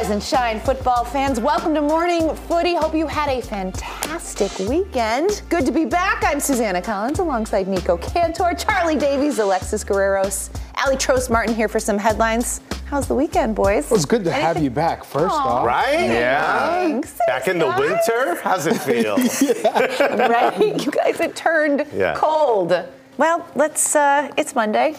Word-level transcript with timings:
Rise 0.00 0.08
and 0.08 0.22
shine, 0.22 0.60
football 0.60 1.04
fans. 1.04 1.38
Welcome 1.40 1.74
to 1.74 1.82
Morning 1.82 2.34
Footy. 2.34 2.74
Hope 2.74 2.94
you 2.94 3.06
had 3.06 3.28
a 3.28 3.42
fantastic 3.42 4.50
weekend. 4.66 5.42
Good 5.50 5.66
to 5.66 5.72
be 5.72 5.84
back. 5.84 6.24
I'm 6.24 6.40
Susannah 6.40 6.80
Collins 6.80 7.18
alongside 7.18 7.68
Nico 7.68 7.98
Cantor, 7.98 8.54
Charlie 8.54 8.96
Davies, 8.96 9.38
Alexis 9.40 9.84
Guerreros, 9.84 10.48
Ali 10.86 10.96
Trost 10.96 11.28
Martin 11.28 11.54
here 11.54 11.68
for 11.68 11.78
some 11.78 11.98
headlines. 11.98 12.62
How's 12.86 13.08
the 13.08 13.14
weekend, 13.14 13.54
boys? 13.54 13.90
Well, 13.90 13.96
it's 13.96 14.06
good 14.06 14.24
to 14.24 14.32
have 14.32 14.62
you 14.62 14.70
back, 14.70 15.04
first 15.04 15.34
Aw. 15.34 15.48
off. 15.58 15.66
Right? 15.66 16.00
Yeah. 16.00 16.70
Thanks. 16.70 17.18
Back 17.26 17.46
in 17.48 17.58
the 17.58 17.66
Guys. 17.66 17.78
winter? 18.08 18.40
How's 18.42 18.66
it 18.66 18.78
feel? 18.78 19.16
right? 20.16 20.82
You 20.82 20.90
guys, 20.92 21.20
it 21.20 21.36
turned 21.36 21.84
Yeah. 21.94 22.14
cold. 22.16 22.72
Well, 23.18 23.46
let's. 23.54 23.94
Uh, 23.94 24.30
it's 24.38 24.54
Monday, 24.54 24.96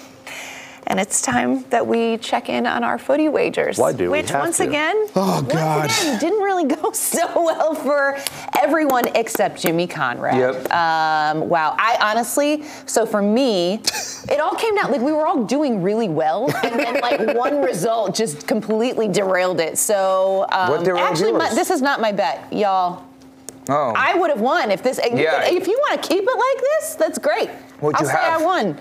and 0.88 1.00
it's 1.00 1.22
time 1.22 1.64
that 1.70 1.86
we 1.86 2.18
check 2.18 2.50
in 2.50 2.66
on 2.68 2.84
our 2.84 2.98
footy 2.98 3.30
wagers. 3.30 3.78
Why 3.78 3.94
do 3.94 4.06
we 4.12 4.20
Which 4.20 4.30
have 4.32 4.42
once 4.42 4.58
to? 4.58 4.64
again, 4.68 4.96
Oh, 5.16 5.42
once 5.42 5.54
God. 5.54 5.86
again, 5.86 6.20
didn't 6.20 6.42
really 6.42 6.66
go 6.66 6.92
so 6.94 7.28
well 7.44 7.74
for 7.76 8.18
everyone 8.58 9.04
except 9.16 9.62
Jimmy 9.62 9.88
Conrad. 9.88 10.38
Yep. 10.38 10.72
Um, 10.74 11.50
wow. 11.50 11.76
I 11.78 11.98
honestly, 12.02 12.64
so 12.86 13.06
for 13.06 13.22
me, 13.22 13.76
it 14.30 14.40
all 14.40 14.56
came 14.56 14.76
down 14.76 14.92
like 14.92 15.02
we 15.02 15.12
were 15.12 15.26
all 15.26 15.44
doing 15.44 15.82
really 15.82 16.10
well, 16.10 16.50
and 16.64 16.80
then 16.80 17.00
like 17.02 17.36
one 17.38 17.62
result 17.62 18.16
just 18.16 18.48
completely 18.48 19.08
derailed 19.08 19.60
it. 19.60 19.78
So 19.78 20.46
um, 20.52 20.70
What 20.72 20.84
derailed 20.84 21.10
actually, 21.12 21.32
my, 21.34 21.46
yours? 21.46 21.56
this 21.56 21.70
is 21.70 21.82
not 21.82 22.02
my 22.02 22.12
bet, 22.12 22.52
y'all. 22.52 23.06
Oh. 23.70 23.94
I 23.96 24.16
would 24.16 24.30
have 24.32 24.42
won 24.42 24.72
if 24.72 24.82
this. 24.82 25.00
Yeah. 25.04 25.44
If 25.46 25.68
you 25.68 25.78
want 25.90 26.02
to 26.02 26.08
keep 26.10 26.24
it 26.24 26.38
like 26.48 26.62
this, 26.62 26.96
that's 26.96 27.18
great. 27.20 27.50
What'd 27.80 27.96
I'll 28.02 28.08
you 28.08 28.14
say 28.14 28.22
have? 28.22 28.42
I 28.42 28.46
won. 28.46 28.78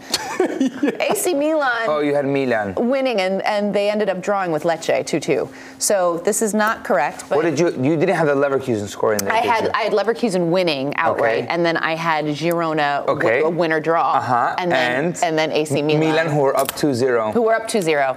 AC 1.01 1.35
Milan 1.35 1.87
oh, 1.89 2.01
you 2.01 2.15
had 2.15 2.27
Milan. 2.27 2.75
winning, 2.75 3.21
and, 3.21 3.41
and 3.43 3.75
they 3.75 3.91
ended 3.91 4.09
up 4.09 4.21
drawing 4.23 4.53
with 4.53 4.65
Lecce 4.65 5.05
2-2. 5.05 5.49
So 5.79 6.19
this 6.19 6.43
is 6.43 6.53
not 6.55 6.85
correct. 6.85 7.25
But 7.29 7.37
What 7.37 7.43
did 7.45 7.59
you? 7.59 7.67
You 7.71 7.97
didn't 7.97 8.15
have 8.17 8.27
the 8.27 8.35
Leverkusen 8.35 8.89
score 8.89 9.13
in 9.15 9.19
there. 9.25 9.33
I 9.33 9.39
had 9.39 9.65
you? 9.65 9.71
I 9.75 9.83
had 9.83 9.93
Leverkusen 9.93 10.51
winning 10.51 10.95
outright, 10.97 11.45
Okay. 11.45 11.47
and 11.49 11.65
then 11.65 11.77
I 11.77 11.95
had 11.95 12.25
Girona 12.27 13.07
Okay. 13.07 13.41
a 13.43 13.49
winner 13.49 13.81
draw, 13.81 14.13
Uh-huh. 14.17 14.55
and 14.59 14.71
then 14.71 15.05
And 15.07 15.19
and, 15.25 15.39
then 15.39 15.53
AC 15.53 15.81
Milan, 15.83 16.01
Milan, 16.01 16.27
who 16.29 16.41
were 16.41 16.57
up 16.57 16.73
2-0. 16.73 17.33
who 17.33 17.43
were 17.43 17.55
up 17.55 17.69
2-0, 17.69 18.17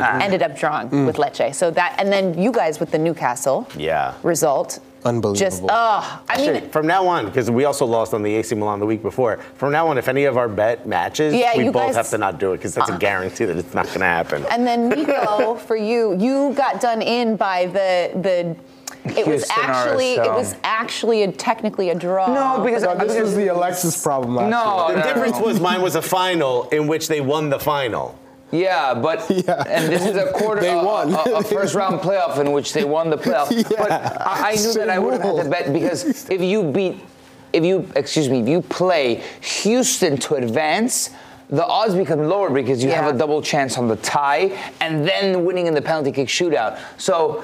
Ah. 0.00 0.18
ended 0.22 0.42
up 0.42 0.56
drawing 0.56 1.06
with 1.06 1.16
Lecce. 1.16 1.54
So 1.54 1.70
that, 1.72 1.94
and 1.98 2.12
then 2.12 2.38
you 2.40 2.52
guys 2.52 2.78
with 2.80 2.90
the 2.90 2.98
Newcastle 2.98 3.66
Yeah. 3.76 4.14
result, 4.22 4.78
Unbelievable. 5.08 5.50
just 5.50 5.62
oh, 5.68 6.22
I 6.28 6.36
mean. 6.46 6.68
From 6.70 6.86
now 6.86 7.06
on, 7.06 7.26
because 7.26 7.50
we 7.50 7.64
also 7.64 7.86
lost 7.86 8.12
on 8.14 8.22
the 8.22 8.34
AC 8.34 8.54
Milan 8.54 8.78
the 8.80 8.86
week 8.86 9.02
before, 9.02 9.38
from 9.54 9.72
now 9.72 9.88
on, 9.88 9.96
if 9.98 10.08
any 10.08 10.24
of 10.24 10.36
our 10.36 10.48
bet 10.48 10.86
matches, 10.86 11.34
Yeah, 11.34 11.56
we 11.56 11.64
you 11.64 11.72
both 11.72 11.82
guys- 11.82 11.90
Uh-huh. 11.90 11.98
have 12.04 12.10
to 12.10 12.18
not 12.18 12.38
do 12.38 12.52
it 12.52 12.58
because 12.58 12.74
that's 12.74 12.90
a 12.90 12.98
guarantee 12.98 13.44
that 13.46 13.56
it's 13.56 13.74
not 13.74 13.86
going 13.86 14.00
to 14.00 14.06
happen. 14.06 14.44
And 14.50 14.66
then 14.66 14.88
Nico, 14.90 15.54
for 15.68 15.76
you, 15.76 16.14
you 16.18 16.52
got 16.54 16.80
done 16.80 17.02
in 17.02 17.36
by 17.36 17.66
the 17.66 18.10
the. 18.22 18.56
It 19.04 19.26
was 19.26 19.44
Houston 19.50 19.56
actually 19.70 20.14
it 20.14 20.30
was 20.32 20.54
actually 20.64 21.22
a, 21.22 21.32
technically 21.32 21.88
a 21.90 21.94
draw. 21.94 22.26
No, 22.26 22.62
because 22.62 22.82
No, 22.82 22.94
this 22.96 23.18
was 23.18 23.34
the 23.34 23.48
Alexis 23.48 24.02
problem 24.02 24.34
last 24.36 24.50
No, 24.50 24.88
year. 24.88 24.96
the 24.98 25.02
difference 25.02 25.38
was 25.38 25.60
mine 25.60 25.80
was 25.80 25.94
a 25.94 26.02
final 26.02 26.68
in 26.70 26.86
which 26.86 27.08
they 27.08 27.20
won 27.22 27.48
the 27.48 27.58
final. 27.58 28.18
Yeah, 28.50 28.94
but 28.94 29.26
Yeah. 29.30 29.62
and 29.66 29.92
this 29.92 30.06
is 30.06 30.16
a 30.16 30.32
quarter 30.32 30.60
They 30.62 30.72
a- 30.78 30.82
won. 30.82 31.12
A, 31.12 31.18
a 31.18 31.42
first 31.54 31.74
round 31.74 32.00
playoff 32.00 32.38
in 32.38 32.52
which 32.52 32.72
they 32.72 32.84
won 32.84 33.10
the 33.10 33.16
playoff. 33.24 33.48
But 33.76 33.90
I, 33.92 34.52
I 34.52 34.54
knew 34.56 34.72
that 34.74 34.88
I 34.90 34.98
would 34.98 35.12
have 35.14 35.22
had 35.22 35.44
to 35.44 35.50
bet 35.50 35.72
because 35.72 36.28
if 36.30 36.40
you 36.40 36.62
beat, 36.64 37.00
if 37.52 37.64
you 37.64 37.88
excuse 37.96 38.28
me, 38.28 38.40
if 38.40 38.48
you 38.48 38.62
play 38.62 39.22
Houston 39.40 40.16
to 40.18 40.34
advance. 40.36 41.10
The 41.50 41.64
odds 41.64 41.94
become 41.94 42.18
lower 42.28 42.50
because 42.50 42.84
you 42.84 42.90
have 42.90 43.14
a 43.14 43.16
double 43.16 43.40
chance 43.40 43.78
on 43.78 43.88
the 43.88 43.96
tie 43.96 44.52
and 44.82 45.08
then 45.08 45.46
winning 45.46 45.66
in 45.66 45.72
the 45.72 45.80
penalty 45.80 46.12
kick 46.12 46.28
shootout. 46.28 46.78
So 46.98 47.42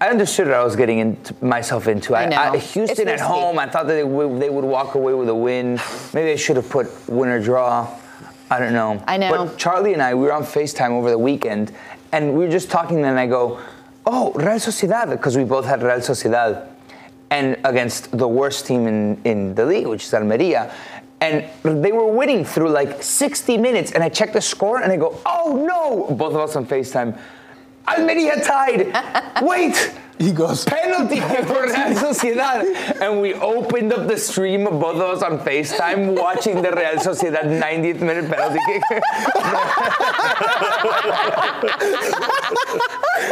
I 0.00 0.08
understood 0.08 0.46
what 0.46 0.56
I 0.56 0.64
was 0.64 0.74
getting 0.74 1.00
into, 1.00 1.34
myself 1.44 1.86
into. 1.86 2.16
I 2.16 2.24
know. 2.24 2.58
Houston 2.58 3.08
at 3.08 3.20
home, 3.20 3.58
I 3.58 3.68
thought 3.68 3.86
that 3.88 3.92
they 3.92 4.04
would, 4.04 4.40
they 4.40 4.48
would 4.48 4.64
walk 4.64 4.94
away 4.94 5.12
with 5.12 5.28
a 5.28 5.34
win. 5.34 5.78
Maybe 6.14 6.30
I 6.32 6.36
should 6.36 6.56
have 6.56 6.70
put 6.70 6.86
winner 7.06 7.38
draw. 7.42 7.94
I 8.54 8.60
don't 8.60 8.72
know. 8.72 9.02
I 9.08 9.16
know. 9.16 9.30
But 9.30 9.58
Charlie 9.58 9.94
and 9.94 10.02
I, 10.02 10.14
we 10.14 10.26
were 10.26 10.32
on 10.32 10.44
FaceTime 10.44 10.90
over 10.90 11.10
the 11.10 11.18
weekend, 11.18 11.72
and 12.12 12.34
we 12.34 12.44
were 12.44 12.50
just 12.50 12.70
talking, 12.70 13.04
and 13.04 13.18
I 13.18 13.26
go, 13.26 13.58
"Oh, 14.06 14.32
Real 14.34 14.60
Sociedad," 14.60 15.10
because 15.10 15.36
we 15.36 15.42
both 15.42 15.64
had 15.64 15.82
Real 15.82 15.98
Sociedad, 15.98 16.68
and 17.30 17.56
against 17.64 18.16
the 18.16 18.28
worst 18.28 18.66
team 18.66 18.86
in, 18.86 19.20
in 19.24 19.56
the 19.56 19.66
league, 19.66 19.88
which 19.88 20.04
is 20.04 20.14
Almeria. 20.14 20.72
And 21.20 21.46
they 21.64 21.90
were 21.90 22.06
winning 22.06 22.44
through 22.44 22.68
like 22.68 23.02
60 23.02 23.58
minutes, 23.58 23.90
and 23.90 24.04
I 24.04 24.08
checked 24.08 24.34
the 24.34 24.40
score, 24.40 24.80
and 24.80 24.92
I 24.92 24.98
go, 24.98 25.18
"Oh 25.26 25.48
no!" 25.66 26.14
Both 26.14 26.34
of 26.34 26.40
us 26.40 26.54
on 26.54 26.64
FaceTime. 26.64 27.18
Almeria 27.88 28.40
tied. 28.40 29.42
Wait. 29.42 29.92
He 30.18 30.30
goes, 30.32 30.64
Penalty 30.64 31.20
for 31.20 31.64
Real 31.64 31.94
Sociedad. 31.98 33.00
And 33.00 33.20
we 33.20 33.34
opened 33.34 33.92
up 33.92 34.06
the 34.06 34.16
stream, 34.16 34.64
both 34.64 34.96
of 34.96 35.02
us 35.02 35.22
on 35.22 35.40
FaceTime, 35.40 36.18
watching 36.18 36.62
the 36.62 36.70
Real 36.70 36.96
Sociedad 36.96 37.60
90th 37.60 38.00
minute 38.00 38.30
penalty 38.30 38.60
kick. 38.66 38.82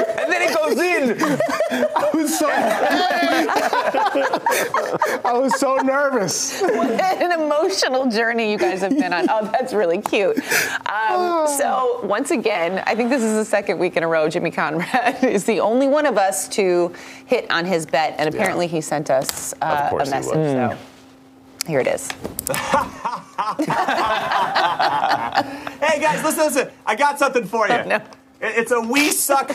and 0.32 0.43
then 0.43 0.48
it 0.48 0.56
goes 0.56 0.78
in. 0.78 1.20
I 1.96 2.11
was 2.14 2.38
so, 2.38 2.49
I 5.25 5.32
was 5.38 5.58
so 5.58 5.76
nervous. 5.76 6.61
What 6.61 6.90
an 7.00 7.32
emotional 7.32 8.11
journey 8.11 8.50
you 8.50 8.58
guys 8.58 8.81
have 8.81 8.96
been 8.96 9.12
on. 9.12 9.26
Oh, 9.29 9.49
that's 9.52 9.73
really 9.73 10.00
cute. 10.00 10.37
Um, 10.88 11.46
so 11.49 12.00
once 12.05 12.31
again, 12.31 12.82
I 12.87 12.94
think 12.94 13.11
this 13.11 13.23
is 13.23 13.34
the 13.34 13.44
second 13.44 13.79
week 13.79 13.96
in 13.96 14.02
a 14.02 14.08
row. 14.08 14.29
Jimmy 14.29 14.50
Conrad 14.50 15.23
is 15.25 15.44
the 15.44 15.61
only 15.61 15.88
one 15.88 16.06
of 16.06 16.19
us 16.19 16.49
to 16.49 16.93
hit 17.26 17.50
on 17.50 17.64
his 17.64 17.87
bet, 17.87 18.14
and 18.19 18.32
apparently 18.32 18.67
he 18.67 18.81
sent 18.81 19.11
us 19.11 19.55
uh, 19.61 19.85
a 19.87 19.90
course 19.90 20.08
he 20.08 20.14
message. 20.14 20.32
So 20.32 20.76
here 21.67 21.81
it 21.81 21.87
is. 21.87 22.08
Hey 25.82 26.00
guys, 26.00 26.23
listen, 26.25 26.44
listen. 26.44 26.70
I 26.87 26.94
got 26.94 27.19
something 27.19 27.44
for 27.44 27.67
you. 27.67 27.75
Oh, 27.75 27.82
no. 27.87 28.00
It- 28.43 28.59
It's 28.59 28.71
a 28.73 28.81
we 28.81 29.11
suck 29.11 29.49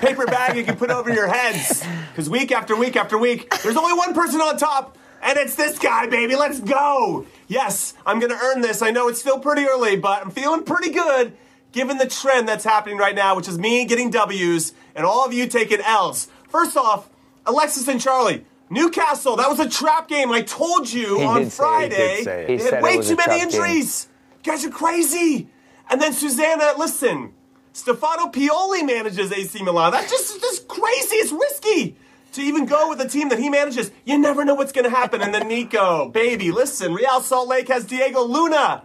paper 0.00 0.24
bag 0.26 0.56
you 0.56 0.64
can 0.64 0.76
put 0.76 0.90
over 0.90 1.12
your 1.12 1.26
heads. 1.28 1.82
Because 2.12 2.30
week 2.30 2.52
after 2.52 2.74
week 2.76 2.96
after 2.96 3.18
week, 3.18 3.52
there's 3.62 3.76
only 3.76 3.92
one 3.94 4.14
person 4.14 4.40
on 4.40 4.56
top, 4.56 4.96
and 5.22 5.36
it's 5.38 5.54
this 5.56 5.78
guy, 5.78 6.06
baby. 6.06 6.36
Let's 6.36 6.60
go. 6.60 7.26
Yes, 7.48 7.94
I'm 8.06 8.18
gonna 8.20 8.38
earn 8.40 8.60
this. 8.60 8.80
I 8.82 8.90
know 8.90 9.08
it's 9.08 9.20
still 9.20 9.38
pretty 9.40 9.64
early, 9.64 9.96
but 9.96 10.22
I'm 10.22 10.30
feeling 10.30 10.62
pretty 10.62 10.90
good 10.90 11.32
given 11.72 11.98
the 11.98 12.06
trend 12.06 12.48
that's 12.48 12.64
happening 12.64 12.96
right 12.96 13.14
now, 13.14 13.34
which 13.36 13.48
is 13.48 13.58
me 13.58 13.84
getting 13.84 14.10
W's 14.10 14.72
and 14.94 15.04
all 15.04 15.24
of 15.24 15.32
you 15.34 15.46
taking 15.46 15.80
L's. 15.80 16.28
First 16.48 16.76
off, 16.76 17.08
Alexis 17.44 17.88
and 17.88 18.00
Charlie. 18.00 18.44
Newcastle, 18.70 19.36
that 19.36 19.48
was 19.50 19.58
a 19.60 19.68
trap 19.68 20.08
game. 20.08 20.30
I 20.30 20.42
told 20.42 20.92
you 20.92 21.18
He 21.18 21.24
on 21.24 21.42
did 21.42 21.52
say- 21.52 21.56
Friday. 21.56 22.08
he 22.10 22.16
did 22.16 22.24
say 22.24 22.42
it. 22.44 22.50
He 22.50 22.56
They 22.56 22.62
said 22.62 22.72
had 22.74 22.78
it 22.82 22.84
way 22.84 22.96
was 22.98 23.08
too 23.08 23.14
a 23.14 23.16
many 23.16 23.26
trap 23.26 23.38
game. 23.38 23.48
injuries. 23.62 24.08
You 24.44 24.52
guys 24.52 24.64
are 24.64 24.70
crazy. 24.70 25.48
And 25.90 26.00
then 26.02 26.12
Susannah, 26.12 26.74
listen, 26.76 27.32
Stefano 27.78 28.26
Pioli 28.26 28.84
manages 28.84 29.30
AC 29.30 29.62
Milan. 29.62 29.92
That's 29.92 30.10
just, 30.10 30.40
just 30.40 30.66
crazy. 30.66 31.14
It's 31.14 31.30
risky 31.30 31.94
to 32.32 32.42
even 32.42 32.66
go 32.66 32.88
with 32.88 33.00
a 33.00 33.08
team 33.08 33.28
that 33.28 33.38
he 33.38 33.48
manages. 33.48 33.92
You 34.04 34.18
never 34.18 34.44
know 34.44 34.56
what's 34.56 34.72
going 34.72 34.84
to 34.84 34.90
happen. 34.90 35.22
And 35.22 35.32
then 35.32 35.46
Nico, 35.46 36.08
baby, 36.08 36.50
listen, 36.50 36.92
Real 36.92 37.20
Salt 37.20 37.48
Lake 37.48 37.68
has 37.68 37.84
Diego 37.84 38.22
Luna. 38.24 38.82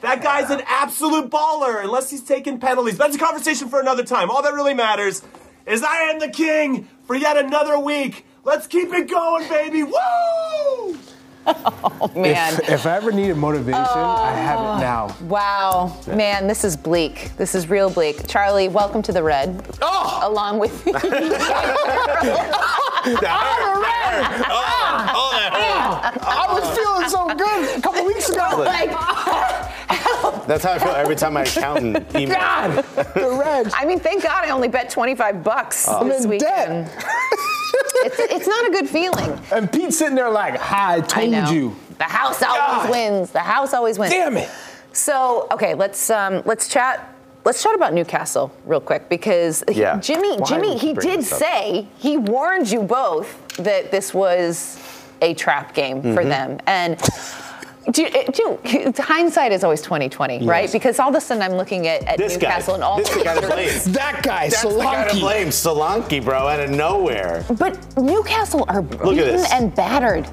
That 0.00 0.22
guy's 0.22 0.50
an 0.50 0.62
absolute 0.68 1.28
baller, 1.28 1.82
unless 1.82 2.08
he's 2.08 2.22
taking 2.22 2.60
penalties. 2.60 2.96
That's 2.96 3.16
a 3.16 3.18
conversation 3.18 3.68
for 3.68 3.80
another 3.80 4.04
time. 4.04 4.30
All 4.30 4.42
that 4.42 4.54
really 4.54 4.74
matters 4.74 5.22
is 5.66 5.82
I 5.82 6.02
am 6.02 6.20
the 6.20 6.28
king 6.28 6.88
for 7.04 7.16
yet 7.16 7.36
another 7.36 7.80
week. 7.80 8.24
Let's 8.44 8.68
keep 8.68 8.92
it 8.92 9.08
going, 9.10 9.48
baby. 9.48 9.82
Woo! 9.82 10.98
Oh, 11.48 12.10
man. 12.14 12.54
If, 12.54 12.68
if 12.70 12.86
I 12.86 12.96
ever 12.96 13.12
needed 13.12 13.36
motivation, 13.36 13.74
I 13.74 14.32
have 14.34 14.58
Oh. 14.58 14.76
it 14.76 14.80
now. 14.80 15.16
Wow, 15.28 15.96
man, 16.08 16.46
this 16.46 16.64
is 16.64 16.76
bleak. 16.76 17.30
This 17.36 17.54
is 17.54 17.68
real 17.68 17.88
bleak. 17.90 18.26
Charlie, 18.26 18.68
welcome 18.68 19.02
to 19.02 19.12
the 19.12 19.22
red. 19.22 19.64
Oh! 19.82 20.20
Along 20.22 20.58
with 20.58 20.84
you. 20.86 20.92
I 20.94 20.98
have 20.98 21.12
a 23.76 23.80
red! 23.80 24.44
Oh, 24.48 24.50
oh, 24.50 25.12
oh, 25.14 25.30
that 25.36 25.52
hurt. 25.52 26.22
I 26.24 26.52
was 26.52 26.78
feeling 26.78 27.08
so 27.08 27.26
good 27.34 27.78
a 27.78 27.80
couple 27.80 28.04
weeks 28.04 28.28
ago. 28.28 28.48
like, 28.58 28.90
That's 30.46 30.64
how 30.64 30.72
I 30.72 30.78
feel 30.78 30.92
every 30.92 31.16
time 31.16 31.34
my 31.34 31.42
accountant 31.42 32.08
emails. 32.10 32.34
God, 32.34 32.84
the 33.14 33.36
red. 33.38 33.72
I 33.74 33.84
mean, 33.84 33.98
thank 34.00 34.22
God 34.22 34.44
I 34.44 34.50
only 34.50 34.68
bet 34.68 34.90
25 34.90 35.42
bucks 35.44 35.88
I'm 35.88 36.08
this 36.08 36.24
in 36.24 36.30
weekend. 36.30 36.86
debt. 36.86 37.04
It's, 38.06 38.18
it's 38.18 38.46
not 38.48 38.66
a 38.68 38.70
good 38.70 38.88
feeling. 38.88 39.38
And 39.52 39.70
Pete's 39.70 39.98
sitting 39.98 40.14
there 40.14 40.30
like, 40.30 40.56
"Hi, 40.58 40.94
I 40.94 40.96
I 40.96 41.00
told 41.00 41.30
know. 41.30 41.50
you." 41.50 41.76
The 41.98 42.04
house 42.04 42.42
always 42.42 42.60
God. 42.82 42.90
wins. 42.90 43.30
The 43.30 43.40
house 43.40 43.72
always 43.74 43.98
wins. 43.98 44.12
Damn 44.12 44.36
it. 44.36 44.50
So, 44.92 45.46
okay, 45.52 45.74
let's 45.74 46.10
um, 46.10 46.42
let's 46.44 46.68
chat. 46.68 47.12
Let's 47.44 47.62
chat 47.62 47.74
about 47.76 47.94
Newcastle 47.94 48.52
real 48.64 48.80
quick 48.80 49.08
because 49.08 49.62
he- 49.68 49.80
Yeah. 49.80 49.98
Jimmy, 50.00 50.36
Why 50.36 50.46
Jimmy, 50.48 50.76
he 50.78 50.94
did 50.94 51.22
say 51.22 51.86
he 51.96 52.16
warned 52.16 52.70
you 52.70 52.82
both 52.82 53.46
that 53.58 53.90
this 53.92 54.12
was 54.12 54.78
a 55.22 55.32
trap 55.34 55.72
game 55.74 56.02
for 56.02 56.08
Mm-hmm. 56.22 56.28
them, 56.28 56.60
and. 56.66 57.00
Do 57.90 58.02
you, 58.02 58.10
do 58.10 58.58
you- 58.64 58.92
hindsight 58.98 59.52
is 59.52 59.62
always 59.62 59.80
2020, 59.80 60.44
right? 60.44 60.70
Because 60.72 60.98
all 60.98 61.08
of 61.08 61.14
a 61.14 61.20
sudden 61.20 61.42
I'm 61.42 61.52
looking 61.56 61.86
at, 61.86 62.02
at 62.04 62.18
This 62.18 62.36
guy. 62.36 62.48
Newcastle 62.48 62.74
and 62.74 62.82
all 62.82 62.96
This 62.98 63.08
the 63.10 63.22
guy 63.22 63.40
to 63.40 63.46
blame. 63.46 63.68
That 63.92 64.22
guy, 64.22 64.48
That's 64.48 64.62
the 64.62 64.70
guy 64.78 65.08
to 65.08 65.14
blame. 65.20 65.48
Solanke, 65.48 66.24
bro, 66.24 66.48
out 66.48 66.60
of 66.60 66.70
nowhere. 66.70 67.44
But 67.58 67.78
Newcastle 67.96 68.64
are 68.68 68.82
beaten 68.82 69.44
and 69.52 69.74
battered. 69.74 70.28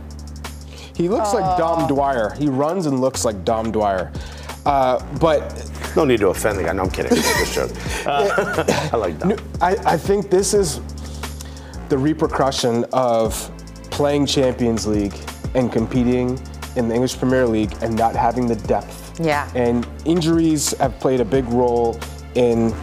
He 0.95 1.09
looks 1.09 1.33
like 1.33 1.57
Dom 1.57 1.87
Dwyer. 1.87 2.33
He 2.37 2.47
runs 2.49 2.85
and 2.85 3.01
looks 3.01 3.23
like 3.25 3.43
Dom 3.45 3.71
Dwyer. 3.71 4.11
Uh, 4.65 5.03
but 5.19 5.69
No 5.95 6.05
need 6.05 6.19
to 6.21 6.29
offend 6.29 6.57
the 6.57 6.63
guy. 6.63 6.73
No, 6.73 6.83
I'm 6.83 6.89
kidding. 6.89 7.15
Just 7.15 7.53
joke. 7.53 7.71
Uh, 8.05 8.63
I 8.93 8.97
like 8.97 9.17
that. 9.19 9.41
I, 9.61 9.75
I 9.93 9.97
think 9.97 10.29
this 10.29 10.53
is 10.53 10.81
the 11.89 11.97
repercussion 11.97 12.85
of 12.93 13.33
playing 13.91 14.25
Champions 14.25 14.85
League 14.87 15.15
and 15.55 15.71
competing 15.71 16.39
in 16.75 16.87
the 16.87 16.95
English 16.95 17.17
Premier 17.17 17.45
League 17.45 17.73
and 17.81 17.95
not 17.95 18.15
having 18.15 18.47
the 18.47 18.55
depth. 18.55 19.19
Yeah. 19.19 19.49
And 19.55 19.87
injuries 20.05 20.77
have 20.77 20.99
played 20.99 21.19
a 21.19 21.25
big 21.25 21.45
role 21.45 21.99
in 22.35 22.73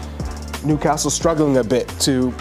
Newcastle 0.65 1.11
struggling 1.11 1.57
a 1.57 1.65
bit 1.65 1.89
to 2.01 2.33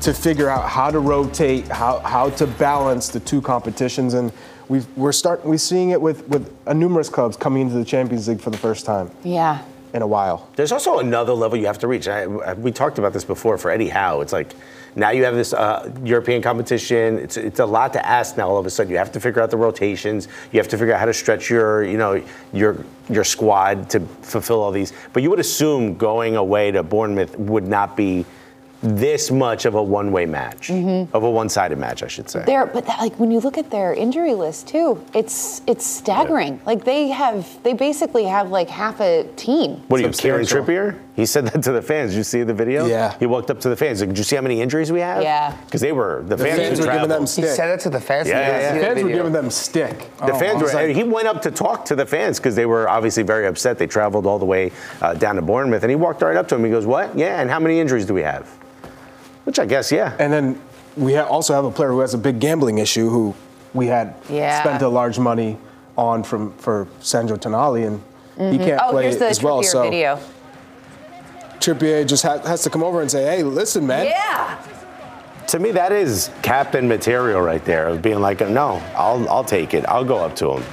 to 0.00 0.12
figure 0.12 0.48
out 0.48 0.68
how 0.68 0.90
to 0.90 1.00
rotate, 1.00 1.66
how, 1.68 1.98
how 2.00 2.28
to 2.30 2.46
balance 2.46 3.08
the 3.08 3.18
two 3.18 3.40
competitions, 3.40 4.12
and 4.14 4.30
we've, 4.68 4.86
we're 4.96 5.12
starting 5.12 5.48
we're 5.48 5.56
seeing 5.56 5.90
it 5.90 6.00
with 6.00 6.26
with 6.28 6.52
numerous 6.68 7.08
clubs 7.08 7.36
coming 7.36 7.62
into 7.62 7.74
the 7.74 7.84
Champions 7.84 8.28
League 8.28 8.40
for 8.40 8.50
the 8.50 8.58
first 8.58 8.84
time 8.84 9.10
Yeah. 9.24 9.62
In 9.96 10.02
a 10.02 10.06
while. 10.06 10.48
There's 10.56 10.72
also 10.72 10.98
another 10.98 11.32
level 11.32 11.58
you 11.58 11.66
have 11.66 11.78
to 11.78 11.88
reach. 11.88 12.06
I, 12.06 12.26
we 12.26 12.70
talked 12.70 12.98
about 12.98 13.14
this 13.14 13.24
before 13.24 13.56
for 13.56 13.70
Eddie 13.70 13.88
Howe. 13.88 14.20
It's 14.20 14.32
like 14.32 14.52
now 14.94 15.10
you 15.10 15.24
have 15.24 15.34
this 15.34 15.52
uh, 15.52 15.90
European 16.04 16.42
competition. 16.42 17.18
It's, 17.18 17.36
it's 17.36 17.60
a 17.60 17.66
lot 17.66 17.94
to 17.94 18.06
ask 18.06 18.36
now. 18.36 18.48
All 18.48 18.58
of 18.58 18.66
a 18.66 18.70
sudden, 18.70 18.92
you 18.92 18.98
have 18.98 19.10
to 19.12 19.20
figure 19.20 19.42
out 19.42 19.50
the 19.50 19.56
rotations. 19.56 20.28
You 20.52 20.60
have 20.60 20.68
to 20.68 20.78
figure 20.78 20.94
out 20.94 21.00
how 21.00 21.06
to 21.06 21.14
stretch 21.14 21.50
your, 21.50 21.82
you 21.82 21.96
know, 21.96 22.22
your 22.52 22.84
your 23.08 23.24
squad 23.24 23.88
to 23.90 24.00
fulfill 24.00 24.62
all 24.62 24.70
these. 24.70 24.92
But 25.12 25.22
you 25.22 25.30
would 25.30 25.40
assume 25.40 25.96
going 25.96 26.36
away 26.36 26.70
to 26.72 26.82
Bournemouth 26.82 27.38
would 27.38 27.66
not 27.66 27.96
be 27.96 28.26
this 28.82 29.30
much 29.30 29.64
of 29.64 29.74
a 29.74 29.82
one-way 29.82 30.26
match, 30.26 30.68
mm-hmm. 30.68 31.14
of 31.14 31.22
a 31.22 31.30
one-sided 31.30 31.78
match, 31.78 32.02
I 32.02 32.08
should 32.08 32.28
say. 32.28 32.44
There, 32.44 32.66
but 32.66 32.86
that, 32.86 33.00
like 33.00 33.18
when 33.18 33.30
you 33.30 33.40
look 33.40 33.58
at 33.58 33.70
their 33.70 33.94
injury 33.94 34.34
list 34.34 34.68
too, 34.68 35.02
it's 35.14 35.62
it's 35.66 35.86
staggering. 35.86 36.60
Like 36.66 36.84
they 36.84 37.08
have, 37.08 37.62
they 37.62 37.72
basically 37.72 38.24
have 38.24 38.50
like 38.50 38.68
half 38.68 39.00
a 39.00 39.24
team. 39.36 39.82
What 39.88 40.00
are 40.00 40.04
you, 40.04 40.10
Kieran 40.10 40.44
Substantial. 40.44 40.74
Trippier? 40.74 41.00
He 41.16 41.24
said 41.24 41.46
that 41.46 41.62
to 41.62 41.72
the 41.72 41.80
fans. 41.80 42.10
Did 42.12 42.18
you 42.18 42.24
see 42.24 42.42
the 42.42 42.52
video? 42.52 42.84
Yeah. 42.84 43.16
He 43.18 43.24
walked 43.24 43.50
up 43.50 43.58
to 43.60 43.70
the 43.70 43.76
fans. 43.76 44.00
Like, 44.00 44.10
Did 44.10 44.18
you 44.18 44.24
see 44.24 44.36
how 44.36 44.42
many 44.42 44.60
injuries 44.60 44.92
we 44.92 45.00
have? 45.00 45.22
Yeah. 45.22 45.56
Because 45.64 45.80
they 45.80 45.92
were 45.92 46.22
the, 46.22 46.36
The 46.36 46.44
fans, 46.44 46.58
fans 46.58 46.78
who 46.78 46.84
were 46.84 46.92
giving 46.92 47.08
traveled. 47.08 47.10
them 47.10 47.20
He 47.22 47.26
stick. 47.26 47.44
said 47.56 47.70
it 47.70 47.80
to 47.80 47.90
the 47.90 48.00
fans. 48.00 48.28
Yeah, 48.28 48.38
yeah, 48.40 48.46
yeah. 48.60 48.74
the 48.74 48.80
fans 48.84 49.02
were 49.02 49.08
giving 49.08 49.32
them 49.32 49.50
stick. 49.50 49.98
The 50.18 50.32
Oh, 50.32 50.38
fans 50.38 50.62
were. 50.62 50.68
like, 50.68 50.94
he 50.94 51.02
went 51.04 51.26
up 51.26 51.40
to 51.42 51.50
talk 51.50 51.86
to 51.86 51.96
the 51.96 52.04
fans 52.04 52.38
because 52.38 52.54
they 52.54 52.66
were 52.66 52.86
obviously 52.88 53.22
very 53.22 53.46
upset. 53.46 53.78
They 53.78 53.86
traveled 53.86 54.26
all 54.26 54.38
the 54.38 54.44
way 54.44 54.72
uh, 55.00 55.14
down 55.14 55.36
to 55.36 55.42
Bournemouth, 55.42 55.82
and 55.82 55.90
he 55.90 55.96
walked 55.96 56.20
right 56.20 56.36
up 56.36 56.48
to 56.48 56.54
him. 56.54 56.64
He 56.64 56.70
goes, 56.70 56.84
"What? 56.86 57.16
Yeah. 57.16 57.40
And 57.40 57.48
how 57.50 57.60
many 57.60 57.80
injuries 57.80 58.04
do 58.04 58.12
we 58.12 58.22
have?" 58.22 58.46
Which 59.44 59.58
I 59.58 59.64
guess, 59.64 59.90
yeah. 59.90 60.14
And 60.18 60.30
then 60.30 60.60
we 60.98 61.14
ha- 61.14 61.24
also 61.24 61.54
have 61.54 61.64
a 61.64 61.70
player 61.70 61.90
who 61.90 62.00
has 62.00 62.12
a 62.12 62.18
big 62.18 62.40
gambling 62.40 62.76
issue 62.78 63.08
who 63.08 63.34
we 63.72 63.86
had 63.86 64.14
Yeah. 64.28 64.60
spent 64.60 64.82
a 64.82 64.88
large 64.88 65.18
money 65.18 65.56
on 65.96 66.22
from 66.24 66.52
for 66.58 66.88
Sandro 67.00 67.36
Tonali, 67.38 67.86
and 67.86 68.02
he 68.52 68.58
can't 68.58 68.82
Oh, 68.84 68.90
play 68.90 69.04
here's 69.04 69.16
the 69.16 69.28
as 69.28 69.42
well. 69.42 69.60
Trippier 69.62 69.64
So 69.64 69.82
video. 69.84 70.18
Trippier 71.60 72.06
just 72.06 72.22
ha- 72.22 72.38
has 72.46 72.62
to 72.64 72.70
come 72.70 72.82
over 72.82 73.00
and 73.00 73.10
say, 73.10 73.24
"Hey, 73.24 73.42
listen, 73.42 73.86
man. 73.86 74.06
Yeah. 74.06 74.58
to 75.48 75.58
me, 75.58 75.70
that 75.72 75.92
is 75.92 76.30
captain 76.42 76.88
material 76.88 77.40
right 77.40 77.64
there. 77.64 77.88
Of 77.88 78.02
being 78.02 78.20
like, 78.20 78.40
"No, 78.40 78.82
I'll, 78.96 79.28
I'll 79.28 79.44
take 79.44 79.74
it. 79.74 79.84
I'll 79.86 80.04
go 80.04 80.18
up 80.18 80.36
to 80.36 80.52
him." 80.52 80.64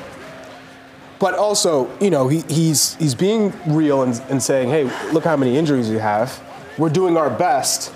But 1.20 1.36
also, 1.36 1.90
you 2.00 2.10
know, 2.10 2.28
he, 2.28 2.42
he's 2.50 2.96
he's 2.96 3.16
being 3.16 3.54
real 3.68 4.02
and, 4.04 4.22
and 4.30 4.42
saying, 4.44 4.70
"Hey, 4.70 4.84
look 5.12 5.24
how 5.24 5.38
many 5.38 5.58
injuries 5.58 5.90
you 5.90 6.00
have. 6.00 6.42
We're 6.78 6.90
doing 6.90 7.18
our 7.18 7.30
best." 7.30 7.94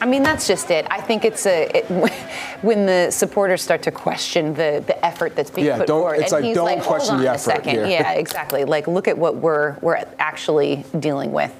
I 0.00 0.06
mean, 0.06 0.22
that's 0.22 0.46
just 0.46 0.70
it. 0.70 0.86
I 0.90 1.00
think 1.00 1.24
it's 1.24 1.44
a 1.46 1.68
it, 1.78 1.84
when 2.62 2.86
the 2.86 3.10
supporters 3.10 3.62
start 3.62 3.82
to 3.82 3.90
question 3.90 4.54
the 4.54 4.84
the 4.86 5.04
effort 5.04 5.34
that's 5.34 5.50
being 5.50 5.66
Yeah, 5.66 5.78
put 5.78 5.88
don't- 5.88 6.00
forward, 6.02 6.20
it's 6.20 6.32
and 6.32 6.42
like, 6.42 6.44
he's 6.44 6.54
don't 6.54 6.66
like, 6.66 6.82
question 6.84 7.14
hold 7.16 7.24
the 7.24 7.28
on 7.30 7.34
effort 7.34 7.50
a 7.50 7.54
second. 7.56 7.70
here. 7.74 7.86
Yeah, 7.86 8.12
exactly. 8.24 8.64
Like, 8.64 8.86
look 8.86 9.08
at 9.08 9.18
what 9.18 9.34
we're 9.36 9.76
we're 9.80 10.04
actually 10.20 10.84
dealing 11.00 11.32
with. 11.32 11.52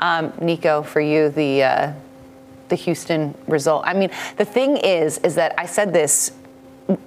Um, 0.00 0.32
Nico, 0.40 0.82
for 0.82 1.00
you, 1.00 1.28
the 1.28 1.62
uh, 1.62 1.92
the 2.68 2.76
Houston 2.76 3.34
result. 3.46 3.84
I 3.86 3.94
mean, 3.94 4.10
the 4.36 4.44
thing 4.44 4.76
is, 4.78 5.18
is 5.18 5.34
that 5.36 5.54
I 5.58 5.66
said 5.66 5.92
this 5.92 6.32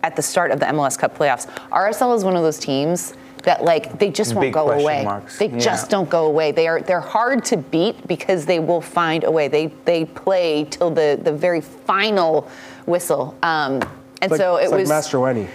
at 0.03 0.15
the 0.15 0.21
start 0.21 0.51
of 0.51 0.59
the 0.59 0.67
MLS 0.67 0.97
Cup 0.97 1.17
playoffs. 1.17 1.47
RSL 1.69 2.15
is 2.15 2.23
one 2.23 2.35
of 2.37 2.43
those 2.43 2.59
teams 2.59 3.13
that 3.43 3.63
like 3.63 3.99
they 3.99 4.09
just 4.09 4.33
won't 4.35 4.45
Big 4.45 4.53
go 4.53 4.71
away. 4.71 5.03
marks. 5.03 5.37
They 5.39 5.49
Yeah. 5.49 5.57
just 5.59 5.89
don't 5.89 6.09
go 6.09 6.25
away. 6.25 6.51
They 6.53 6.67
are 6.67 6.81
they're 6.81 7.01
hard 7.01 7.43
to 7.45 7.57
beat 7.57 8.07
because 8.07 8.45
they 8.45 8.59
will 8.59 8.79
find 8.81 9.23
a 9.25 9.31
way. 9.31 9.47
They 9.49 9.67
they 9.85 10.05
play 10.05 10.65
till 10.69 10.91
the 10.91 11.19
the 11.21 11.33
very 11.33 11.59
final 11.61 12.47
whistle. 12.85 13.35
Um, 13.43 13.81
and 14.21 14.31
Like, 14.31 14.39
so 14.39 14.55
it 14.57 14.63
it's 14.63 14.71
like 14.71 14.79
was 14.81 14.89
Mastroeni. 14.89 15.47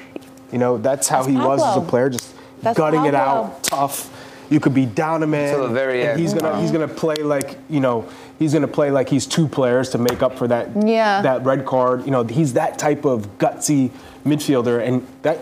You 0.52 0.58
know, 0.58 0.76
that's 0.78 1.08
how 1.08 1.22
That's 1.22 1.28
he 1.28 1.36
was 1.36 1.62
as 1.62 1.76
a 1.76 1.80
player, 1.86 2.10
just 2.10 2.34
That's 2.62 2.76
gutting 2.76 3.04
it 3.04 3.14
out, 3.14 3.62
tough. 3.62 4.10
You 4.50 4.60
could 4.60 4.74
be 4.74 4.86
down 4.86 5.22
a 5.22 5.26
man, 5.26 5.54
Till 5.54 5.68
the 5.68 5.74
very 5.74 6.00
and 6.00 6.10
end. 6.12 6.20
he's 6.20 6.32
gonna 6.34 6.60
he's 6.60 6.70
gonna 6.70 6.88
play 6.88 7.16
like 7.16 7.58
you 7.68 7.80
know 7.80 8.08
he's 8.38 8.52
gonna 8.52 8.66
play 8.68 8.90
like 8.90 9.08
he's 9.08 9.26
two 9.26 9.46
players 9.46 9.90
to 9.90 9.98
make 9.98 10.22
up 10.22 10.38
for 10.38 10.48
that 10.48 10.68
Yeah. 10.86 11.20
that 11.22 11.44
red 11.44 11.66
card. 11.66 12.04
You 12.06 12.10
know, 12.12 12.24
he's 12.24 12.54
that 12.54 12.78
type 12.78 13.04
of 13.04 13.38
gutsy 13.38 13.90
midfielder, 14.24 14.82
and 14.86 15.06
that 15.22 15.38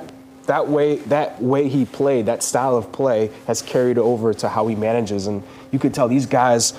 that 0.47 0.69
way 0.69 0.97
that 0.97 1.41
way 1.43 1.69
he 1.69 1.85
played, 1.85 2.27
that 2.27 2.43
style 2.43 2.77
of 2.77 2.91
play 2.93 3.31
has 3.47 3.63
carried 3.63 3.99
over 3.99 4.33
to 4.35 4.49
how 4.49 4.67
he 4.67 4.75
manages, 4.75 5.27
and 5.27 5.43
you 5.73 5.79
could 5.79 5.93
tell 5.95 6.09
these 6.09 6.27
guys 6.27 6.73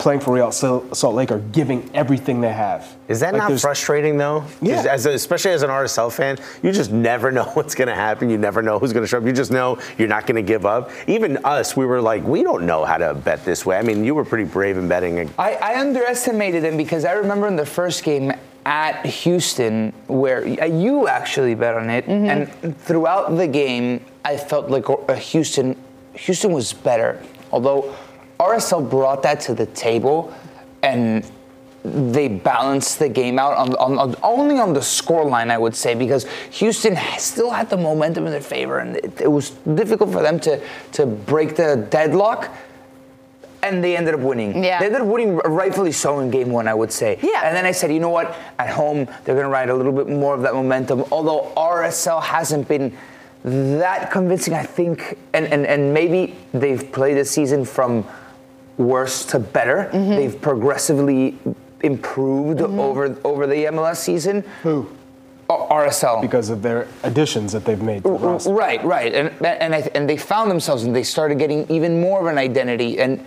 playing 0.00 0.20
for 0.20 0.34
Real 0.34 0.50
Salt 0.50 0.96
Salt 0.96 1.14
Lake 1.14 1.30
are 1.30 1.38
giving 1.38 1.88
everything 1.94 2.40
they 2.40 2.52
have. 2.52 2.96
Is 3.06 3.20
that 3.20 3.34
Like, 3.34 3.48
not 3.50 3.60
frustrating 3.60 4.16
though? 4.16 4.44
Yeah. 4.60 4.84
As 4.88 5.06
a, 5.06 5.10
especially 5.10 5.52
as 5.52 5.62
an 5.62 5.70
RSL 5.70 6.12
fan, 6.12 6.38
you 6.62 6.72
just 6.72 6.90
never 6.90 7.30
know 7.30 7.44
what's 7.54 7.74
going 7.74 7.88
to 7.88 7.94
happen. 7.94 8.30
You 8.30 8.38
never 8.38 8.62
know 8.62 8.78
who's 8.78 8.92
going 8.92 9.04
to 9.04 9.08
show 9.08 9.18
up. 9.18 9.24
You 9.24 9.32
just 9.32 9.50
know 9.50 9.78
you're 9.98 10.08
not 10.08 10.26
going 10.26 10.36
to 10.36 10.42
give 10.42 10.66
up. 10.66 10.90
Even 11.06 11.36
us, 11.44 11.76
we 11.76 11.86
were 11.86 12.00
like, 12.00 12.24
we 12.24 12.42
don't 12.42 12.66
know 12.66 12.84
how 12.84 12.96
to 12.98 13.14
bet 13.14 13.44
this 13.44 13.64
way. 13.64 13.76
I 13.76 13.82
mean, 13.82 14.04
you 14.04 14.14
were 14.14 14.24
pretty 14.24 14.44
brave 14.44 14.76
in 14.78 14.88
betting. 14.88 15.30
I, 15.38 15.54
I 15.54 15.80
underestimated 15.80 16.64
them 16.64 16.76
because 16.76 17.04
I 17.04 17.12
remember 17.12 17.46
in 17.46 17.56
the 17.56 17.66
first 17.66 18.02
game 18.02 18.32
at 18.66 19.04
Houston 19.06 19.92
where 20.06 20.46
you 20.46 21.08
actually 21.08 21.54
bet 21.54 21.74
on 21.74 21.90
it, 21.90 22.06
and 22.06 22.76
throughout 22.78 23.36
the 23.36 23.46
game 23.46 24.04
I 24.24 24.36
felt 24.36 24.70
like 24.70 24.88
uh, 24.88 25.14
Houston, 25.14 25.76
Houston 26.14 26.52
was 26.52 26.72
better. 26.72 27.22
Although 27.52 27.96
RSL 28.40 28.88
brought 28.88 29.22
that 29.22 29.40
to 29.40 29.54
the 29.54 29.66
table, 29.66 30.34
and 30.82 31.30
they 31.84 32.28
balanced 32.28 32.98
the 32.98 33.08
game 33.08 33.38
out 33.38 33.56
on, 33.56 33.74
on, 33.76 33.98
on 33.98 34.16
only 34.22 34.58
on 34.58 34.72
the 34.72 34.82
score 34.82 35.24
line, 35.24 35.50
I 35.50 35.58
would 35.58 35.76
say, 35.76 35.94
because 35.94 36.26
Houston 36.52 36.96
still 37.18 37.50
had 37.50 37.70
the 37.70 37.76
momentum 37.76 38.26
in 38.26 38.32
their 38.32 38.40
favor, 38.40 38.78
and 38.78 38.96
it, 38.96 39.20
it 39.20 39.30
was 39.30 39.50
difficult 39.50 40.10
for 40.10 40.22
them 40.22 40.40
to 40.40 40.60
to 40.92 41.06
break 41.06 41.56
the 41.56 41.86
deadlock 41.90 42.50
and 43.62 43.84
they 43.84 43.94
ended 43.94 44.14
up 44.14 44.20
winning. 44.20 44.64
Yeah. 44.64 44.78
They 44.78 44.86
ended 44.86 45.02
up 45.02 45.06
winning 45.06 45.36
rightfully 45.36 45.92
so 45.92 46.20
in 46.20 46.30
game 46.30 46.48
one, 46.50 46.66
I 46.66 46.72
would 46.72 46.90
say. 46.90 47.18
Yeah. 47.22 47.42
And 47.44 47.54
then 47.54 47.66
I 47.66 47.72
said, 47.72 47.92
you 47.92 48.00
know 48.00 48.08
what? 48.08 48.34
At 48.58 48.70
home, 48.70 49.04
they're 49.24 49.34
going 49.34 49.44
to 49.44 49.50
ride 49.50 49.68
a 49.68 49.74
little 49.74 49.92
bit 49.92 50.08
more 50.08 50.34
of 50.34 50.40
that 50.42 50.54
momentum. 50.54 51.04
Although 51.12 51.52
RSL 51.56 52.22
hasn't 52.22 52.68
been 52.68 52.96
that 53.44 54.10
convincing, 54.10 54.54
I 54.54 54.62
think, 54.62 55.18
and, 55.32 55.46
and, 55.46 55.66
and 55.66 55.92
maybe 55.92 56.36
they've 56.52 56.90
played 56.92 57.16
this 57.16 57.30
season 57.30 57.64
from 57.64 58.06
worse 58.80 59.24
to 59.26 59.38
better. 59.38 59.88
Mm-hmm. 59.92 60.10
They've 60.16 60.40
progressively 60.40 61.38
improved 61.82 62.60
over 62.60 63.16
over 63.24 63.46
the 63.46 63.66
MLS 63.66 63.96
season. 63.96 64.42
Who? 64.62 64.88
RSL. 65.48 66.20
Because 66.20 66.48
of 66.48 66.62
their 66.62 66.86
additions 67.02 67.52
that 67.52 67.64
they've 67.64 67.80
made 67.82 68.02
to 68.04 68.08
the 68.10 68.14
roster. 68.14 68.52
Right, 68.52 68.82
right, 68.84 69.12
and 69.12 69.28
and 69.44 69.74
I, 69.74 69.78
and 69.94 70.08
they 70.08 70.16
found 70.16 70.50
themselves 70.50 70.84
and 70.84 70.94
they 70.94 71.02
started 71.02 71.38
getting 71.38 71.68
even 71.68 72.00
more 72.00 72.20
of 72.20 72.26
an 72.26 72.38
identity. 72.38 73.00
And 73.00 73.24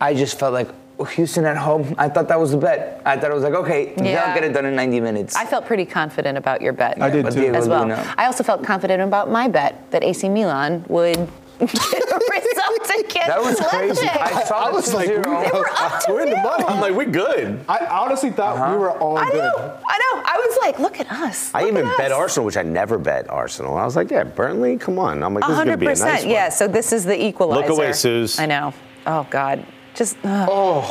I 0.00 0.14
just 0.14 0.38
felt 0.38 0.52
like 0.52 0.68
Houston 1.08 1.44
at 1.46 1.56
home. 1.56 1.94
I 1.98 2.08
thought 2.08 2.28
that 2.28 2.38
was 2.38 2.52
the 2.52 2.58
bet. 2.58 3.02
I 3.04 3.16
thought 3.16 3.30
it 3.30 3.34
was 3.34 3.42
like, 3.42 3.54
okay, 3.54 3.94
Yeah. 3.96 4.26
they'll 4.26 4.34
get 4.34 4.44
it 4.44 4.52
done 4.52 4.66
in 4.66 4.76
90 4.76 5.00
minutes. 5.00 5.34
I 5.34 5.46
felt 5.46 5.66
pretty 5.66 5.86
confident 5.86 6.36
about 6.38 6.60
your 6.60 6.72
bet. 6.72 7.00
I 7.02 7.10
did 7.10 7.30
too. 7.32 7.46
As 7.54 7.68
well. 7.68 7.90
I 8.16 8.26
also 8.26 8.44
felt 8.44 8.62
confident 8.62 9.02
about 9.02 9.30
my 9.30 9.48
bet 9.48 9.90
that 9.90 10.04
AC 10.04 10.28
Milan 10.28 10.84
would 10.88 11.28
get 11.66 12.10
a 12.10 12.20
result 12.30 12.90
against 13.00 13.26
That 13.28 13.40
was 13.42 13.60
crazy. 13.60 14.08
I 14.08 14.44
saw 14.44 14.68
I 14.68 14.70
was 14.70 14.92
like, 14.94 15.08
2-0. 15.08 15.22
They 15.22 15.58
were 15.58 15.68
up 15.70 16.02
we're 16.08 16.20
in 16.22 16.30
the 16.30 16.36
2-0. 16.36 16.42
money. 16.42 16.64
I'm 16.64 16.80
like, 16.80 16.94
we 16.94 17.04
good. 17.04 17.64
I 17.68 17.86
honestly 17.86 18.30
thought 18.30 18.56
Uh-huh. 18.56 18.72
we 18.72 18.78
were 18.78 18.90
all 18.92 19.18
I 19.18 19.26
good. 19.30 19.34
know, 19.38 19.78
I 19.88 19.98
know. 19.98 20.22
I 20.24 20.36
was 20.46 20.58
like, 20.62 20.78
look 20.78 21.00
at 21.00 21.10
us. 21.10 21.50
I 21.54 21.66
even 21.68 21.86
at 21.86 21.96
bet. 21.98 22.12
Arsenal, 22.12 22.46
which 22.46 22.56
I 22.56 22.62
never 22.62 22.98
bet 22.98 23.28
Arsenal. 23.30 23.76
I 23.76 23.84
was 23.84 23.96
like, 23.96 24.10
yeah, 24.10 24.24
Burnley, 24.24 24.76
come 24.78 24.98
on. 24.98 25.22
I'm 25.22 25.34
like, 25.34 25.42
this 25.46 25.50
is 25.52 25.64
gonna 25.64 25.76
be 25.76 25.86
a 25.86 25.88
nice 25.94 26.22
one. 26.22 26.30
yeah. 26.30 26.48
So 26.48 26.66
this 26.66 26.92
is 26.92 27.04
the 27.04 27.22
equalizer. 27.22 27.60
Look 27.68 27.70
away, 27.70 27.92
Suze. 27.92 28.38
I 28.38 28.46
know. 28.46 28.72
Oh 29.06 29.26
God. 29.30 29.64
Just. 29.94 30.16
ugh. 30.24 30.48
Oh, 30.50 30.82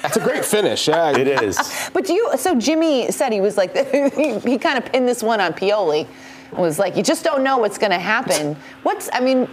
that's 0.00 0.16
a 0.16 0.20
great 0.20 0.44
finish. 0.44 0.86
Yeah, 0.88 1.10
It 1.16 1.26
is. 1.26 1.58
But 1.92 2.06
do 2.06 2.14
you? 2.14 2.30
So 2.36 2.54
Jimmy 2.54 3.10
said 3.10 3.32
he 3.32 3.40
was 3.40 3.56
like 3.56 3.76
he, 4.14 4.38
he 4.38 4.58
kind 4.58 4.78
of 4.78 4.84
pinned 4.90 5.08
this 5.08 5.22
one 5.22 5.40
on 5.40 5.52
Pioli. 5.52 6.06
Was 6.52 6.78
like 6.78 6.96
you 6.96 7.02
just 7.02 7.24
don't 7.24 7.44
know 7.44 7.58
what's 7.58 7.78
going 7.78 7.90
to 7.90 7.98
happen. 7.98 8.56
What's 8.82 9.10
I 9.12 9.20
mean, 9.20 9.46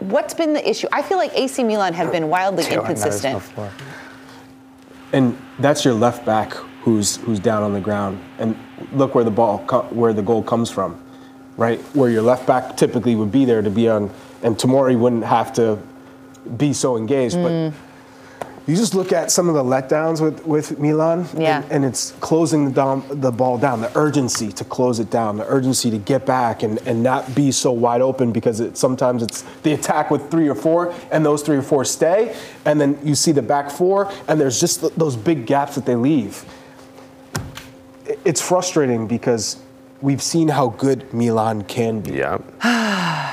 what's 0.00 0.34
been 0.34 0.52
the 0.52 0.68
issue? 0.68 0.88
I 0.92 1.02
feel 1.02 1.18
like 1.18 1.32
AC 1.38 1.62
Milan 1.62 1.94
have 1.94 2.10
been 2.10 2.28
wildly 2.28 2.66
inconsistent. 2.68 3.42
And 5.12 5.36
that's 5.58 5.84
your 5.84 5.94
left 5.94 6.24
back 6.24 6.54
who's 6.82 7.16
who's 7.18 7.38
down 7.38 7.62
on 7.62 7.72
the 7.72 7.80
ground. 7.80 8.20
And 8.38 8.56
look 8.92 9.14
where 9.14 9.24
the 9.24 9.30
ball 9.30 9.58
where 9.90 10.12
the 10.12 10.22
goal 10.22 10.42
comes 10.42 10.70
from, 10.70 11.00
right? 11.56 11.78
Where 11.94 12.10
your 12.10 12.22
left 12.22 12.46
back 12.46 12.76
typically 12.76 13.14
would 13.14 13.30
be 13.30 13.44
there 13.44 13.62
to 13.62 13.70
be 13.70 13.88
on, 13.88 14.10
and 14.42 14.56
Tomori 14.56 14.98
wouldn't 14.98 15.24
have 15.24 15.52
to 15.54 15.78
be 16.56 16.72
so 16.72 16.96
engaged. 16.96 17.36
But 17.36 17.52
mm. 17.52 17.72
You 18.66 18.76
just 18.76 18.94
look 18.94 19.12
at 19.12 19.30
some 19.30 19.48
of 19.48 19.54
the 19.54 19.62
letdowns 19.64 20.20
with, 20.20 20.46
with 20.46 20.78
Milan, 20.78 21.26
Yeah. 21.36 21.62
and, 21.62 21.72
and 21.72 21.84
it's 21.84 22.12
closing 22.20 22.66
the, 22.66 22.70
dom, 22.70 23.04
the 23.10 23.32
ball 23.32 23.58
down, 23.58 23.80
the 23.80 23.90
urgency 23.98 24.52
to 24.52 24.64
close 24.64 25.00
it 25.00 25.10
down, 25.10 25.36
the 25.36 25.46
urgency 25.46 25.90
to 25.90 25.98
get 25.98 26.24
back 26.26 26.62
and, 26.62 26.78
and 26.86 27.02
not 27.02 27.34
be 27.34 27.50
so 27.50 27.72
wide 27.72 28.00
open 28.00 28.30
because 28.32 28.60
it, 28.60 28.76
sometimes 28.76 29.22
it's 29.22 29.42
the 29.64 29.72
attack 29.72 30.10
with 30.10 30.30
three 30.30 30.48
or 30.48 30.54
four, 30.54 30.94
and 31.10 31.24
those 31.26 31.42
three 31.42 31.56
or 31.56 31.62
four 31.62 31.84
stay, 31.84 32.36
and 32.64 32.80
then 32.80 32.98
you 33.02 33.14
see 33.16 33.32
the 33.32 33.42
back 33.42 33.70
four, 33.70 34.12
and 34.28 34.40
there's 34.40 34.60
just 34.60 34.80
th- 34.80 34.92
those 34.96 35.16
big 35.16 35.44
gaps 35.46 35.74
that 35.74 35.84
they 35.84 35.96
leave. 35.96 36.44
It's 38.24 38.40
frustrating 38.40 39.06
because 39.06 39.56
we've 40.00 40.22
seen 40.22 40.48
how 40.48 40.68
good 40.68 41.12
Milan 41.12 41.62
can 41.64 42.00
be, 42.00 42.12
Yeah. 42.14 42.38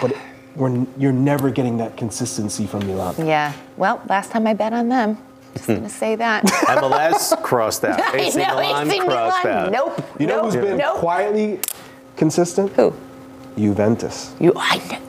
but 0.02 0.16
we're, 0.56 0.86
you're 0.98 1.12
never 1.12 1.50
getting 1.52 1.78
that 1.78 1.98
consistency 1.98 2.66
from 2.66 2.86
Milan. 2.88 3.16
Yeah. 3.26 3.54
Well, 3.78 4.02
last 4.10 4.32
time 4.32 4.48
I 4.48 4.54
bet 4.54 4.74
on 4.74 4.90
them. 4.90 5.18
Just 5.54 5.66
hmm. 5.66 5.76
gonna 5.76 5.90
say 5.90 6.16
that. 6.16 6.44
MLS 6.46 7.42
crossed 7.42 7.84
out. 7.84 8.00
I 8.14 8.18
AC 8.18 8.38
know, 8.38 8.56
Milan 8.56 8.88
AC 8.90 9.00
crossed 9.00 9.44
Milan. 9.44 9.66
out. 9.66 9.72
Nope. 9.72 10.20
You 10.20 10.28
know 10.28 10.42
nope, 10.42 10.46
who's 10.46 10.56
been 10.56 10.78
nope. 10.78 10.98
quietly 10.98 11.60
consistent? 12.16 12.72
Who? 12.74 12.94
Juventus. 13.58 14.34
You. 14.40 14.54
I. 14.56 15.00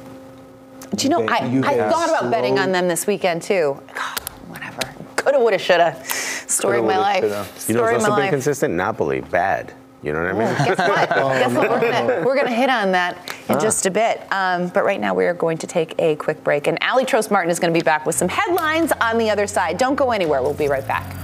Do 0.94 1.04
you 1.04 1.10
know? 1.10 1.20
They- 1.20 1.28
I, 1.28 1.46
you 1.46 1.64
I 1.64 1.76
thought 1.90 2.08
about 2.08 2.20
slow- 2.20 2.30
betting 2.30 2.58
on 2.58 2.72
them 2.72 2.88
this 2.88 3.06
weekend 3.06 3.42
too. 3.42 3.80
God, 3.94 4.18
whatever. 4.48 4.80
Coulda, 5.16 5.38
woulda, 5.38 5.58
shoulda. 5.58 6.02
Story 6.04 6.78
of 6.78 6.84
my 6.84 6.94
Coulda, 6.94 7.00
life. 7.02 7.22
woulda, 7.22 7.44
shoulda. 7.44 7.68
You 7.68 7.74
know 7.74 7.80
Story 7.80 7.92
what's 7.92 8.04
of 8.04 8.10
also 8.10 8.16
been 8.16 8.24
life. 8.24 8.30
consistent? 8.30 8.74
Napoli, 8.74 9.20
bad. 9.20 9.74
You 10.02 10.14
know 10.14 10.22
what 10.22 10.34
I 10.34 10.66
mean? 10.66 10.66
Guess 10.66 10.78
what? 10.88 11.08
Guess 11.10 11.54
what? 11.54 11.70
We're 11.70 11.80
gonna, 11.80 12.22
we're 12.24 12.36
gonna 12.36 12.54
hit 12.54 12.70
on 12.70 12.92
that 12.92 13.34
in 13.48 13.60
just 13.60 13.84
a 13.84 13.90
bit. 13.90 14.26
Um, 14.32 14.68
but 14.68 14.84
right 14.84 15.00
now 15.00 15.12
we 15.14 15.26
are 15.26 15.34
going 15.34 15.58
to 15.58 15.66
take 15.66 15.94
a 15.98 16.16
quick 16.16 16.42
break, 16.42 16.66
and 16.66 16.78
Ali 16.82 17.04
Trost 17.04 17.30
Martin 17.30 17.50
is 17.50 17.58
going 17.58 17.72
to 17.72 17.78
be 17.78 17.84
back 17.84 18.06
with 18.06 18.14
some 18.14 18.28
headlines 18.28 18.92
on 19.00 19.18
the 19.18 19.28
other 19.28 19.46
side. 19.46 19.76
Don't 19.76 19.96
go 19.96 20.12
anywhere. 20.12 20.42
We'll 20.42 20.54
be 20.54 20.68
right 20.68 20.86
back. 20.86 21.16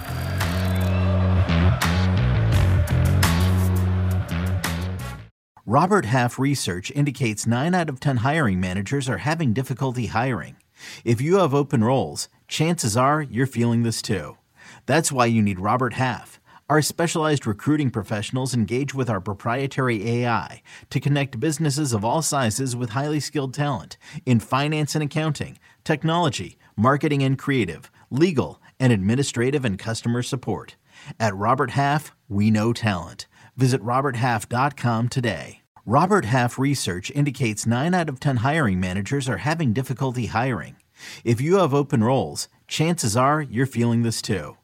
Robert 5.69 6.05
Half 6.05 6.39
research 6.39 6.93
indicates 6.93 7.45
9 7.45 7.75
out 7.75 7.89
of 7.89 7.99
10 7.99 8.19
hiring 8.19 8.61
managers 8.61 9.09
are 9.09 9.19
having 9.19 9.53
difficulty 9.53 10.07
hiring. 10.07 10.57
If 11.05 11.21
you 11.21 11.39
have 11.39 11.55
open 11.55 11.83
roles, 11.83 12.29
chances 12.47 12.97
are 12.97 13.21
you're 13.21 13.49
feeling 13.49 13.83
this 13.83 14.01
too. 14.01 14.37
That's 14.85 15.11
why 15.11 15.27
you 15.27 15.43
need 15.43 15.59
Robert 15.59 15.95
Half. 15.95 16.39
Our 16.69 16.83
specialized 16.83 17.47
recruiting 17.47 17.93
professionals 17.93 18.53
engage 18.53 18.93
with 18.93 19.09
our 19.09 19.21
proprietary 19.21 20.11
AI 20.11 20.63
to 20.91 20.99
connect 20.99 21.39
businesses 21.39 21.93
of 21.93 22.05
all 22.05 22.23
sizes 22.23 22.75
with 22.75 22.91
highly 22.91 23.21
skilled 23.21 23.55
talent 23.55 23.97
in 24.27 24.41
finance 24.41 24.97
and 24.97 25.05
accounting, 25.05 25.61
technology, 25.85 26.59
marketing 26.77 27.23
and 27.23 27.39
creative, 27.39 27.89
legal, 28.11 28.61
and 28.81 28.93
administrative 28.93 29.65
and 29.65 29.79
customer 29.79 30.23
support. 30.23 30.75
At 31.21 31.37
Robert 31.37 31.71
Half, 31.71 32.17
we 32.29 32.51
know 32.51 32.73
talent. 32.73 33.29
Visit 33.57 33.81
RobertHalf.com 33.83 35.09
today. 35.09 35.61
Robert 35.85 36.25
Half 36.25 36.59
research 36.59 37.13
indicates 37.13 37.65
9 37.65 37.95
out 37.95 38.09
of 38.09 38.19
10 38.19 38.39
hiring 38.39 38.81
managers 38.81 39.29
are 39.29 39.37
having 39.37 39.73
difficulty 39.73 40.27
hiring. 40.27 40.75
If 41.23 41.41
you 41.41 41.59
have 41.59 41.73
open 41.73 42.03
roles, 42.03 42.49
chances 42.67 43.17
are 43.17 43.41
you're 43.41 43.67
feeling 43.67 44.03
this 44.03 44.21
too. 44.21 44.57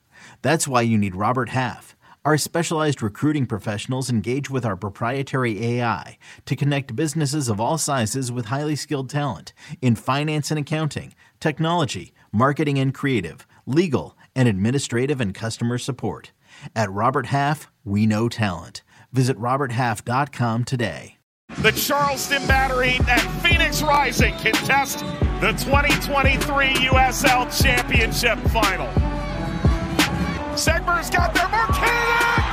That's 0.42 0.66
why 0.68 0.82
you 0.82 0.99
need 0.99 1.14
Robert 1.14 1.50
Half. 1.50 1.96
Our 2.25 2.37
specialized 2.37 3.02
recruiting 3.02 3.46
professionals 3.46 4.11
engage 4.11 4.49
with 4.49 4.64
our 4.64 4.76
proprietary 4.76 5.64
AI 5.64 6.18
to 6.46 6.54
connect 6.54 6.94
businesses 6.94 7.49
of 7.49 7.61
all 7.61 7.78
sizes 7.78 8.30
with 8.30 8.46
highly 8.46 8.76
skilled 8.76 9.11
talent 9.11 9.52
in 9.80 9.96
finance 9.96 10.50
and 10.50 10.58
accounting, 10.58 11.14
technology, 11.40 12.12
marketing 12.32 12.78
and 12.78 12.94
creative, 12.94 13.46
legal, 13.66 14.16
and 14.37 14.49
administrative 14.49 15.20
and 15.20 15.34
customer 15.34 15.78
support. 15.78 16.32
At 16.76 16.92
Robert 16.92 17.26
Half, 17.26 17.70
we 17.84 18.06
know 18.06 18.28
talent. 18.28 18.82
Visit 19.12 19.37
RobertHalf.com 19.38 20.64
today. 20.64 21.18
The 21.58 21.72
Charleston 21.72 22.46
Battery 22.46 22.99
and 23.08 23.20
Phoenix 23.42 23.82
Rising 23.82 24.34
contest 24.34 25.00
the 25.40 25.52
2023 25.58 26.88
USL 26.88 27.62
Championship 27.62 28.38
Final. 28.50 29.01
Segmer's 30.54 31.09
got 31.09 31.32
their 31.35 31.49
Markanich! 31.49 32.44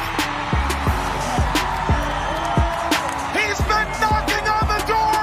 He's 3.35 3.59
been 3.67 3.89
knocking 3.99 4.47
on 4.47 4.67
the 4.71 4.79
door! 4.87 5.19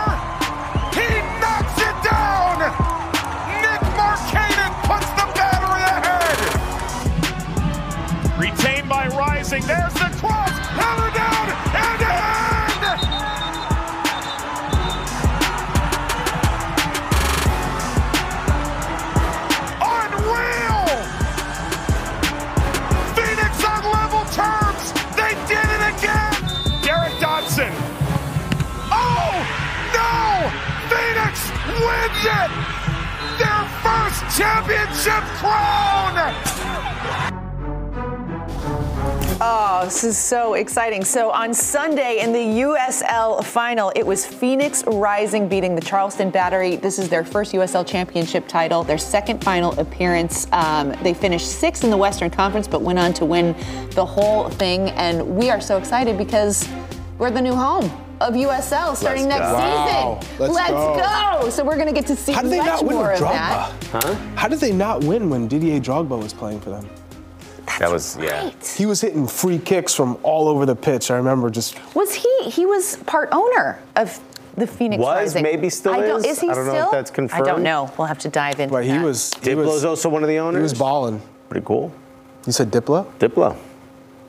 He 0.92 1.08
knocks 1.40 1.78
it 1.80 1.96
down! 2.04 2.58
Nick 3.62 3.82
Markanich 3.96 4.76
puts 4.84 5.10
the 5.16 5.26
battery 5.34 5.84
ahead! 5.96 6.38
Retained 8.38 8.88
by 8.88 9.08
Rising, 9.08 9.62
there's 9.66 9.85
championship 35.06 35.36
crown! 35.36 36.34
Oh, 39.38 39.82
this 39.84 40.02
is 40.02 40.18
so 40.18 40.54
exciting. 40.54 41.04
So 41.04 41.30
on 41.30 41.54
Sunday 41.54 42.20
in 42.20 42.32
the 42.32 42.62
USL 42.62 43.44
final, 43.44 43.92
it 43.94 44.04
was 44.04 44.26
Phoenix 44.26 44.82
Rising 44.86 45.46
beating 45.48 45.74
the 45.76 45.80
Charleston 45.80 46.30
Battery. 46.30 46.76
This 46.76 46.98
is 46.98 47.08
their 47.08 47.22
first 47.22 47.52
USL 47.52 47.86
championship 47.86 48.48
title, 48.48 48.82
their 48.82 48.98
second 48.98 49.44
final 49.44 49.78
appearance. 49.78 50.48
Um, 50.52 50.96
they 51.02 51.14
finished 51.14 51.46
sixth 51.46 51.84
in 51.84 51.90
the 51.90 51.96
Western 51.96 52.30
Conference, 52.30 52.66
but 52.66 52.82
went 52.82 52.98
on 52.98 53.12
to 53.14 53.24
win 53.24 53.54
the 53.90 54.04
whole 54.04 54.48
thing. 54.48 54.90
And 54.90 55.36
we 55.36 55.50
are 55.50 55.60
so 55.60 55.76
excited 55.76 56.18
because 56.18 56.68
we're 57.18 57.30
the 57.30 57.42
new 57.42 57.54
home 57.54 58.05
of 58.20 58.34
USL 58.34 58.96
starting 58.96 59.28
Let's 59.28 59.40
next 59.40 59.50
go. 59.50 59.54
Wow. 59.54 60.20
season. 60.20 60.52
Let's 60.52 60.70
go. 60.70 61.40
go. 61.42 61.50
So 61.50 61.64
we're 61.64 61.76
going 61.76 61.88
to 61.88 61.92
get 61.94 62.06
to 62.06 62.16
see 62.16 62.32
How 62.32 62.42
did 62.42 62.50
they 62.52 62.58
much 62.58 62.66
not 62.66 62.84
win 62.84 62.96
more 62.96 63.08
with 63.12 63.22
of 63.22 63.28
that. 63.28 63.72
Drogba? 63.80 64.36
How 64.36 64.48
did 64.48 64.60
they 64.60 64.72
not 64.72 65.04
win 65.04 65.28
when 65.30 65.48
Didier 65.48 65.80
Drogba 65.80 66.20
was 66.20 66.32
playing 66.32 66.60
for 66.60 66.70
them? 66.70 66.88
that 67.78 67.90
was 67.90 68.16
yeah. 68.18 68.50
He 68.76 68.86
was 68.86 69.00
hitting 69.00 69.26
free 69.26 69.58
kicks 69.58 69.92
from 69.92 70.16
all 70.22 70.48
over 70.48 70.64
the 70.64 70.76
pitch. 70.76 71.10
I 71.10 71.16
remember 71.16 71.50
just 71.50 71.78
Was 71.94 72.14
he? 72.14 72.50
He 72.50 72.64
was 72.64 72.96
part 73.06 73.28
owner 73.32 73.80
of 73.96 74.18
the 74.56 74.66
Phoenix 74.66 75.00
Was, 75.02 75.34
Rising. 75.34 75.42
maybe 75.42 75.68
still 75.68 75.92
I 75.92 76.00
don't, 76.00 76.20
is. 76.20 76.38
is 76.38 76.40
he 76.40 76.48
I 76.48 76.54
don't 76.54 76.66
know 76.66 76.84
if 76.86 76.90
that's 76.90 77.10
confirmed. 77.10 77.42
I 77.42 77.44
don't 77.46 77.62
know. 77.62 77.92
We'll 77.98 78.06
have 78.06 78.20
to 78.20 78.28
dive 78.30 78.58
into 78.60 78.72
but 78.72 78.84
he 78.84 78.92
that. 78.92 79.04
was 79.04 79.34
he 79.34 79.50
Diplo's 79.50 79.66
was, 79.66 79.84
also 79.84 80.08
one 80.08 80.22
of 80.22 80.28
the 80.28 80.38
owners. 80.38 80.60
he 80.60 80.62
was 80.62 80.74
balling. 80.74 81.20
Pretty 81.50 81.66
cool. 81.66 81.92
You 82.46 82.52
said 82.52 82.70
Diplo? 82.70 83.12
Diplo, 83.18 83.56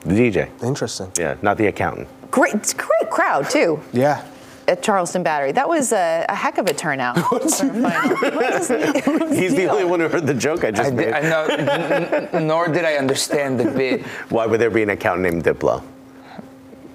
the 0.02 0.14
DJ. 0.16 0.50
Interesting. 0.64 1.12
Yeah, 1.18 1.38
not 1.42 1.58
the 1.58 1.68
accountant. 1.68 2.08
Great, 2.32 2.76
great 2.78 3.10
crowd 3.10 3.50
too 3.50 3.80
Yeah. 3.94 4.24
at 4.68 4.82
Charleston 4.84 5.24
Battery. 5.24 5.52
That 5.54 5.68
was 5.70 5.92
a, 5.94 6.26
a 6.28 6.36
heck 6.36 6.58
of 6.58 6.68
a 6.68 6.74
turnout. 6.74 7.18
for 7.30 7.40
final. 7.40 8.18
What 8.18 8.54
is 8.54 8.68
the- 8.68 9.28
He's 9.40 9.56
the 9.56 9.68
only 9.68 9.86
one 9.86 10.00
who 10.00 10.08
heard 10.10 10.28
the 10.28 10.34
joke 10.34 10.64
I 10.64 10.72
just 10.72 10.92
I, 10.92 10.96
made. 10.96 11.06
did, 11.06 11.14
I 11.14 11.22
know, 11.22 11.46
n- 11.50 12.30
n- 12.34 12.48
nor 12.48 12.68
did 12.68 12.86
I 12.86 12.96
understand 12.96 13.60
the 13.60 13.72
bit. 13.72 14.06
Why 14.30 14.46
would 14.46 14.60
there 14.60 14.70
be 14.70 14.84
an 14.84 14.90
accountant 14.90 15.24
named 15.32 15.44
Diplo? 15.46 15.84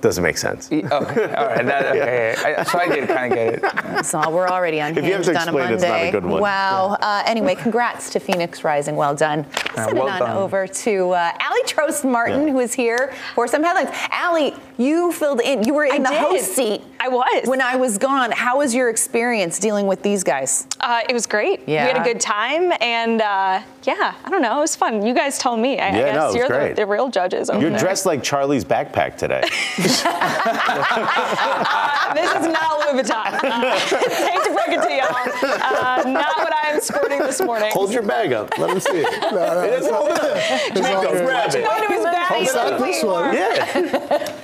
Doesn't 0.00 0.24
make 0.24 0.36
sense. 0.36 0.66
Okay, 0.72 0.82
all 0.88 0.98
right. 1.46 1.64
That, 1.64 1.86
okay, 1.94 2.34
I, 2.36 2.64
so 2.64 2.76
I 2.80 2.88
did 2.88 3.06
kind 3.08 3.32
of 3.32 3.38
get 3.38 3.94
it. 4.00 4.04
So 4.04 4.30
we're 4.30 4.48
already 4.48 4.80
on 4.80 4.88
unhinged 4.98 5.06
you 5.08 5.14
have 5.14 5.22
to 5.26 5.30
on 5.30 5.36
a 5.36 5.40
explain, 5.42 5.54
Monday. 5.62 5.74
it's 5.74 5.82
not 5.84 6.02
a 6.02 6.10
good 6.10 6.24
one. 6.24 6.40
Wow. 6.40 6.96
Uh, 7.00 7.22
anyway, 7.24 7.54
congrats 7.54 8.10
to 8.10 8.18
Phoenix 8.18 8.64
Rising. 8.64 8.96
Well 8.96 9.14
done. 9.14 9.46
Send 9.76 9.96
well 9.96 10.08
it 10.08 10.14
on 10.14 10.18
done. 10.18 10.36
over 10.38 10.66
to 10.66 11.10
uh, 11.10 11.30
Allie 11.38 11.62
Trost 11.66 12.04
Martin, 12.10 12.48
Yeah. 12.48 12.52
who 12.52 12.58
is 12.58 12.74
here 12.74 13.14
for 13.36 13.46
some 13.46 13.62
headlines. 13.62 13.90
Allie, 14.10 14.54
you 14.82 15.12
filled 15.12 15.40
in. 15.40 15.62
You 15.64 15.74
were 15.74 15.84
in 15.84 16.04
I 16.06 16.10
the 16.10 16.10
did. 16.10 16.18
host 16.18 16.52
seat. 16.54 16.82
I 17.00 17.08
was. 17.08 17.46
When 17.48 17.60
I 17.60 17.76
was 17.76 17.98
gone. 17.98 18.30
How 18.32 18.56
was 18.58 18.74
your 18.74 18.88
experience 18.88 19.58
dealing 19.58 19.86
with 19.86 20.02
these 20.02 20.22
guys? 20.24 20.66
Uh, 20.80 21.00
it 21.08 21.12
was 21.12 21.26
great. 21.26 21.60
Yeah. 21.66 21.84
We 21.86 21.92
had 21.92 22.00
a 22.00 22.04
good 22.04 22.20
time, 22.20 22.72
and 22.80 23.20
uh, 23.20 23.60
yeah, 23.84 24.14
I 24.24 24.30
don't 24.30 24.40
know, 24.42 24.56
it 24.58 24.60
was 24.60 24.76
fun. 24.76 25.04
You 25.04 25.12
guys 25.14 25.38
tell 25.38 25.56
me. 25.56 25.78
I, 25.80 25.88
I 25.88 25.90
Yeah, 25.90 25.96
guess 26.04 26.14
no, 26.14 26.22
it 26.22 26.26
was 26.26 26.34
you're 26.36 26.46
great. 26.48 26.68
the, 26.70 26.74
the 26.82 26.86
real 26.86 27.08
judges. 27.08 27.50
Over 27.50 27.60
You're 27.60 27.70
there. 27.70 27.78
dressed 27.80 28.06
like 28.06 28.22
Charlie's 28.22 28.64
backpack 28.64 29.16
today. 29.16 29.42
Uh, 29.42 29.82
this 32.14 32.30
is 32.30 32.46
not 32.48 32.78
Louis 32.92 33.02
Vuitton. 33.02 33.32
Uh, 33.42 33.78
hate 33.78 34.44
to 34.44 34.50
break 34.54 34.68
it 34.78 34.82
to 34.82 34.90
y'all. 34.94 35.16
Uh, 35.42 36.02
not 36.08 36.36
what 36.38 36.52
I 36.54 36.70
am 36.70 36.80
sporting 36.80 37.18
this 37.20 37.40
morning. 37.40 37.70
Hold 37.72 37.92
your 37.92 38.02
bag 38.02 38.32
up. 38.32 38.56
Let 38.58 38.70
him 38.70 38.78
see 38.80 38.90
it. 38.98 39.06
it 39.08 39.82
is, 39.82 39.88
hold 39.90 40.10
it 40.10 40.20
up. 40.20 40.36
Nico, 40.74 41.10
grab 41.24 41.54
it. 41.54 41.64
Going 41.64 41.82
to 41.88 41.94
his 41.94 42.04
bag. 42.04 42.42
It's 42.42 42.54
not 42.54 42.78
this 42.78 43.02
one. 43.02 43.34
Yeah. 43.34 44.36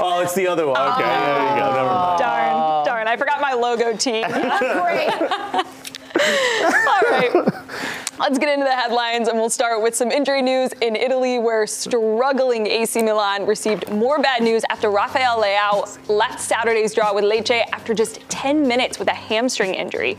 Oh, 0.00 0.20
it's 0.20 0.34
the 0.34 0.46
other 0.46 0.66
one. 0.66 0.76
Okay, 0.76 1.02
there 1.02 1.42
you 1.42 1.60
go. 1.60 1.72
Never 1.72 1.88
oh, 1.88 1.94
mind. 1.94 2.18
Darn, 2.18 2.84
darn. 2.84 3.08
I 3.08 3.16
forgot 3.16 3.40
my 3.40 3.52
logo 3.52 3.96
tee. 3.96 4.22
Great. 4.28 5.10
All 6.14 7.10
right. 7.10 7.32
Let's 8.18 8.38
get 8.38 8.48
into 8.48 8.64
the 8.64 8.74
headlines, 8.74 9.28
and 9.28 9.38
we'll 9.38 9.50
start 9.50 9.82
with 9.82 9.94
some 9.94 10.10
injury 10.10 10.40
news 10.40 10.72
in 10.80 10.94
Italy, 10.94 11.38
where 11.38 11.66
struggling 11.66 12.66
AC 12.66 13.02
Milan 13.02 13.44
received 13.44 13.90
more 13.90 14.20
bad 14.20 14.42
news 14.42 14.62
after 14.70 14.90
Rafael 14.90 15.42
Leao 15.42 16.08
left 16.08 16.40
Saturday's 16.40 16.94
draw 16.94 17.12
with 17.12 17.24
Lecce 17.24 17.62
after 17.72 17.92
just 17.92 18.20
10 18.30 18.66
minutes 18.66 18.98
with 18.98 19.08
a 19.08 19.14
hamstring 19.14 19.74
injury. 19.74 20.16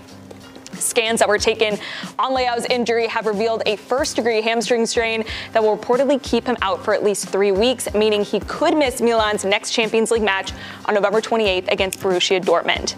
Scans 0.75 1.19
that 1.19 1.27
were 1.27 1.37
taken 1.37 1.77
on 2.19 2.33
Leao's 2.33 2.65
injury 2.65 3.07
have 3.07 3.25
revealed 3.25 3.63
a 3.65 3.75
first 3.75 4.15
degree 4.15 4.41
hamstring 4.41 4.85
strain 4.85 5.23
that 5.53 5.63
will 5.63 5.77
reportedly 5.77 6.21
keep 6.21 6.45
him 6.45 6.57
out 6.61 6.83
for 6.83 6.93
at 6.93 7.03
least 7.03 7.29
three 7.29 7.51
weeks, 7.51 7.93
meaning 7.93 8.23
he 8.23 8.39
could 8.41 8.75
miss 8.75 9.01
Milan's 9.01 9.45
next 9.45 9.71
Champions 9.71 10.11
League 10.11 10.23
match 10.23 10.51
on 10.85 10.93
November 10.93 11.21
28th 11.21 11.71
against 11.71 11.99
Borussia 11.99 12.41
Dortmund. 12.43 12.95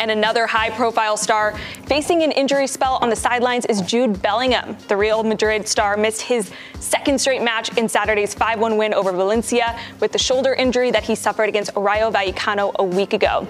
And 0.00 0.10
another 0.10 0.46
high 0.46 0.70
profile 0.70 1.16
star 1.16 1.56
facing 1.86 2.22
an 2.22 2.32
injury 2.32 2.66
spell 2.66 2.98
on 3.00 3.08
the 3.08 3.16
sidelines 3.16 3.64
is 3.66 3.80
Jude 3.82 4.20
Bellingham. 4.20 4.76
The 4.88 4.96
Real 4.96 5.22
Madrid 5.22 5.68
star 5.68 5.96
missed 5.96 6.22
his 6.22 6.50
second 6.80 7.20
straight 7.20 7.42
match 7.42 7.76
in 7.78 7.88
Saturday's 7.88 8.34
5 8.34 8.58
1 8.58 8.76
win 8.76 8.92
over 8.92 9.12
Valencia 9.12 9.78
with 10.00 10.12
the 10.12 10.18
shoulder 10.18 10.52
injury 10.54 10.90
that 10.90 11.04
he 11.04 11.14
suffered 11.14 11.48
against 11.48 11.70
Rayo 11.76 12.10
Vallecano 12.10 12.74
a 12.74 12.84
week 12.84 13.12
ago. 13.12 13.46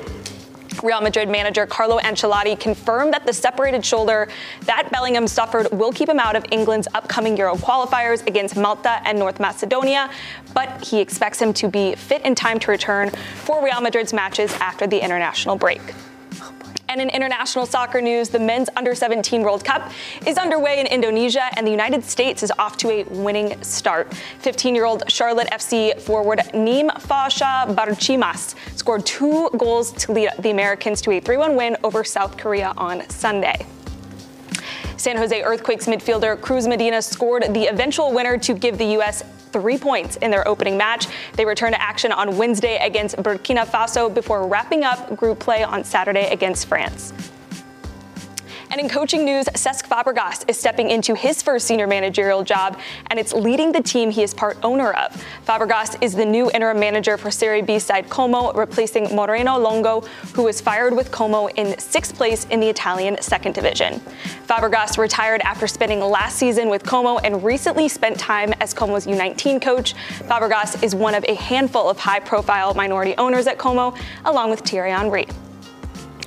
Real 0.85 1.01
Madrid 1.01 1.31
manager 1.31 1.65
Carlo 1.65 1.99
Ancelotti 1.99 2.61
confirmed 2.61 3.15
that 3.15 3.25
the 3.25 3.33
separated 3.33 3.83
shoulder 3.83 4.29
that 4.67 4.91
Bellingham 4.93 5.27
suffered 5.27 5.67
will 5.73 5.91
keep 5.91 6.11
him 6.11 6.21
out 6.21 6.37
of 6.37 6.45
England's 6.53 6.87
upcoming 6.93 7.39
Euro 7.39 7.57
qualifiers 7.57 8.25
against 8.27 8.55
Malta 8.55 9.01
and 9.07 9.19
North 9.19 9.41
Macedonia, 9.41 10.11
but 10.53 10.85
he 10.85 11.01
expects 11.01 11.41
him 11.41 11.55
to 11.55 11.69
be 11.69 11.95
fit 11.95 12.21
in 12.23 12.35
time 12.35 12.59
to 12.59 12.71
return 12.71 13.09
for 13.37 13.65
Real 13.65 13.81
Madrid's 13.81 14.13
matches 14.13 14.53
after 14.61 14.87
the 14.87 15.03
international 15.03 15.57
break. 15.57 15.81
And 16.89 17.01
in 17.01 17.09
international 17.11 17.67
soccer 17.67 18.01
news, 18.01 18.29
the 18.29 18.39
men's 18.39 18.69
under 18.77 18.95
17 18.95 19.43
World 19.43 19.65
Cup 19.65 19.91
is 20.27 20.39
underway 20.39 20.81
in 20.81 20.87
Indonesia, 20.87 21.49
and 21.57 21.67
the 21.67 21.71
United 21.71 22.05
States 22.05 22.43
is 22.43 22.53
off 22.59 22.77
to 22.79 22.91
a 22.91 23.05
winning 23.05 23.61
start. 23.63 24.13
15 24.41 24.75
year 24.75 24.85
old 24.85 25.03
Charlotte 25.11 25.49
FC 25.51 25.99
forward 26.01 26.41
Neem 26.53 26.91
Fasha 26.91 27.75
Barchimas 27.75 28.55
scored 28.77 29.07
two 29.07 29.51
goals 29.57 29.93
to 29.93 30.13
lead 30.13 30.31
the 30.39 30.51
Americans 30.51 31.01
to 31.03 31.11
a 31.13 31.21
3 31.21 31.37
1 31.37 31.57
win 31.57 31.77
over 31.83 32.05
South 32.05 32.37
Korea 32.37 32.73
on 32.77 33.09
Sunday. 33.09 33.67
San 35.05 35.19
Jose 35.19 35.43
Earthquakes 35.43 35.85
midfielder 35.85 36.41
Cruz 36.41 36.67
Medina 36.67 37.03
scored 37.03 37.53
the 37.53 37.67
eventual 37.67 38.11
winner 38.11 38.39
to 38.39 38.55
give 38.55 38.79
the 38.79 38.87
U.S. 38.93 39.23
three 39.53 39.77
points 39.77 40.17
in 40.17 40.31
their 40.31 40.49
opening 40.49 40.79
match. 40.79 41.09
They 41.35 41.45
return 41.45 41.73
to 41.73 41.83
action 41.83 42.11
on 42.11 42.39
Wednesday 42.39 42.79
against 42.79 43.17
Burkina 43.17 43.67
Faso 43.67 44.09
before 44.09 44.49
wrapping 44.49 44.83
up 44.83 45.15
group 45.15 45.41
play 45.41 45.63
on 45.63 45.85
Saturday 45.85 46.31
against 46.31 46.69
France. 46.69 47.13
And 48.75 48.81
in 48.81 48.89
coaching 48.89 49.25
news, 49.25 49.47
Cesc 49.47 49.87
Fabregas 49.87 50.49
is 50.49 50.59
stepping 50.59 50.91
into 50.91 51.15
his 51.15 51.41
first 51.41 51.65
senior 51.65 51.87
managerial 51.87 52.43
job, 52.43 52.77
and 53.07 53.21
it's 53.21 53.33
leading 53.33 53.71
the 53.71 53.81
team 53.81 54.11
he 54.11 54.25
is 54.25 54.35
part 54.35 54.59
owner 54.65 54.93
of. 54.95 55.25
Fabregas 55.47 55.97
is 56.03 56.13
the 56.13 56.25
new 56.25 56.51
interim 56.51 56.81
manager 56.81 57.17
for 57.17 57.31
Serie 57.31 57.63
B 57.63 57.79
side 57.79 58.11
Como, 58.11 58.53
replacing 58.53 59.15
Moreno 59.15 59.57
Longo, 59.59 60.01
who 60.35 60.43
was 60.43 60.61
fired 60.61 60.93
with 60.93 61.13
Como 61.13 61.47
in 61.51 61.79
sixth 61.79 62.17
place 62.17 62.47
in 62.47 62.59
the 62.59 62.69
Italian 62.69 63.17
second 63.23 63.55
division. 63.55 64.01
Fabregas 64.49 64.99
retired 64.99 65.41
after 65.43 65.69
spending 65.69 66.01
last 66.01 66.37
season 66.37 66.69
with 66.69 66.83
Como 66.83 67.19
and 67.19 67.45
recently 67.45 67.87
spent 67.89 68.19
time 68.19 68.53
as 68.55 68.75
Como's 68.75 69.07
U19 69.07 69.63
coach. 69.63 69.95
Fabregas 70.23 70.83
is 70.83 70.97
one 70.97 71.15
of 71.15 71.25
a 71.29 71.35
handful 71.35 71.89
of 71.89 71.97
high-profile 71.97 72.75
minority 72.75 73.15
owners 73.19 73.47
at 73.47 73.57
Como, 73.57 73.95
along 74.25 74.51
with 74.51 74.63
Thierry 74.63 74.91
Henry. 74.91 75.29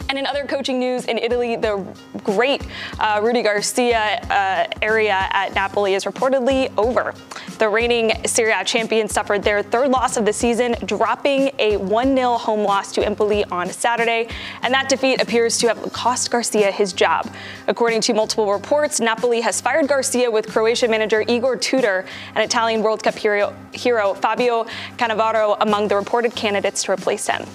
And 0.10 0.17
in 0.17 0.26
other 0.26 0.46
coaching 0.46 0.80
news 0.80 1.06
in 1.06 1.17
Italy, 1.17 1.56
the 1.58 1.86
great 2.24 2.65
uh, 3.00 3.20
Rudi 3.22 3.41
Garcia 3.41 4.22
uh, 4.30 4.67
area 4.82 5.28
at 5.32 5.54
Napoli 5.54 5.96
is 5.96 6.06
reportedly 6.06 6.72
over. 6.78 7.13
The 7.58 7.67
reigning 7.67 8.13
Serie 8.26 8.54
A 8.54 8.63
champions 8.63 9.13
suffered 9.13 9.43
their 9.43 9.62
third 9.62 9.89
loss 9.89 10.15
of 10.15 10.26
the 10.26 10.32
season, 10.32 10.76
dropping 10.86 11.52
a 11.60 11.78
1 11.78 12.15
0 12.15 12.38
home 12.38 12.63
loss 12.63 12.91
to 12.93 13.06
Empoli 13.06 13.43
on 13.46 13.70
Saturday. 13.70 14.30
And 14.62 14.74
that 14.74 14.88
defeat 14.88 15.22
appears 15.22 15.58
to 15.60 15.67
have 15.67 15.91
cost 15.91 16.32
Garcia 16.32 16.72
his 16.72 16.93
job. 16.93 17.30
According 17.67 18.02
to 18.02 18.13
multiple 18.13 18.52
reports, 18.52 19.00
Napoli 19.02 19.41
has 19.41 19.60
fired 19.60 19.88
Garcia 19.88 20.32
with 20.32 20.48
Croatian 20.48 20.89
manager 20.89 21.24
Igor 21.28 21.58
Tudor 21.58 22.06
and 22.36 22.43
Italian 22.43 22.82
World 22.82 23.04
Cup 23.04 23.15
hero, 23.15 23.54
hero 23.74 24.13
Fabio 24.13 24.65
Cannavaro 24.98 25.58
among 25.60 25.88
the 25.89 25.96
reported 25.96 26.34
candidates 26.36 26.84
to 26.84 26.91
replace 26.91 27.28
him. 27.28 27.46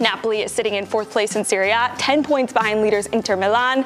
Napoli 0.00 0.42
is 0.42 0.50
sitting 0.50 0.74
in 0.74 0.86
fourth 0.86 1.10
place 1.10 1.36
in 1.36 1.44
Serie 1.44 1.70
A, 1.70 1.94
10 1.98 2.24
points 2.24 2.52
behind 2.52 2.82
leaders 2.82 3.06
Inter 3.06 3.36
Milan. 3.36 3.84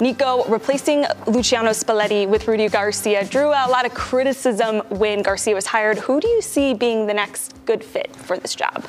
Nico 0.00 0.44
replacing 0.48 1.04
Luciano 1.26 1.70
Spalletti 1.70 2.26
with 2.26 2.48
Rudi 2.48 2.68
Garcia 2.68 3.24
drew 3.24 3.48
a 3.48 3.68
lot 3.68 3.86
of 3.86 3.94
criticism 3.94 4.78
when 4.88 5.22
Garcia 5.22 5.54
was 5.54 5.66
hired. 5.66 5.98
Who 5.98 6.20
do 6.20 6.26
you 6.28 6.42
see 6.42 6.74
being 6.74 7.06
the 7.06 7.14
next 7.14 7.54
good 7.66 7.84
fit 7.84 8.14
for 8.16 8.36
this 8.36 8.54
job? 8.54 8.84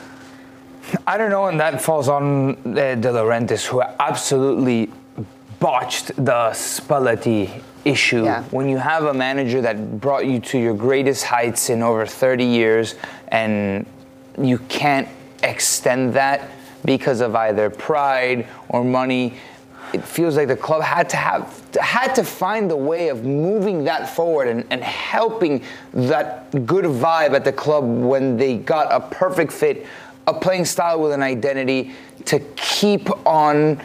I 1.06 1.18
don't 1.18 1.30
know, 1.30 1.46
and 1.46 1.60
that 1.60 1.82
falls 1.82 2.10
on 2.10 2.52
uh, 2.52 2.96
De 2.96 3.10
Laurentiis, 3.10 3.66
who 3.66 3.82
absolutely 3.82 4.92
botched 5.60 6.08
the 6.16 6.52
Spalletti 6.52 7.62
issue. 7.86 8.24
Yeah. 8.24 8.44
When 8.46 8.70
you 8.70 8.78
have 8.78 9.06
a 9.06 9.14
manager 9.14 9.62
that 9.62 10.00
brought 10.00 10.26
you 10.26 10.40
to 10.40 10.58
your 10.58 10.74
greatest 10.74 11.26
heights 11.26 11.70
in 11.70 11.84
over 11.84 12.06
30 12.06 12.44
years, 12.44 12.96
and 13.28 13.86
you 14.38 14.58
can't 14.58 15.08
extend 15.44 16.14
that 16.14 16.50
because 16.86 17.22
of 17.22 17.36
either 17.36 17.70
pride 17.70 18.48
or 18.70 18.84
money, 18.84 19.36
it 19.94 20.04
feels 20.04 20.36
like 20.36 20.48
the 20.48 20.56
club 20.56 20.82
had 20.82 21.08
to 21.10 21.18
have 21.18 21.62
had 21.80 22.16
to 22.16 22.24
find 22.24 22.72
a 22.72 22.76
way 22.76 23.10
of 23.10 23.24
moving 23.24 23.84
that 23.84 24.10
forward 24.10 24.48
and, 24.48 24.66
and 24.72 24.84
helping 24.84 25.64
that 25.94 26.50
good 26.66 26.86
vibe 26.86 27.34
at 27.34 27.46
the 27.46 27.52
club 27.52 27.84
when 27.86 28.38
they 28.38 28.58
got 28.58 28.92
a 28.92 29.00
perfect 29.00 29.52
fit, 29.52 29.86
a 30.26 30.34
playing 30.34 30.66
style 30.66 31.00
with 31.00 31.12
an 31.12 31.22
identity 31.22 31.92
to 32.26 32.40
keep 32.56 33.10
on 33.28 33.80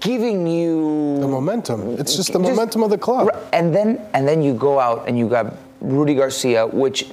giving 0.00 0.46
you 0.46 1.18
the 1.20 1.28
momentum. 1.28 1.98
It's 1.98 2.16
just 2.16 2.32
the 2.32 2.38
momentum 2.38 2.82
of 2.82 2.90
the 2.90 2.98
club. 2.98 3.30
And 3.52 3.74
then 3.74 4.00
and 4.12 4.28
then 4.28 4.42
you 4.42 4.54
go 4.54 4.78
out 4.78 5.08
and 5.08 5.18
you 5.18 5.28
got 5.28 5.56
Rudi 5.80 6.14
Garcia, 6.14 6.66
which 6.66 7.06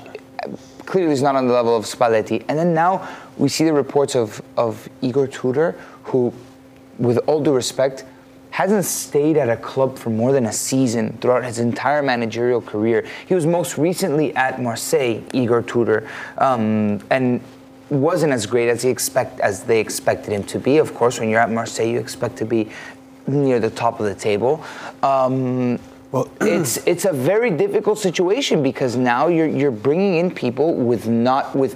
clearly 0.86 1.14
is 1.14 1.22
not 1.22 1.36
on 1.36 1.48
the 1.48 1.54
level 1.54 1.76
of 1.76 1.86
Spalletti. 1.86 2.44
And 2.48 2.58
then 2.58 2.74
now 2.74 3.08
we 3.38 3.50
see 3.50 3.64
the 3.64 3.74
reports 3.74 4.16
of, 4.16 4.42
of 4.56 4.90
Igor 5.02 5.28
Tudor, 5.28 5.76
who, 6.04 6.34
with 6.98 7.18
all 7.28 7.42
due 7.42 7.54
respect, 7.54 8.06
hasn't 8.52 8.86
stayed 8.86 9.38
at 9.38 9.50
a 9.50 9.58
club 9.58 9.98
for 9.98 10.10
more 10.10 10.32
than 10.32 10.46
a 10.48 10.54
season 10.54 11.18
throughout 11.22 11.44
his 11.44 11.60
entire 11.60 12.02
managerial 12.02 12.62
career. 12.62 13.06
He 13.28 13.36
was 13.36 13.46
most 13.46 13.78
recently 13.78 14.36
at 14.36 14.62
Marseille, 14.62 15.22
Igor 15.34 15.62
Tudor, 15.62 16.10
um, 16.40 17.00
and 17.12 17.42
wasn't 17.90 18.34
as 18.34 18.46
great 18.46 18.70
as 18.70 18.82
he 18.82 18.90
expect 18.90 19.40
as 19.42 19.64
they 19.64 19.80
expected 19.80 20.34
him 20.34 20.44
to 20.46 20.60
be. 20.60 20.78
Of 20.78 20.94
course, 20.96 21.20
when 21.20 21.30
you're 21.30 21.40
at 21.40 21.52
Marseille, 21.52 21.88
you 21.88 22.00
expect 22.00 22.38
to 22.38 22.46
be 22.46 22.70
near 23.28 23.60
the 23.60 23.70
top 23.70 24.00
of 24.00 24.06
the 24.06 24.16
table. 24.16 24.64
Um, 25.04 25.80
well, 26.18 26.32
it's 26.42 26.78
it's 26.86 27.06
a 27.06 27.14
very 27.14 27.52
difficult 27.52 28.00
situation 28.00 28.64
because 28.64 28.96
now 28.96 29.28
you're 29.28 29.48
you're 29.48 29.72
bringing 29.72 30.16
in 30.16 30.32
people 30.32 30.74
with 30.74 31.08
not 31.08 31.56
with 31.56 31.76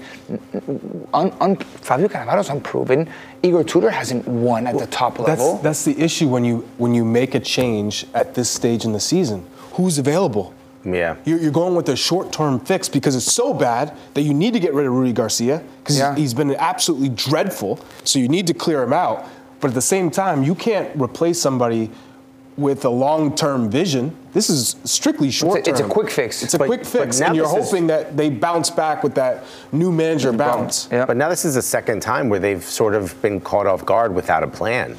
un, 1.14 1.32
un, 1.40 1.56
Fabio 1.56 2.08
Cannavaro's 2.08 2.50
unproven. 2.50 3.10
Igor 3.44 3.64
Tudor 3.64 3.90
hasn't 3.90 4.28
won 4.28 4.68
at 4.68 4.76
well, 4.76 4.86
the 4.86 4.92
top 4.92 5.20
level. 5.20 5.54
That's, 5.54 5.64
that's 5.64 5.86
the 5.86 6.04
issue 6.04 6.28
when 6.28 6.44
you 6.44 6.68
when 6.78 6.94
you 6.94 7.06
make 7.06 7.36
a 7.36 7.40
change 7.40 8.06
at 8.14 8.36
this 8.36 8.50
stage 8.50 8.86
in 8.86 8.94
the 8.94 9.00
season. 9.00 9.46
Who's 9.74 9.98
available? 9.98 10.54
Yeah. 10.84 11.18
You're, 11.26 11.40
you're 11.40 11.52
going 11.52 11.76
with 11.76 11.90
a 11.90 11.96
short 11.96 12.34
term 12.34 12.60
fix 12.60 12.90
because 12.90 13.16
it's 13.16 13.32
so 13.32 13.54
bad 13.54 13.96
that 14.14 14.22
you 14.22 14.34
need 14.34 14.54
to 14.54 14.60
get 14.60 14.74
rid 14.74 14.88
of 14.88 14.94
Rudi 14.94 15.14
Garcia 15.14 15.64
because 15.80 15.98
yeah. 15.98 16.16
he's 16.16 16.34
been 16.34 16.56
absolutely 16.56 17.10
dreadful. 17.10 17.80
So 18.04 18.20
you 18.20 18.28
need 18.28 18.48
to 18.48 18.54
clear 18.54 18.82
him 18.84 18.94
out. 18.94 19.28
But 19.60 19.70
at 19.70 19.74
the 19.76 19.82
same 19.82 20.10
time, 20.10 20.44
you 20.44 20.56
can't 20.56 20.90
replace 21.00 21.40
somebody 21.40 21.92
with 22.58 22.86
a 22.86 22.90
long-term 22.90 23.70
vision. 23.70 24.16
This 24.34 24.50
is 24.50 24.76
strictly 24.84 25.32
short-term. 25.32 25.60
It's 25.60 25.68
a, 25.68 25.72
it's 25.72 25.80
a 25.80 25.88
quick 25.88 26.10
fix. 26.10 26.44
It's 26.44 26.54
a 26.54 26.58
but, 26.58 26.68
quick 26.68 26.86
fix, 26.86 27.22
and 27.22 27.36
you're 27.36 27.48
hoping 27.48 27.84
is, 27.84 27.90
that 27.90 28.18
they 28.18 28.30
bounce 28.30 28.70
back 28.70 29.04
with 29.04 29.16
that 29.16 29.44
new 29.72 29.92
manager 29.92 30.32
bounce. 30.34 30.88
Yeah. 30.92 31.06
But 31.06 31.18
now 31.18 31.30
this 31.30 31.46
is 31.46 31.56
the 31.56 31.62
second 31.62 32.02
time 32.02 32.30
where 32.30 32.40
they've 32.40 32.64
sort 32.64 32.96
of 32.96 33.20
been 33.22 33.40
caught 33.40 33.68
off 33.68 33.86
guard 33.86 34.14
without 34.14 34.44
a 34.44 34.48
plan. 34.48 34.98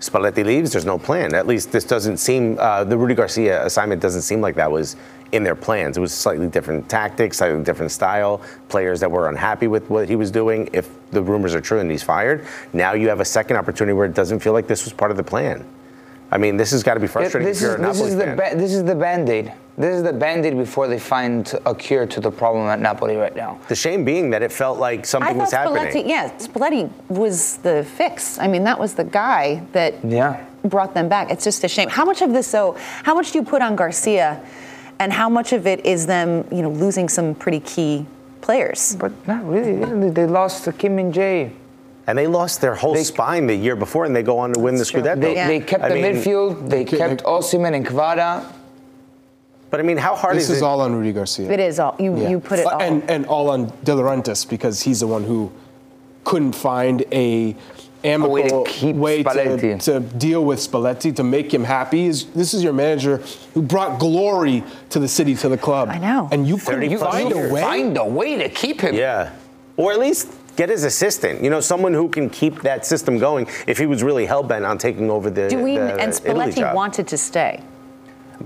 Spalletti 0.00 0.44
leaves, 0.44 0.72
there's 0.72 0.84
no 0.84 0.98
plan. 0.98 1.34
At 1.34 1.48
least 1.48 1.72
this 1.72 1.84
doesn't 1.84 2.18
seem, 2.18 2.56
uh, 2.60 2.84
the 2.84 2.96
Rudi 2.96 3.14
Garcia 3.14 3.64
assignment 3.66 4.00
doesn't 4.00 4.22
seem 4.22 4.40
like 4.40 4.54
that 4.54 4.70
was 4.70 4.94
in 5.32 5.42
their 5.42 5.56
plans. 5.56 5.96
It 5.96 6.00
was 6.00 6.14
slightly 6.14 6.46
different 6.46 6.88
tactics, 6.88 7.38
slightly 7.38 7.62
different 7.64 7.90
style, 7.90 8.40
players 8.68 9.00
that 9.00 9.10
were 9.10 9.28
unhappy 9.28 9.66
with 9.66 9.90
what 9.90 10.08
he 10.08 10.14
was 10.14 10.30
doing. 10.30 10.70
If 10.72 10.88
the 11.10 11.20
rumors 11.20 11.54
are 11.54 11.60
true 11.60 11.80
and 11.80 11.90
he's 11.90 12.04
fired, 12.04 12.46
now 12.72 12.92
you 12.92 13.08
have 13.08 13.20
a 13.20 13.24
second 13.24 13.56
opportunity 13.56 13.92
where 13.92 14.06
it 14.06 14.14
doesn't 14.14 14.38
feel 14.38 14.52
like 14.52 14.68
this 14.68 14.84
was 14.84 14.92
part 14.92 15.10
of 15.10 15.16
the 15.16 15.24
plan. 15.24 15.64
I 16.30 16.36
mean, 16.36 16.56
this 16.56 16.72
has 16.72 16.82
got 16.82 16.94
to 16.94 17.00
be 17.00 17.06
frustrating. 17.06 17.48
This, 17.48 17.62
is, 17.62 17.76
this 17.78 18.00
is, 18.00 18.16
the 18.16 18.26
ba- 18.36 18.54
this 18.54 18.74
is 18.74 18.84
the 18.84 18.94
band-aid. 18.94 19.52
This 19.78 19.96
is 19.96 20.02
the 20.02 20.12
band-aid 20.12 20.58
before 20.58 20.86
they 20.86 20.98
find 20.98 21.50
a 21.64 21.74
cure 21.74 22.04
to 22.06 22.20
the 22.20 22.30
problem 22.30 22.66
at 22.66 22.80
Napoli 22.80 23.16
right 23.16 23.34
now. 23.34 23.58
The 23.68 23.74
shame 23.74 24.04
being 24.04 24.28
that 24.30 24.42
it 24.42 24.52
felt 24.52 24.78
like 24.78 25.06
something 25.06 25.38
was 25.38 25.52
Spalletti, 25.52 25.78
happening. 25.78 26.08
Yeah, 26.10 26.30
Spalletti 26.36 26.90
was 27.08 27.56
the 27.58 27.84
fix. 27.96 28.38
I 28.38 28.46
mean, 28.46 28.64
that 28.64 28.78
was 28.78 28.94
the 28.94 29.04
guy 29.04 29.62
that 29.72 30.04
yeah. 30.04 30.44
brought 30.64 30.92
them 30.92 31.08
back. 31.08 31.30
It's 31.30 31.44
just 31.44 31.64
a 31.64 31.68
shame. 31.68 31.88
How 31.88 32.04
much 32.04 32.20
of 32.20 32.32
this, 32.32 32.50
though, 32.50 32.76
how 33.04 33.14
much 33.14 33.32
do 33.32 33.38
you 33.38 33.44
put 33.44 33.62
on 33.62 33.74
Garcia, 33.74 34.44
and 34.98 35.12
how 35.12 35.28
much 35.28 35.52
of 35.52 35.66
it 35.66 35.86
is 35.86 36.06
them, 36.06 36.46
you 36.50 36.60
know, 36.60 36.70
losing 36.70 37.08
some 37.08 37.34
pretty 37.34 37.60
key 37.60 38.04
players? 38.42 38.96
But 38.96 39.12
not 39.26 39.48
really. 39.48 40.10
They 40.10 40.26
lost 40.26 40.64
to 40.64 40.72
Kim 40.72 40.96
Min 40.96 41.12
Jae 41.12 41.52
and 42.08 42.16
they 42.16 42.26
lost 42.26 42.62
their 42.62 42.74
whole 42.74 42.94
they, 42.94 43.04
spine 43.04 43.46
the 43.46 43.54
year 43.54 43.76
before, 43.76 44.06
and 44.06 44.16
they 44.16 44.22
go 44.22 44.38
on 44.38 44.54
to 44.54 44.58
win 44.58 44.76
the 44.76 44.82
Scudetto. 44.82 45.20
They, 45.20 45.34
yeah. 45.34 45.46
they 45.46 45.60
kept 45.60 45.84
I 45.84 45.90
the 45.90 45.94
mean, 45.94 46.04
midfield. 46.04 46.70
They 46.70 46.86
kept 46.86 47.22
Osimhen 47.24 47.74
and 47.74 47.86
Kvara. 47.86 48.50
But 49.68 49.80
I 49.80 49.82
mean, 49.82 49.98
how 49.98 50.16
hard 50.16 50.34
this 50.34 50.44
is 50.44 50.48
it? 50.48 50.52
This 50.52 50.56
is 50.58 50.62
all 50.62 50.80
on 50.80 50.94
Rudi 50.94 51.12
Garcia. 51.12 51.50
It 51.50 51.60
is 51.60 51.78
all 51.78 51.94
you. 52.00 52.18
Yeah. 52.18 52.30
You 52.30 52.40
put 52.40 52.60
it 52.60 52.66
all. 52.66 52.80
And 52.80 53.08
and 53.10 53.26
all 53.26 53.50
on 53.50 53.66
De 53.84 53.92
Laurentiis 53.92 54.48
because 54.48 54.82
he's 54.82 55.00
the 55.00 55.06
one 55.06 55.22
who 55.22 55.52
couldn't 56.24 56.52
find 56.52 57.04
a 57.12 57.54
amicable 58.02 58.32
way, 58.32 58.48
to, 58.48 58.92
way 58.92 59.22
to, 59.22 59.78
to, 59.78 60.00
deal 60.00 60.44
with 60.44 60.60
Spalletti 60.60 61.14
to 61.16 61.22
make 61.22 61.52
him 61.52 61.64
happy. 61.64 62.08
This 62.08 62.54
is 62.54 62.62
your 62.62 62.72
manager 62.72 63.18
who 63.52 63.60
brought 63.60 63.98
glory 63.98 64.62
to 64.90 64.98
the 64.98 65.08
city, 65.08 65.34
to 65.34 65.48
the 65.48 65.58
club. 65.58 65.90
I 65.90 65.98
know. 65.98 66.28
And 66.32 66.48
you 66.48 66.56
couldn't 66.56 66.96
find 66.98 67.32
a 67.32 67.52
way. 67.52 67.60
Find 67.60 67.98
a 67.98 68.04
way 68.04 68.36
to 68.36 68.48
keep 68.48 68.80
him. 68.80 68.94
Yeah, 68.94 69.34
or 69.76 69.92
at 69.92 69.98
least 69.98 70.32
get 70.58 70.68
his 70.68 70.84
assistant. 70.84 71.42
You 71.42 71.48
know, 71.48 71.60
someone 71.60 71.94
who 71.94 72.08
can 72.08 72.28
keep 72.28 72.62
that 72.62 72.84
system 72.84 73.16
going. 73.16 73.46
If 73.66 73.78
he 73.78 73.86
was 73.86 74.02
really 74.02 74.26
hell 74.26 74.42
bent 74.42 74.66
on 74.66 74.76
taking 74.76 75.08
over 75.08 75.30
the, 75.30 75.48
Do 75.48 75.62
we, 75.62 75.76
the 75.76 75.94
and 75.94 76.12
Spalletti 76.12 76.74
wanted 76.74 77.06
to 77.08 77.16
stay. 77.16 77.62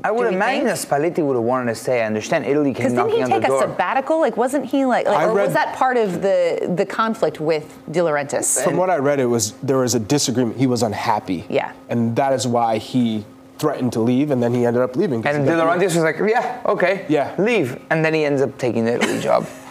I 0.04 0.10
would 0.10 0.32
imagine 0.32 0.64
that 0.66 0.78
Spalletti 0.78 1.24
would 1.24 1.34
have 1.34 1.44
wanted 1.44 1.66
to 1.66 1.74
stay. 1.74 2.02
I 2.02 2.06
understand 2.06 2.46
Italy 2.46 2.72
came 2.72 2.94
knocking 2.94 3.24
on 3.24 3.30
the 3.30 3.40
door. 3.40 3.40
Because 3.40 3.40
Didn't 3.40 3.42
he 3.42 3.48
take 3.48 3.68
a 3.68 3.72
sabbatical? 3.72 4.20
Like, 4.20 4.36
wasn't 4.36 4.66
he 4.66 4.84
like, 4.86 5.06
like 5.06 5.28
or 5.28 5.34
read, 5.34 5.44
was 5.46 5.54
that 5.54 5.74
part 5.76 5.96
of 5.96 6.22
the 6.22 6.72
the 6.76 6.86
conflict 6.86 7.40
with 7.40 7.78
De 7.90 8.00
Laurentiis? 8.00 8.62
From 8.62 8.76
what 8.76 8.90
I 8.90 8.96
read, 8.96 9.18
it 9.20 9.26
was 9.26 9.52
there 9.62 9.78
was 9.78 9.94
a 9.94 10.00
disagreement. 10.00 10.56
He 10.56 10.66
was 10.66 10.82
unhappy. 10.82 11.44
Yeah. 11.48 11.72
And 11.88 12.16
that 12.16 12.32
is 12.32 12.46
why 12.46 12.78
he 12.78 13.24
threatened 13.58 13.92
to 13.92 14.00
leave, 14.00 14.30
and 14.30 14.42
then 14.42 14.52
he 14.54 14.66
ended 14.66 14.82
up 14.82 14.96
leaving. 14.96 15.24
And 15.26 15.46
De 15.46 15.52
Laurentiis 15.52 15.94
was 15.94 15.98
like, 15.98 16.18
yeah, 16.18 16.60
okay, 16.66 17.06
yeah, 17.08 17.32
leave, 17.38 17.80
and 17.90 18.04
then 18.04 18.12
he 18.12 18.24
ends 18.24 18.42
up 18.42 18.58
taking 18.58 18.84
the 18.86 18.94
Italy 18.94 19.20
job. 19.20 19.46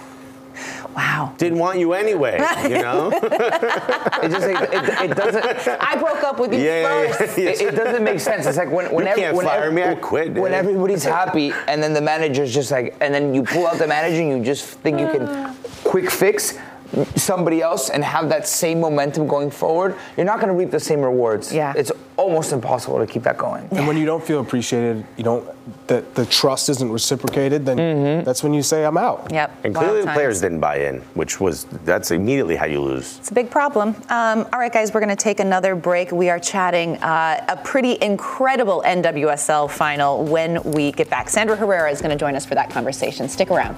Wow. 0.95 1.33
Didn't 1.37 1.59
want 1.59 1.79
you 1.79 1.93
anyway, 1.93 2.33
you 2.63 2.81
know? 2.81 3.11
it 3.13 4.29
just, 4.29 4.47
it, 4.47 4.73
it, 4.73 5.11
it, 5.11 5.15
doesn't. 5.15 5.43
I 5.81 5.95
broke 5.97 6.23
up 6.23 6.39
with 6.39 6.53
you 6.53 6.59
yeah, 6.59 7.11
first. 7.13 7.37
Yeah, 7.37 7.43
yeah. 7.43 7.49
It, 7.51 7.61
it, 7.61 7.75
doesn't 7.75 8.03
make 8.03 8.19
sense. 8.19 8.45
It's 8.45 8.57
like 8.57 8.71
when, 8.71 8.91
when, 8.93 9.07
you 9.07 9.15
can't 9.15 9.35
when, 9.35 9.45
fire 9.45 9.71
me, 9.71 9.83
I 9.83 9.95
quit. 9.95 10.33
When 10.33 10.53
everybody's 10.53 11.03
happy 11.03 11.53
and 11.67 11.81
then 11.81 11.93
the 11.93 12.01
manager's 12.01 12.53
just 12.53 12.71
like, 12.71 12.95
and 13.01 13.13
then 13.13 13.33
you 13.33 13.43
pull 13.43 13.67
out 13.67 13.77
the 13.77 13.87
manager 13.87 14.21
and 14.21 14.29
you 14.29 14.43
just 14.43 14.65
think 14.65 14.99
you 14.99 15.07
can 15.07 15.55
quick 15.83 16.09
fix 16.09 16.57
somebody 17.15 17.61
else 17.61 17.89
and 17.89 18.03
have 18.03 18.29
that 18.29 18.47
same 18.47 18.79
momentum 18.79 19.27
going 19.27 19.51
forward, 19.51 19.95
you're 20.17 20.25
not 20.25 20.39
going 20.39 20.49
to 20.49 20.53
reap 20.53 20.71
the 20.71 20.79
same 20.79 21.01
rewards. 21.01 21.53
Yeah. 21.53 21.73
It's 21.75 21.91
almost 22.17 22.51
impossible 22.51 22.99
to 22.99 23.07
keep 23.07 23.23
that 23.23 23.37
going. 23.37 23.67
And 23.71 23.87
when 23.87 23.97
you 23.97 24.05
don't 24.05 24.23
feel 24.23 24.41
appreciated, 24.41 25.05
you 25.17 25.23
don't 25.23 25.47
the, 25.87 26.03
the 26.15 26.25
trust 26.25 26.69
isn't 26.69 26.91
reciprocated, 26.91 27.65
then 27.65 27.77
mm-hmm. 27.77 28.23
that's 28.23 28.43
when 28.43 28.53
you 28.53 28.63
say 28.63 28.85
I'm 28.85 28.97
out. 28.97 29.31
Yep. 29.31 29.65
And 29.65 29.75
clearly 29.75 30.01
the 30.01 30.11
players 30.11 30.41
didn't 30.41 30.59
buy 30.59 30.77
in, 30.77 31.01
which 31.13 31.39
was 31.39 31.65
that's 31.85 32.11
immediately 32.11 32.55
how 32.55 32.65
you 32.65 32.81
lose. 32.81 33.17
It's 33.19 33.31
a 33.31 33.33
big 33.33 33.49
problem. 33.49 33.89
Um, 34.09 34.47
all 34.53 34.59
right, 34.59 34.71
guys, 34.71 34.93
we're 34.93 35.01
going 35.01 35.09
to 35.09 35.15
take 35.15 35.39
another 35.39 35.75
break. 35.75 36.11
We 36.11 36.29
are 36.29 36.39
chatting 36.39 36.97
uh, 36.97 37.45
a 37.47 37.57
pretty 37.57 37.97
incredible 38.01 38.83
NWSL 38.85 39.69
final 39.69 40.23
when 40.23 40.61
we 40.63 40.91
get 40.91 41.09
back. 41.09 41.29
Sandra 41.29 41.55
Herrera 41.55 41.91
is 41.91 42.01
going 42.01 42.11
to 42.11 42.17
join 42.17 42.35
us 42.35 42.45
for 42.45 42.55
that 42.55 42.69
conversation. 42.69 43.27
Stick 43.27 43.51
around. 43.51 43.77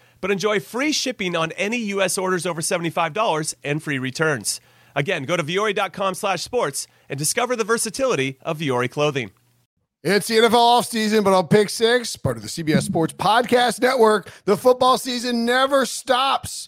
but 0.21 0.31
enjoy 0.31 0.59
free 0.59 0.91
shipping 0.91 1.35
on 1.35 1.51
any 1.53 1.77
U.S. 1.77 2.17
orders 2.17 2.45
over 2.45 2.61
$75 2.61 3.55
and 3.63 3.83
free 3.83 3.99
returns. 3.99 4.61
Again, 4.95 5.23
go 5.23 5.35
to 5.35 5.43
vuori.com 5.43 6.13
slash 6.13 6.41
sports 6.41 6.87
and 7.09 7.17
discover 7.17 7.55
the 7.55 7.63
versatility 7.63 8.37
of 8.41 8.59
Vuori 8.59 8.89
clothing. 8.89 9.31
It's 10.03 10.27
the 10.27 10.37
NFL 10.37 10.51
offseason, 10.81 11.23
but 11.23 11.33
on 11.33 11.47
Pick 11.47 11.69
Six, 11.69 12.15
part 12.15 12.35
of 12.35 12.41
the 12.41 12.49
CBS 12.49 12.81
Sports 12.81 13.13
Podcast 13.13 13.81
Network, 13.81 14.31
the 14.45 14.57
football 14.57 14.97
season 14.97 15.45
never 15.45 15.85
stops. 15.85 16.67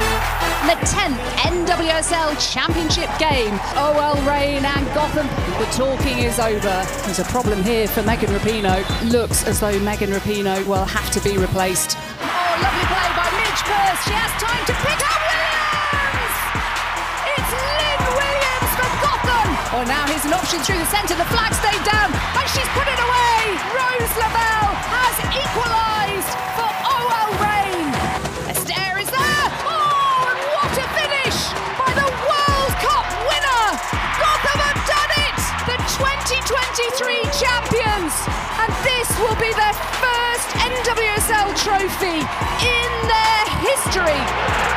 The 0.00 0.76
10th 0.86 1.18
NWSL 1.50 2.36
Championship 2.38 3.10
game. 3.18 3.58
OL 3.76 4.16
Reign 4.22 4.64
and 4.64 4.86
Gotham. 4.94 5.26
The 5.58 5.66
talking 5.72 6.18
is 6.20 6.38
over. 6.38 6.76
There's 7.04 7.18
a 7.18 7.24
problem 7.24 7.62
here 7.62 7.88
for 7.88 8.02
Megan 8.02 8.30
Rapinoe. 8.30 8.84
Looks 9.10 9.44
as 9.46 9.60
though 9.60 9.76
Megan 9.80 10.10
Rapinoe 10.10 10.64
will 10.66 10.84
have 10.84 11.10
to 11.12 11.20
be 11.20 11.36
replaced. 11.38 11.96
Oh, 12.20 12.52
lovely 12.62 12.86
play 12.86 13.08
by 13.18 13.28
Midge 13.40 13.62
Purce. 13.66 14.00
She 14.04 14.14
has 14.14 14.32
time 14.40 14.64
to 14.68 14.74
pick 14.84 15.00
up 15.00 15.20
Williams. 15.32 16.36
It's 17.34 17.52
Lynn 17.56 18.00
Williams 18.20 18.72
for 18.78 18.90
Gotham. 19.04 19.48
Oh, 19.74 19.84
now 19.88 20.04
here's 20.06 20.24
an 20.28 20.34
option 20.36 20.60
through 20.60 20.78
the 20.78 20.90
centre. 20.92 21.16
The 21.16 21.28
flag 21.34 21.52
stayed 21.56 21.84
down, 21.88 22.08
and 22.14 22.46
she's 22.52 22.68
put 22.76 22.86
it 22.86 23.00
away. 23.00 23.58
Rose 23.74 24.14
Lavelle 24.16 24.72
has 24.92 25.14
equalised 25.34 26.30
2023 36.00 37.28
champions. 37.36 38.12
And 38.56 38.72
this 38.80 39.08
will 39.20 39.36
be 39.36 39.52
their 39.52 39.74
first 40.00 40.48
NWSL 40.56 41.52
trophy 41.60 42.24
in 42.64 42.90
their 43.04 43.44
history. 43.60 44.70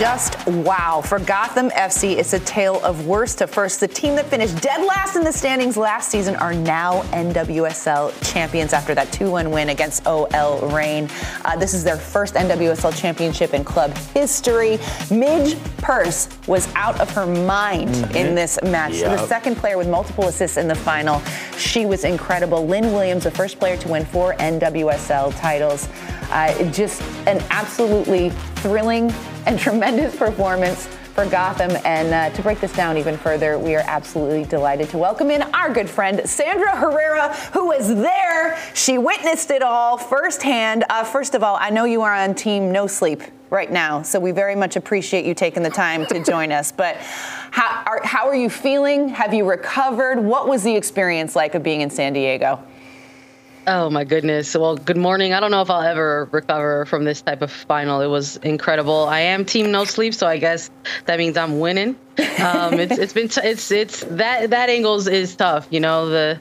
Just 0.00 0.46
wow. 0.46 1.02
For 1.04 1.18
Gotham 1.18 1.68
FC, 1.70 2.16
it's 2.16 2.32
a 2.32 2.38
tale 2.40 2.82
of 2.82 3.06
worst 3.06 3.36
to 3.38 3.46
first. 3.46 3.80
The 3.80 3.88
team 3.88 4.14
that 4.16 4.24
finished 4.26 4.62
dead 4.62 4.82
last 4.86 5.14
in 5.14 5.24
the 5.24 5.32
standings 5.32 5.76
last 5.76 6.10
season 6.10 6.36
are 6.36 6.54
now 6.54 7.02
NWSL 7.12 8.32
champions 8.32 8.72
after 8.72 8.94
that 8.94 9.12
2 9.12 9.30
1 9.30 9.50
win 9.50 9.68
against 9.68 10.06
OL 10.06 10.66
Reign. 10.68 11.06
Uh, 11.44 11.54
this 11.56 11.74
is 11.74 11.84
their 11.84 11.98
first 11.98 12.32
NWSL 12.32 12.98
championship 12.98 13.52
in 13.52 13.62
club 13.62 13.94
history. 14.14 14.78
Midge 15.10 15.58
Purce 15.90 16.28
was 16.46 16.72
out 16.76 17.00
of 17.00 17.10
her 17.10 17.26
mind 17.26 18.14
in 18.14 18.36
this 18.36 18.62
match. 18.62 18.92
Yep. 18.92 19.18
The 19.18 19.26
second 19.26 19.56
player 19.56 19.76
with 19.76 19.88
multiple 19.88 20.28
assists 20.28 20.56
in 20.56 20.68
the 20.68 20.74
final. 20.76 21.20
She 21.58 21.84
was 21.84 22.04
incredible. 22.04 22.64
Lynn 22.64 22.92
Williams, 22.92 23.24
the 23.24 23.30
first 23.32 23.58
player 23.58 23.76
to 23.78 23.88
win 23.88 24.04
four 24.04 24.34
NWSL 24.34 25.36
titles. 25.40 25.88
Uh, 26.30 26.62
just 26.70 27.02
an 27.26 27.44
absolutely 27.50 28.30
thrilling 28.62 29.10
and 29.46 29.58
tremendous 29.58 30.14
performance 30.14 30.86
for 30.86 31.26
Gotham. 31.26 31.72
And 31.84 32.14
uh, 32.14 32.36
to 32.36 32.40
break 32.40 32.60
this 32.60 32.72
down 32.72 32.96
even 32.96 33.16
further, 33.16 33.58
we 33.58 33.74
are 33.74 33.82
absolutely 33.84 34.44
delighted 34.44 34.90
to 34.90 34.98
welcome 34.98 35.28
in 35.28 35.42
our 35.54 35.74
good 35.74 35.90
friend 35.90 36.22
Sandra 36.24 36.76
Herrera, 36.76 37.34
who 37.52 37.66
was 37.66 37.88
there. 37.88 38.56
She 38.74 38.96
witnessed 38.96 39.50
it 39.50 39.60
all 39.60 39.98
firsthand. 39.98 40.84
Uh, 40.88 41.02
first 41.02 41.34
of 41.34 41.42
all, 41.42 41.56
I 41.60 41.70
know 41.70 41.84
you 41.84 42.02
are 42.02 42.14
on 42.14 42.36
team 42.36 42.70
no 42.70 42.86
sleep 42.86 43.22
right 43.50 43.70
now, 43.70 44.02
so 44.02 44.18
we 44.18 44.30
very 44.30 44.54
much 44.54 44.76
appreciate 44.76 45.24
you 45.24 45.34
taking 45.34 45.62
the 45.62 45.70
time 45.70 46.06
to 46.06 46.22
join 46.24 46.52
us. 46.52 46.72
But 46.72 46.96
how 46.96 47.82
are, 47.86 48.00
how 48.04 48.28
are 48.28 48.34
you 48.34 48.48
feeling? 48.48 49.08
Have 49.08 49.34
you 49.34 49.44
recovered? 49.44 50.20
What 50.20 50.48
was 50.48 50.62
the 50.62 50.74
experience 50.74 51.36
like 51.36 51.54
of 51.54 51.62
being 51.62 51.80
in 51.80 51.90
San 51.90 52.12
Diego? 52.12 52.62
Oh 53.66 53.90
my 53.90 54.04
goodness. 54.04 54.56
Well, 54.56 54.76
good 54.76 54.96
morning. 54.96 55.34
I 55.34 55.40
don't 55.40 55.50
know 55.50 55.60
if 55.60 55.70
I'll 55.70 55.82
ever 55.82 56.28
recover 56.32 56.86
from 56.86 57.04
this 57.04 57.20
type 57.20 57.42
of 57.42 57.52
final. 57.52 58.00
It 58.00 58.06
was 58.06 58.36
incredible. 58.38 59.04
I 59.04 59.20
am 59.20 59.44
team 59.44 59.70
no 59.70 59.84
sleep, 59.84 60.14
so 60.14 60.26
I 60.26 60.38
guess 60.38 60.70
that 61.04 61.18
means 61.18 61.36
I'm 61.36 61.60
winning. 61.60 61.96
Um, 62.42 62.80
it's 62.80 62.98
it's 62.98 63.12
been 63.12 63.28
t- 63.28 63.42
it's 63.44 63.70
it's 63.70 64.00
that 64.04 64.50
that 64.50 64.70
angles 64.70 65.06
is 65.06 65.36
tough. 65.36 65.66
You 65.70 65.80
know 65.80 66.08
the 66.08 66.40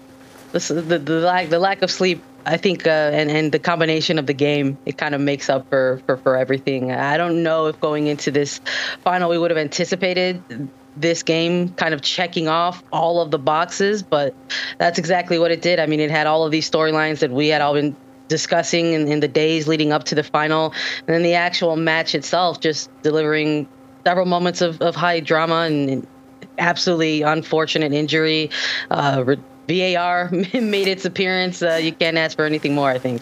the 0.54 0.60
the, 0.74 1.00
the 1.00 1.20
lack 1.20 1.50
the 1.50 1.60
lack 1.60 1.82
of 1.82 1.92
sleep. 1.92 2.24
I 2.50 2.58
think 2.58 2.88
uh, 2.88 3.12
and 3.14 3.30
and 3.30 3.52
the 3.52 3.60
combination 3.60 4.18
of 4.18 4.26
the 4.26 4.34
game 4.34 4.78
it 4.86 4.98
kind 4.98 5.14
of 5.14 5.22
makes 5.22 5.50
up 5.50 5.70
for, 5.70 6.02
for 6.06 6.18
for 6.18 6.36
everything. 6.36 6.92
I 6.92 7.16
don't 7.18 7.44
know 7.44 7.68
if 7.68 7.80
going 7.80 8.08
into 8.08 8.32
this 8.32 8.60
final 9.04 9.30
we 9.30 9.38
would 9.38 9.52
have 9.52 9.58
anticipated 9.58 10.42
this 10.98 11.22
game 11.22 11.70
kind 11.74 11.94
of 11.94 12.02
checking 12.02 12.48
off 12.48 12.84
all 12.92 13.22
of 13.22 13.30
the 13.30 13.38
boxes, 13.38 14.02
but 14.02 14.36
that's 14.80 14.98
exactly 14.98 15.38
what 15.38 15.52
it 15.52 15.62
did. 15.62 15.80
I 15.80 15.86
mean, 15.86 16.00
it 16.00 16.10
had 16.10 16.28
all 16.28 16.44
of 16.44 16.52
these 16.52 16.70
storylines 16.70 17.20
that 17.20 17.32
we 17.32 17.50
had 17.50 17.62
all 17.62 17.74
been 17.74 17.96
discussing 18.28 18.94
in, 18.94 19.08
in 19.08 19.20
the 19.20 19.28
days 19.28 19.68
leading 19.68 19.92
up 19.92 20.06
to 20.06 20.16
the 20.16 20.24
final, 20.24 20.74
and 21.08 21.16
then 21.16 21.22
the 21.22 21.36
actual 21.36 21.76
match 21.76 22.16
itself 22.16 22.60
just 22.60 22.90
delivering 23.04 23.68
several 24.06 24.26
moments 24.26 24.62
of, 24.62 24.82
of 24.82 24.96
high 24.96 25.20
drama 25.20 25.62
and, 25.62 25.90
and 25.90 26.08
absolutely 26.58 27.22
unfortunate 27.22 27.94
injury. 27.94 28.50
Uh, 28.90 29.24
re- 29.26 29.38
VAR 29.70 30.30
made 30.54 30.88
its 30.88 31.06
appearance. 31.06 31.62
Uh, 31.62 31.80
you 31.82 31.92
can't 31.92 32.18
ask 32.18 32.36
for 32.36 32.46
anything 32.46 32.76
more, 32.76 32.90
I 32.90 32.98
think. 32.98 33.22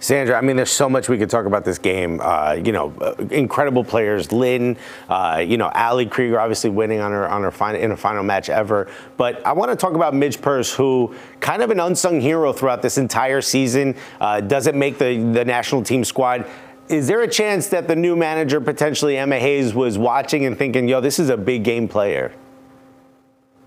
Sandra, 0.00 0.36
I 0.36 0.42
mean, 0.42 0.54
there's 0.54 0.70
so 0.70 0.88
much 0.88 1.08
we 1.08 1.18
could 1.18 1.30
talk 1.30 1.44
about 1.44 1.64
this 1.64 1.78
game. 1.78 2.20
Uh, 2.22 2.52
you 2.52 2.70
know, 2.70 2.94
uh, 3.00 3.14
incredible 3.30 3.82
players. 3.82 4.30
Lynn, 4.30 4.76
uh, 5.08 5.44
you 5.44 5.56
know, 5.56 5.68
Ali 5.74 6.06
Krieger 6.06 6.38
obviously 6.38 6.70
winning 6.70 7.00
on 7.00 7.10
her 7.10 7.28
on 7.28 7.42
her 7.42 7.50
final 7.50 7.80
in 7.80 7.90
her 7.90 7.96
final 7.96 8.22
match 8.22 8.48
ever. 8.48 8.88
But 9.16 9.44
I 9.44 9.52
want 9.52 9.72
to 9.72 9.76
talk 9.76 9.94
about 9.94 10.14
Midge 10.14 10.40
Purce, 10.40 10.72
who 10.72 11.14
kind 11.40 11.62
of 11.62 11.70
an 11.70 11.80
unsung 11.80 12.20
hero 12.20 12.52
throughout 12.52 12.80
this 12.80 12.96
entire 12.96 13.40
season. 13.40 13.96
Uh, 14.20 14.40
doesn't 14.40 14.78
make 14.78 14.98
the 14.98 15.16
the 15.32 15.44
national 15.44 15.82
team 15.82 16.04
squad. 16.04 16.46
Is 16.88 17.08
there 17.08 17.22
a 17.22 17.28
chance 17.28 17.68
that 17.68 17.88
the 17.88 17.96
new 17.96 18.16
manager, 18.16 18.60
potentially 18.60 19.16
Emma 19.18 19.38
Hayes, 19.38 19.74
was 19.74 19.98
watching 19.98 20.46
and 20.46 20.56
thinking, 20.56 20.86
"Yo, 20.86 21.00
this 21.00 21.18
is 21.18 21.28
a 21.28 21.36
big 21.36 21.64
game 21.64 21.88
player"? 21.88 22.32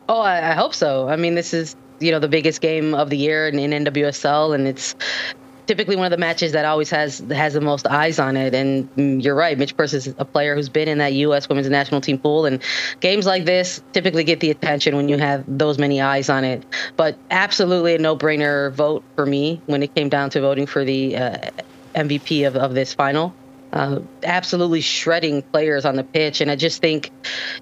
Oh, 0.08 0.22
I, 0.22 0.52
I 0.52 0.54
hope 0.54 0.74
so. 0.74 1.10
I 1.10 1.18
mean, 1.18 1.36
this 1.36 1.54
is 1.54 1.76
you 2.02 2.12
know 2.12 2.20
the 2.20 2.28
biggest 2.28 2.62
game 2.62 2.94
of 2.94 3.10
the 3.10 3.18
year 3.18 3.48
in, 3.48 3.60
in 3.60 3.86
NWSL, 3.86 4.56
and 4.56 4.68
it's 4.68 4.96
typically 5.68 5.96
one 5.96 6.06
of 6.06 6.12
the 6.12 6.18
matches 6.18 6.52
that 6.52 6.66
always 6.66 6.90
has 6.90 7.20
has 7.30 7.54
the 7.54 7.62
most 7.62 7.88
eyes 7.88 8.20
on 8.20 8.36
it. 8.36 8.54
And 8.54 8.94
mm, 8.96 9.24
you're 9.24 9.36
right, 9.36 9.58
Midge 9.58 9.76
Purce 9.76 9.94
is 9.94 10.14
a 10.18 10.26
player 10.26 10.56
who's 10.56 10.70
been 10.70 10.88
in 10.88 10.98
that 10.98 11.14
U.S. 11.14 11.48
Women's 11.48 11.70
National 11.70 12.02
Team 12.02 12.18
pool, 12.18 12.46
and 12.46 12.62
games 13.00 13.26
like 13.26 13.46
this 13.46 13.82
typically 13.94 14.24
get 14.24 14.40
the 14.40 14.52
attention 14.52 14.96
when 14.96 15.08
you 15.08 15.18
have 15.18 15.44
those 15.48 15.78
many 15.78 16.02
eyes 16.02 16.30
on 16.30 16.44
it. 16.44 16.64
But 16.98 17.18
absolutely 17.30 17.96
a 17.96 18.00
no-brainer 18.00 18.72
vote 18.74 19.04
for 19.16 19.26
me 19.26 19.62
when 19.68 19.84
it 19.84 19.94
came 19.96 20.10
down 20.10 20.30
to 20.32 20.42
voting 20.42 20.66
for 20.66 20.84
the 20.84 21.16
uh, 21.16 21.50
MVP 21.96 22.48
of, 22.48 22.56
of 22.56 22.74
this 22.74 22.94
final. 22.94 23.34
Uh, 23.74 24.02
absolutely 24.24 24.82
shredding 24.82 25.42
players 25.42 25.86
on 25.86 25.96
the 25.96 26.04
pitch. 26.04 26.42
And 26.42 26.52
I 26.52 26.58
just 26.58 26.82
think 26.82 27.10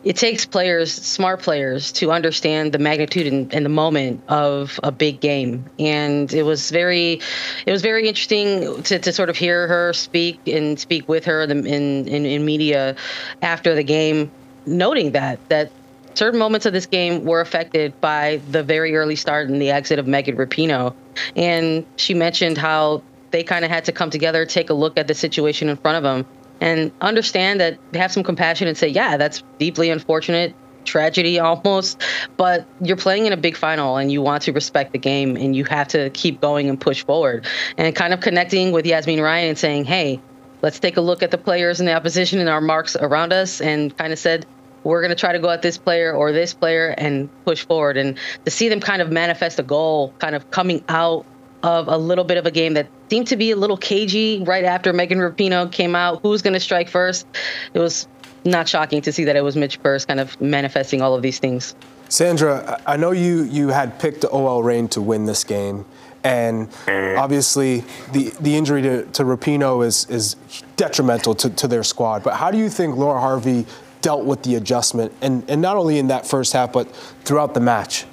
it 0.03 0.15
takes 0.15 0.43
players, 0.43 0.91
smart 0.91 1.39
players, 1.39 1.91
to 1.93 2.11
understand 2.11 2.71
the 2.71 2.79
magnitude 2.79 3.27
and, 3.27 3.53
and, 3.53 3.63
the 3.63 3.69
moment 3.69 4.23
of 4.27 4.79
a 4.81 4.91
big 4.91 5.19
game. 5.19 5.65
And 5.77 6.33
it 6.33 6.43
was 6.43 6.71
very, 6.71 7.21
it 7.67 7.71
was 7.71 7.83
very 7.83 8.07
interesting 8.07 8.81
to, 8.83 8.97
to 8.97 9.13
sort 9.13 9.29
of 9.29 9.37
hear 9.37 9.67
her 9.67 9.93
speak 9.93 10.39
and 10.47 10.79
speak 10.79 11.07
with 11.07 11.25
her 11.25 11.43
in, 11.43 11.67
in, 11.67 12.07
in 12.07 12.43
media 12.43 12.95
after 13.43 13.75
the 13.75 13.83
game, 13.83 14.31
noting 14.65 15.11
that 15.11 15.37
that 15.49 15.71
certain 16.15 16.39
moments 16.39 16.65
of 16.65 16.73
this 16.73 16.85
game 16.85 17.23
were 17.23 17.39
affected 17.39 17.99
by 18.01 18.41
the 18.49 18.63
very 18.63 18.95
early 18.95 19.15
start 19.15 19.47
and 19.47 19.61
the 19.61 19.69
exit 19.69 19.99
of 19.99 20.07
Megan 20.07 20.35
Rapinoe. 20.35 20.93
And 21.35 21.85
she 21.97 22.13
mentioned 22.13 22.57
how 22.57 23.03
they 23.31 23.43
kind 23.43 23.65
of 23.65 23.71
had 23.71 23.85
to 23.85 23.91
come 23.91 24.09
together, 24.09 24.45
take 24.45 24.69
a 24.69 24.73
look 24.73 24.97
at 24.97 25.07
the 25.07 25.13
situation 25.13 25.69
in 25.69 25.77
front 25.77 25.97
of 25.97 26.03
them, 26.03 26.25
and 26.61 26.91
understand 27.01 27.59
that 27.61 27.77
have 27.93 28.11
some 28.11 28.23
compassion 28.23 28.67
and 28.67 28.77
say, 28.77 28.87
yeah, 28.87 29.17
that's 29.17 29.43
deeply 29.57 29.89
unfortunate, 29.89 30.53
tragedy 30.85 31.39
almost, 31.39 32.01
but 32.37 32.65
you're 32.81 32.97
playing 32.97 33.25
in 33.25 33.33
a 33.33 33.37
big 33.37 33.55
final 33.55 33.97
and 33.97 34.11
you 34.11 34.21
want 34.21 34.43
to 34.43 34.51
respect 34.51 34.91
the 34.91 34.97
game 34.97 35.35
and 35.35 35.55
you 35.55 35.63
have 35.65 35.87
to 35.87 36.09
keep 36.11 36.41
going 36.41 36.67
and 36.69 36.79
push 36.79 37.05
forward. 37.05 37.45
And 37.77 37.95
kind 37.95 38.13
of 38.13 38.21
connecting 38.21 38.71
with 38.71 38.85
Yazmeen 38.85 39.21
Ryan 39.21 39.49
and 39.49 39.57
saying, 39.57 39.85
hey, 39.85 40.19
let's 40.61 40.79
take 40.79 40.97
a 40.97 41.01
look 41.01 41.23
at 41.23 41.31
the 41.31 41.37
players 41.37 41.79
in 41.79 41.85
the 41.85 41.93
opposition 41.93 42.39
and 42.39 42.49
our 42.49 42.61
marks 42.61 42.95
around 42.95 43.31
us, 43.31 43.61
and 43.61 43.95
kind 43.97 44.11
of 44.11 44.19
said, 44.19 44.45
we're 44.83 45.01
going 45.01 45.09
to 45.09 45.15
try 45.15 45.33
to 45.33 45.39
go 45.39 45.49
at 45.49 45.61
this 45.61 45.77
player 45.77 46.13
or 46.13 46.31
this 46.31 46.53
player 46.53 46.95
and 46.97 47.29
push 47.45 47.65
forward. 47.65 47.97
And 47.97 48.17
to 48.45 48.51
see 48.51 48.69
them 48.69 48.79
kind 48.79 49.01
of 49.01 49.11
manifest 49.11 49.59
a 49.59 49.63
goal, 49.63 50.13
kind 50.19 50.35
of 50.35 50.49
coming 50.51 50.83
out 50.87 51.25
of 51.63 51.87
a 51.87 51.97
little 51.97 52.23
bit 52.23 52.37
of 52.37 52.45
a 52.45 52.51
game 52.51 52.73
that 52.75 52.87
seemed 53.09 53.27
to 53.27 53.35
be 53.35 53.51
a 53.51 53.55
little 53.55 53.77
cagey 53.77 54.43
right 54.45 54.63
after 54.63 54.93
Megan 54.93 55.19
Rapinoe 55.19 55.71
came 55.71 55.95
out. 55.95 56.21
Who's 56.21 56.41
going 56.41 56.53
to 56.53 56.59
strike 56.59 56.89
first? 56.89 57.27
It 57.73 57.79
was 57.79 58.07
not 58.45 58.67
shocking 58.67 59.01
to 59.01 59.11
see 59.11 59.25
that 59.25 59.35
it 59.35 59.41
was 59.41 59.55
Midge 59.55 59.81
Purce 59.81 60.05
kind 60.05 60.19
of 60.19 60.39
manifesting 60.39 61.01
all 61.01 61.15
of 61.15 61.21
these 61.21 61.39
things. 61.39 61.75
Sandra, 62.07 62.81
I 62.87 62.97
know 62.97 63.11
you 63.11 63.43
you 63.43 63.69
had 63.69 63.99
picked 63.99 64.25
OL 64.25 64.63
Reign 64.63 64.87
to 64.89 65.01
win 65.01 65.25
this 65.25 65.43
game, 65.43 65.85
and 66.23 66.69
obviously 66.87 67.83
the 68.13 68.33
the 68.39 68.55
injury 68.55 68.81
to, 68.81 69.05
to 69.05 69.23
Rapinoe 69.23 69.85
is 69.85 70.05
is 70.09 70.35
detrimental 70.75 71.35
to, 71.35 71.49
to 71.51 71.67
their 71.67 71.83
squad. 71.83 72.23
But 72.23 72.35
how 72.35 72.49
do 72.49 72.57
you 72.57 72.69
think 72.69 72.95
Laura 72.95 73.19
Harvey 73.19 73.65
dealt 74.01 74.25
with 74.25 74.43
the 74.43 74.55
adjustment, 74.55 75.13
and, 75.21 75.47
and 75.49 75.61
not 75.61 75.77
only 75.77 75.99
in 75.99 76.07
that 76.07 76.25
first 76.25 76.53
half, 76.53 76.71
but 76.71 76.89
throughout 77.25 77.53
the 77.53 77.59
match? 77.59 78.05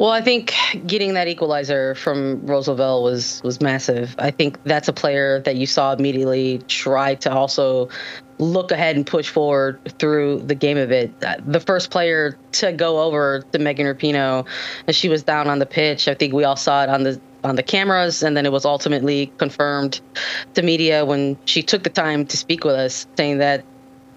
Well, 0.00 0.12
I 0.12 0.22
think 0.22 0.54
getting 0.86 1.12
that 1.12 1.28
equalizer 1.28 1.94
from 1.94 2.46
Rose 2.46 2.68
Lavelle 2.68 3.02
was 3.02 3.42
was 3.44 3.60
massive. 3.60 4.14
I 4.18 4.30
think 4.30 4.58
that's 4.64 4.88
a 4.88 4.94
player 4.94 5.40
that 5.40 5.56
you 5.56 5.66
saw 5.66 5.92
immediately 5.92 6.62
try 6.68 7.16
to 7.16 7.30
also 7.30 7.90
look 8.38 8.72
ahead 8.72 8.96
and 8.96 9.06
push 9.06 9.28
forward 9.28 9.78
through 9.98 10.40
the 10.40 10.54
game 10.54 10.78
of 10.78 10.90
it. 10.90 11.12
Uh, 11.22 11.34
the 11.46 11.60
first 11.60 11.90
player 11.90 12.38
to 12.52 12.72
go 12.72 13.02
over 13.02 13.44
to 13.52 13.58
Megan 13.58 13.84
Rapinoe, 13.84 14.46
and 14.86 14.96
she 14.96 15.10
was 15.10 15.22
down 15.22 15.48
on 15.48 15.58
the 15.58 15.66
pitch. 15.66 16.08
I 16.08 16.14
think 16.14 16.32
we 16.32 16.44
all 16.44 16.56
saw 16.56 16.82
it 16.82 16.88
on 16.88 17.02
the 17.02 17.20
on 17.44 17.56
the 17.56 17.62
cameras, 17.62 18.22
and 18.22 18.34
then 18.34 18.46
it 18.46 18.52
was 18.52 18.64
ultimately 18.64 19.30
confirmed 19.36 20.00
to 20.54 20.62
media 20.62 21.04
when 21.04 21.36
she 21.44 21.62
took 21.62 21.82
the 21.82 21.90
time 21.90 22.24
to 22.24 22.38
speak 22.38 22.64
with 22.64 22.74
us, 22.74 23.06
saying 23.18 23.36
that 23.36 23.66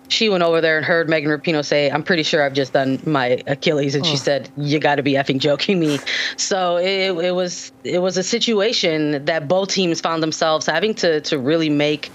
she 0.09 0.29
went 0.29 0.43
over 0.43 0.61
there 0.61 0.77
and 0.77 0.85
heard 0.85 1.09
Megan 1.09 1.29
Rapinoe 1.29 1.65
say, 1.65 1.89
"I'm 1.89 2.03
pretty 2.03 2.23
sure 2.23 2.43
I've 2.43 2.53
just 2.53 2.73
done 2.73 2.99
my 3.05 3.41
Achilles," 3.47 3.95
and 3.95 4.05
oh. 4.05 4.07
she 4.07 4.17
said, 4.17 4.49
"You 4.57 4.79
got 4.79 4.95
to 4.95 5.03
be 5.03 5.13
effing 5.13 5.39
joking 5.39 5.79
me." 5.79 5.99
So 6.37 6.77
it, 6.77 7.11
it 7.11 7.31
was 7.31 7.71
it 7.83 7.99
was 7.99 8.17
a 8.17 8.23
situation 8.23 9.25
that 9.25 9.47
both 9.47 9.69
teams 9.69 10.01
found 10.01 10.23
themselves 10.23 10.65
having 10.65 10.93
to 10.95 11.21
to 11.21 11.37
really 11.37 11.69
make 11.69 12.11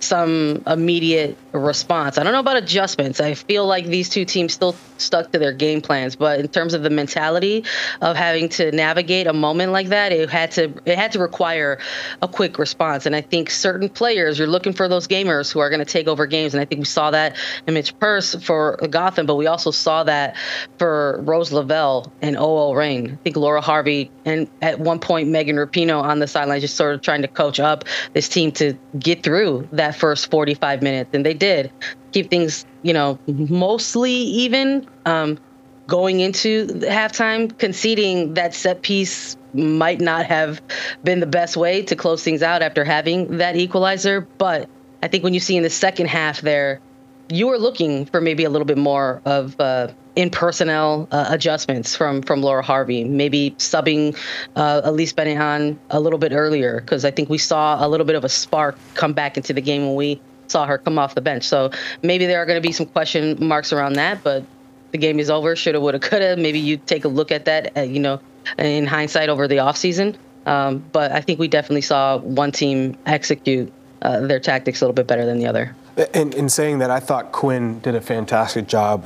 some 0.00 0.62
immediate 0.66 1.36
response. 1.52 2.18
I 2.18 2.22
don't 2.22 2.32
know 2.32 2.40
about 2.40 2.56
adjustments. 2.56 3.20
I 3.20 3.34
feel 3.34 3.66
like 3.66 3.86
these 3.86 4.08
two 4.08 4.24
teams 4.24 4.52
still 4.52 4.76
stuck 4.98 5.32
to 5.32 5.38
their 5.38 5.52
game 5.52 5.80
plans, 5.80 6.16
but 6.16 6.40
in 6.40 6.48
terms 6.48 6.74
of 6.74 6.82
the 6.82 6.90
mentality 6.90 7.64
of 8.00 8.16
having 8.16 8.48
to 8.50 8.72
navigate 8.72 9.26
a 9.26 9.32
moment 9.32 9.72
like 9.72 9.88
that, 9.88 10.12
it 10.12 10.30
had 10.30 10.50
to 10.52 10.72
it 10.84 10.96
had 10.96 11.12
to 11.12 11.18
require 11.18 11.78
a 12.22 12.28
quick 12.28 12.58
response. 12.58 13.06
And 13.06 13.14
I 13.14 13.20
think 13.20 13.50
certain 13.50 13.88
players, 13.88 14.38
you're 14.38 14.48
looking 14.48 14.72
for 14.72 14.88
those 14.88 15.06
gamers 15.06 15.52
who 15.52 15.60
are 15.60 15.70
going 15.70 15.80
to 15.80 15.84
take 15.84 16.08
over 16.08 16.26
games, 16.26 16.54
and 16.54 16.60
I 16.60 16.64
think 16.64 16.80
we 16.80 16.84
saw 16.84 17.10
that 17.10 17.25
in 17.66 17.74
Midge 17.74 17.98
Purce 17.98 18.34
for 18.34 18.76
Gotham, 18.90 19.26
but 19.26 19.36
we 19.36 19.46
also 19.46 19.70
saw 19.70 20.04
that 20.04 20.36
for 20.78 21.20
Rose 21.22 21.52
Lavelle 21.52 22.12
and 22.22 22.36
OL 22.36 22.74
Reign. 22.74 23.12
I 23.12 23.16
think 23.22 23.36
Laura 23.36 23.60
Harvey 23.60 24.10
and 24.24 24.48
at 24.62 24.80
one 24.80 24.98
point 24.98 25.28
Megan 25.28 25.56
Rapinoe 25.56 26.02
on 26.02 26.18
the 26.18 26.26
sideline 26.26 26.60
just 26.60 26.76
sort 26.76 26.94
of 26.94 27.02
trying 27.02 27.22
to 27.22 27.28
coach 27.28 27.60
up 27.60 27.84
this 28.12 28.28
team 28.28 28.52
to 28.52 28.74
get 28.98 29.22
through 29.22 29.68
that 29.72 29.96
first 29.96 30.30
45 30.30 30.82
minutes, 30.82 31.10
and 31.12 31.24
they 31.24 31.34
did 31.34 31.72
keep 32.12 32.30
things, 32.30 32.64
you 32.82 32.92
know, 32.92 33.18
mostly 33.26 34.12
even. 34.12 34.86
Um, 35.04 35.38
going 35.86 36.20
into 36.20 36.66
halftime, 36.66 37.56
conceding 37.58 38.34
that 38.34 38.54
set 38.54 38.82
piece 38.82 39.36
might 39.54 40.00
not 40.00 40.26
have 40.26 40.60
been 41.04 41.20
the 41.20 41.26
best 41.26 41.56
way 41.56 41.82
to 41.82 41.96
close 41.96 42.22
things 42.22 42.42
out 42.42 42.62
after 42.62 42.84
having 42.84 43.38
that 43.38 43.56
equalizer. 43.56 44.22
But 44.38 44.68
I 45.02 45.08
think 45.08 45.24
when 45.24 45.34
you 45.34 45.40
see 45.40 45.56
in 45.56 45.62
the 45.62 45.70
second 45.70 46.06
half 46.08 46.40
there, 46.40 46.80
you 47.28 47.46
were 47.46 47.58
looking 47.58 48.06
for 48.06 48.20
maybe 48.20 48.44
a 48.44 48.50
little 48.50 48.66
bit 48.66 48.78
more 48.78 49.20
of 49.24 49.58
uh, 49.60 49.88
in 50.14 50.30
personnel 50.30 51.08
uh, 51.10 51.26
adjustments 51.28 51.94
from 51.94 52.22
from 52.22 52.42
Laura 52.42 52.62
Harvey, 52.62 53.04
maybe 53.04 53.52
subbing 53.58 54.16
uh, 54.56 54.80
Elise 54.84 55.12
Benehan 55.12 55.76
a 55.90 56.00
little 56.00 56.18
bit 56.18 56.32
earlier 56.32 56.80
because 56.80 57.04
I 57.04 57.10
think 57.10 57.28
we 57.28 57.38
saw 57.38 57.84
a 57.84 57.88
little 57.88 58.06
bit 58.06 58.16
of 58.16 58.24
a 58.24 58.28
spark 58.28 58.78
come 58.94 59.12
back 59.12 59.36
into 59.36 59.52
the 59.52 59.60
game 59.60 59.86
when 59.86 59.94
we 59.94 60.20
saw 60.48 60.66
her 60.66 60.78
come 60.78 60.98
off 60.98 61.14
the 61.14 61.20
bench. 61.20 61.44
So 61.44 61.70
maybe 62.02 62.26
there 62.26 62.40
are 62.40 62.46
going 62.46 62.60
to 62.60 62.66
be 62.66 62.72
some 62.72 62.86
question 62.86 63.36
marks 63.44 63.72
around 63.72 63.94
that, 63.94 64.22
but 64.22 64.44
the 64.92 64.98
game 64.98 65.18
is 65.18 65.28
over. 65.28 65.56
Shoulda, 65.56 65.80
woulda, 65.80 65.98
coulda. 65.98 66.36
Maybe 66.36 66.58
you 66.58 66.76
take 66.76 67.04
a 67.04 67.08
look 67.08 67.32
at 67.32 67.44
that, 67.46 67.76
uh, 67.76 67.82
you 67.82 68.00
know, 68.00 68.20
in 68.58 68.86
hindsight 68.86 69.28
over 69.28 69.48
the 69.48 69.56
offseason. 69.56 70.16
Um, 70.46 70.84
but 70.92 71.10
I 71.10 71.20
think 71.20 71.40
we 71.40 71.48
definitely 71.48 71.80
saw 71.80 72.18
one 72.18 72.52
team 72.52 72.96
execute 73.04 73.72
uh, 74.02 74.20
their 74.20 74.38
tactics 74.38 74.80
a 74.80 74.84
little 74.84 74.94
bit 74.94 75.08
better 75.08 75.26
than 75.26 75.38
the 75.38 75.46
other. 75.46 75.74
In, 76.14 76.32
in 76.34 76.48
saying 76.48 76.78
that, 76.78 76.90
I 76.90 77.00
thought 77.00 77.32
Quinn 77.32 77.80
did 77.80 77.94
a 77.94 78.00
fantastic 78.00 78.66
job. 78.66 79.04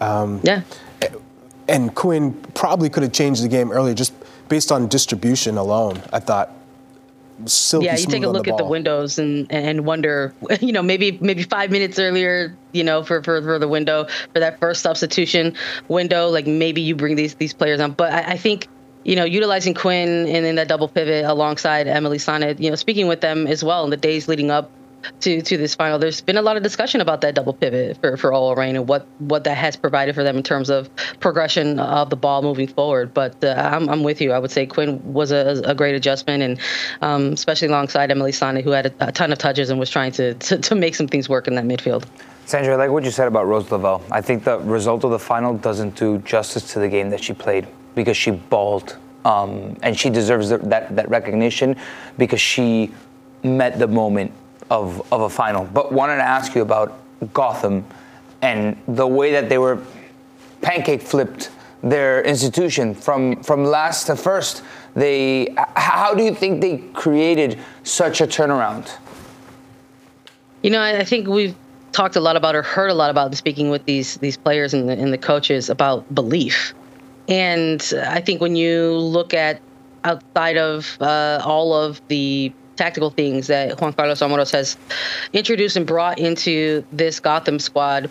Um, 0.00 0.40
yeah. 0.44 0.62
And 1.66 1.94
Quinn 1.94 2.32
probably 2.54 2.88
could 2.88 3.02
have 3.02 3.12
changed 3.12 3.42
the 3.42 3.48
game 3.48 3.72
earlier 3.72 3.94
just 3.94 4.14
based 4.48 4.72
on 4.72 4.88
distribution 4.88 5.58
alone. 5.58 6.00
I 6.12 6.20
thought 6.20 6.52
silky 7.46 7.86
yeah, 7.86 7.96
you 7.96 8.06
take 8.06 8.24
a 8.24 8.28
look 8.28 8.48
at 8.48 8.56
the 8.56 8.64
windows 8.64 9.18
and 9.18 9.50
and 9.50 9.84
wonder, 9.84 10.32
you 10.60 10.72
know, 10.72 10.82
maybe 10.82 11.18
maybe 11.20 11.42
five 11.42 11.70
minutes 11.70 11.98
earlier, 11.98 12.56
you 12.72 12.84
know, 12.84 13.02
for, 13.02 13.22
for, 13.22 13.42
for 13.42 13.58
the 13.58 13.68
window 13.68 14.06
for 14.32 14.40
that 14.40 14.58
first 14.60 14.82
substitution 14.82 15.54
window, 15.88 16.28
like 16.28 16.46
maybe 16.46 16.80
you 16.80 16.94
bring 16.94 17.16
these 17.16 17.34
these 17.34 17.52
players 17.52 17.80
on. 17.80 17.92
But 17.92 18.12
I, 18.12 18.32
I 18.32 18.36
think 18.36 18.68
you 19.04 19.16
know, 19.16 19.24
utilizing 19.24 19.74
Quinn 19.74 20.26
and 20.26 20.44
then 20.44 20.56
that 20.56 20.68
double 20.68 20.88
pivot 20.88 21.24
alongside 21.24 21.86
Emily 21.86 22.18
Sonnett, 22.18 22.60
you 22.60 22.68
know, 22.68 22.76
speaking 22.76 23.08
with 23.08 23.20
them 23.20 23.46
as 23.46 23.64
well 23.64 23.84
in 23.84 23.90
the 23.90 23.96
days 23.96 24.28
leading 24.28 24.50
up 24.50 24.70
to 25.20 25.42
to 25.42 25.56
this 25.56 25.74
final. 25.74 25.98
There's 25.98 26.20
been 26.20 26.36
a 26.36 26.42
lot 26.42 26.56
of 26.56 26.62
discussion 26.62 27.00
about 27.00 27.20
that 27.22 27.34
double 27.34 27.52
pivot 27.52 28.00
for 28.00 28.16
for 28.16 28.32
OL 28.32 28.54
Reign 28.54 28.76
and 28.76 28.88
what 28.88 29.06
what 29.18 29.44
that 29.44 29.56
has 29.56 29.76
provided 29.76 30.14
for 30.14 30.22
them 30.22 30.36
in 30.36 30.42
terms 30.42 30.70
of 30.70 30.88
progression 31.20 31.78
of 31.78 32.10
the 32.10 32.16
ball 32.16 32.42
moving 32.42 32.68
forward. 32.68 33.14
But 33.14 33.42
uh, 33.42 33.54
I'm 33.72 33.88
I'm 33.88 34.02
with 34.02 34.20
you. 34.20 34.32
I 34.32 34.38
would 34.38 34.50
say 34.50 34.66
Quinn 34.66 35.00
was 35.12 35.32
a, 35.32 35.62
a 35.64 35.74
great 35.74 35.94
adjustment, 35.94 36.42
and 36.42 36.60
um, 37.02 37.32
especially 37.32 37.68
alongside 37.68 38.10
Emily 38.10 38.32
Sonnett, 38.32 38.64
who 38.64 38.70
had 38.70 38.86
a, 38.86 39.08
a, 39.08 39.12
ton 39.12 39.32
of 39.32 39.38
touches 39.38 39.70
and 39.70 39.78
was 39.78 39.90
trying 39.90 40.12
to, 40.12 40.34
to 40.34 40.58
to 40.58 40.74
make 40.74 40.94
some 40.94 41.08
things 41.08 41.28
work 41.28 41.48
in 41.48 41.54
that 41.54 41.64
midfield. 41.64 42.04
Sandra, 42.46 42.74
I 42.74 42.76
like 42.76 42.90
what 42.90 43.04
you 43.04 43.10
said 43.10 43.28
about 43.28 43.46
Rose 43.46 43.70
Lavelle. 43.70 44.02
I 44.10 44.22
think 44.22 44.44
the 44.44 44.58
result 44.60 45.04
of 45.04 45.10
the 45.10 45.18
final 45.18 45.54
doesn't 45.54 45.96
do 45.96 46.18
justice 46.20 46.72
to 46.72 46.78
the 46.78 46.88
game 46.88 47.10
that 47.10 47.22
she 47.22 47.34
played 47.34 47.66
because 47.94 48.16
she 48.16 48.30
balled. 48.30 48.96
Um, 49.24 49.76
and 49.82 49.98
she 49.98 50.08
deserves 50.08 50.48
that, 50.48 50.96
that 50.96 51.08
recognition 51.10 51.76
because 52.16 52.40
she 52.40 52.90
met 53.42 53.78
the 53.78 53.86
moment 53.86 54.32
of, 54.70 55.12
of 55.12 55.22
a 55.22 55.30
final. 55.30 55.64
But 55.64 55.92
wanted 55.92 56.16
to 56.16 56.22
ask 56.22 56.54
you 56.54 56.62
about 56.62 56.98
Gotham 57.32 57.84
and 58.42 58.76
the 58.86 59.06
way 59.06 59.32
that 59.32 59.48
they 59.48 59.58
were 59.58 59.82
pancake 60.60 61.02
flipped 61.02 61.50
their 61.82 62.22
institution 62.22 62.94
from 62.94 63.42
from 63.42 63.64
last 63.64 64.06
to 64.06 64.16
first. 64.16 64.62
They 64.94 65.54
how 65.76 66.14
do 66.14 66.24
you 66.24 66.34
think 66.34 66.60
they 66.60 66.78
created 66.92 67.58
such 67.84 68.20
a 68.20 68.26
turnaround? 68.26 68.90
You 70.62 70.70
know, 70.70 70.82
I 70.82 71.04
think 71.04 71.28
we've 71.28 71.54
talked 71.92 72.16
a 72.16 72.20
lot 72.20 72.36
about 72.36 72.54
or 72.54 72.62
heard 72.62 72.90
a 72.90 72.94
lot 72.94 73.10
about 73.10 73.34
speaking 73.36 73.70
with 73.70 73.84
these 73.84 74.16
these 74.16 74.36
players 74.36 74.74
and 74.74 74.88
the, 74.88 74.92
and 74.94 75.12
the 75.12 75.18
coaches 75.18 75.70
about 75.70 76.12
belief. 76.14 76.74
And 77.28 77.80
I 78.02 78.20
think 78.20 78.40
when 78.40 78.56
you 78.56 78.92
look 78.92 79.34
at 79.34 79.60
outside 80.04 80.56
of 80.56 80.96
uh, 81.00 81.42
all 81.44 81.74
of 81.74 82.00
the 82.08 82.52
tactical 82.78 83.10
things 83.10 83.48
that 83.48 83.78
Juan 83.80 83.92
Carlos 83.92 84.20
Amoros 84.20 84.52
has 84.52 84.78
introduced 85.32 85.76
and 85.76 85.86
brought 85.86 86.18
into 86.18 86.84
this 86.92 87.20
Gotham 87.20 87.58
squad 87.58 88.10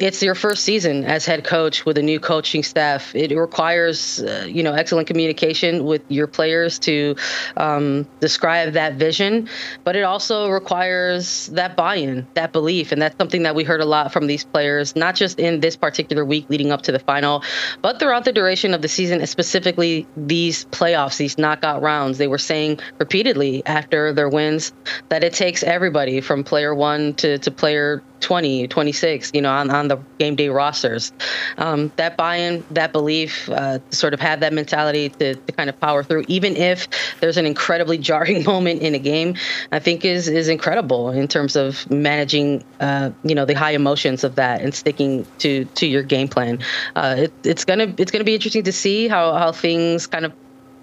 it's 0.00 0.22
your 0.22 0.34
first 0.34 0.64
season 0.64 1.04
as 1.04 1.26
head 1.26 1.44
coach 1.44 1.84
with 1.84 1.98
a 1.98 2.02
new 2.02 2.18
coaching 2.18 2.62
staff. 2.62 3.14
It 3.14 3.36
requires, 3.36 4.20
uh, 4.22 4.46
you 4.48 4.62
know, 4.62 4.72
excellent 4.72 5.06
communication 5.06 5.84
with 5.84 6.02
your 6.08 6.26
players 6.26 6.78
to 6.80 7.14
um, 7.58 8.08
describe 8.18 8.72
that 8.72 8.94
vision, 8.94 9.48
but 9.84 9.96
it 9.96 10.02
also 10.02 10.48
requires 10.48 11.48
that 11.48 11.76
buy-in, 11.76 12.26
that 12.32 12.52
belief, 12.52 12.92
and 12.92 13.02
that's 13.02 13.16
something 13.18 13.42
that 13.42 13.54
we 13.54 13.62
heard 13.62 13.82
a 13.82 13.84
lot 13.84 14.10
from 14.10 14.26
these 14.26 14.42
players, 14.42 14.96
not 14.96 15.14
just 15.14 15.38
in 15.38 15.60
this 15.60 15.76
particular 15.76 16.24
week 16.24 16.48
leading 16.48 16.72
up 16.72 16.80
to 16.82 16.92
the 16.92 16.98
final, 16.98 17.44
but 17.82 17.98
throughout 17.98 18.24
the 18.24 18.32
duration 18.32 18.72
of 18.72 18.80
the 18.80 18.88
season, 18.88 19.24
specifically 19.26 20.06
these 20.16 20.64
playoffs, 20.66 21.18
these 21.18 21.36
knockout 21.36 21.82
rounds. 21.82 22.16
They 22.16 22.28
were 22.28 22.38
saying 22.38 22.80
repeatedly 22.98 23.62
after 23.66 24.14
their 24.14 24.30
wins 24.30 24.72
that 25.10 25.22
it 25.22 25.34
takes 25.34 25.62
everybody 25.62 26.22
from 26.22 26.42
player 26.42 26.74
one 26.74 27.12
to, 27.14 27.38
to 27.38 27.50
player 27.50 28.02
20, 28.20 28.68
26, 28.68 29.30
you 29.34 29.42
know, 29.42 29.50
on, 29.50 29.70
on 29.70 29.88
the 29.88 29.98
game 30.18 30.36
day 30.36 30.48
rosters. 30.48 31.12
Um, 31.58 31.92
that 31.96 32.16
buy-in, 32.16 32.64
that 32.70 32.92
belief, 32.92 33.48
uh, 33.48 33.80
sort 33.90 34.14
of 34.14 34.20
have 34.20 34.40
that 34.40 34.52
mentality 34.52 35.10
to, 35.18 35.34
to 35.34 35.52
kind 35.56 35.68
of 35.68 35.78
power 35.80 36.02
through, 36.02 36.24
even 36.28 36.56
if 36.56 36.88
there's 37.20 37.36
an 37.36 37.46
incredibly 37.46 37.98
jarring 38.10 38.44
moment 38.44 38.82
in 38.82 38.94
a 38.94 38.98
game, 38.98 39.34
I 39.72 39.78
think 39.78 40.04
is 40.04 40.28
is 40.28 40.48
incredible 40.48 41.10
in 41.10 41.28
terms 41.28 41.56
of 41.56 41.88
managing, 41.90 42.62
uh, 42.80 43.10
you 43.22 43.34
know, 43.34 43.44
the 43.44 43.54
high 43.54 43.72
emotions 43.72 44.24
of 44.24 44.36
that 44.36 44.60
and 44.60 44.74
sticking 44.74 45.26
to 45.38 45.64
to 45.76 45.86
your 45.86 46.02
game 46.02 46.28
plan. 46.28 46.58
Uh, 46.96 47.16
it, 47.18 47.34
it's 47.44 47.64
gonna 47.64 47.94
it's 47.98 48.10
gonna 48.10 48.24
be 48.24 48.34
interesting 48.34 48.64
to 48.64 48.72
see 48.72 49.08
how 49.08 49.34
how 49.34 49.52
things 49.52 50.06
kind 50.06 50.24
of 50.24 50.32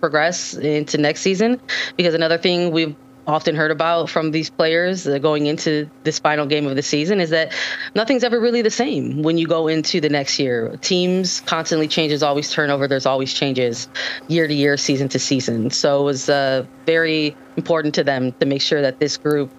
progress 0.02 0.54
into 0.54 0.98
next 0.98 1.22
season 1.22 1.60
because 1.98 2.14
another 2.14 2.38
thing 2.38 2.72
we've 2.72 2.96
often 3.28 3.56
heard 3.56 3.72
about 3.72 4.10
from 4.10 4.32
these 4.32 4.50
players 4.50 5.06
uh, 5.06 5.18
going 5.20 5.46
into 5.46 5.90
this 6.04 6.18
final 6.18 6.46
game 6.46 6.66
of 6.66 6.76
the 6.76 6.82
season 6.82 7.20
is 7.20 7.30
that 7.30 7.54
nothing's 7.94 8.24
ever 8.24 8.40
really 8.40 8.62
the 8.62 8.72
same 8.72 9.22
when 9.22 9.38
you 9.38 9.46
go 9.46 9.68
into 9.68 10.00
the 10.00 10.10
next 10.10 10.40
year. 10.40 10.78
Teams 10.82 11.42
constantly 11.42 11.88
changes, 11.88 12.24
always 12.24 12.50
turnover. 12.50 12.88
There's 12.88 13.06
always 13.06 13.34
changes 13.34 13.90
year 14.30 14.48
to 14.48 14.54
year, 14.54 14.78
season 14.78 15.10
to 15.10 15.20
season. 15.20 15.70
So 15.70 16.02
it 16.02 16.06
was 16.06 16.30
uh, 16.30 16.66
very 16.86 17.36
important 17.58 17.94
to 17.96 18.04
them 18.04 18.32
to 18.40 18.46
make 18.46 18.62
sure 18.62 18.82
that 18.82 19.00
this 19.00 19.18
group 19.18 19.52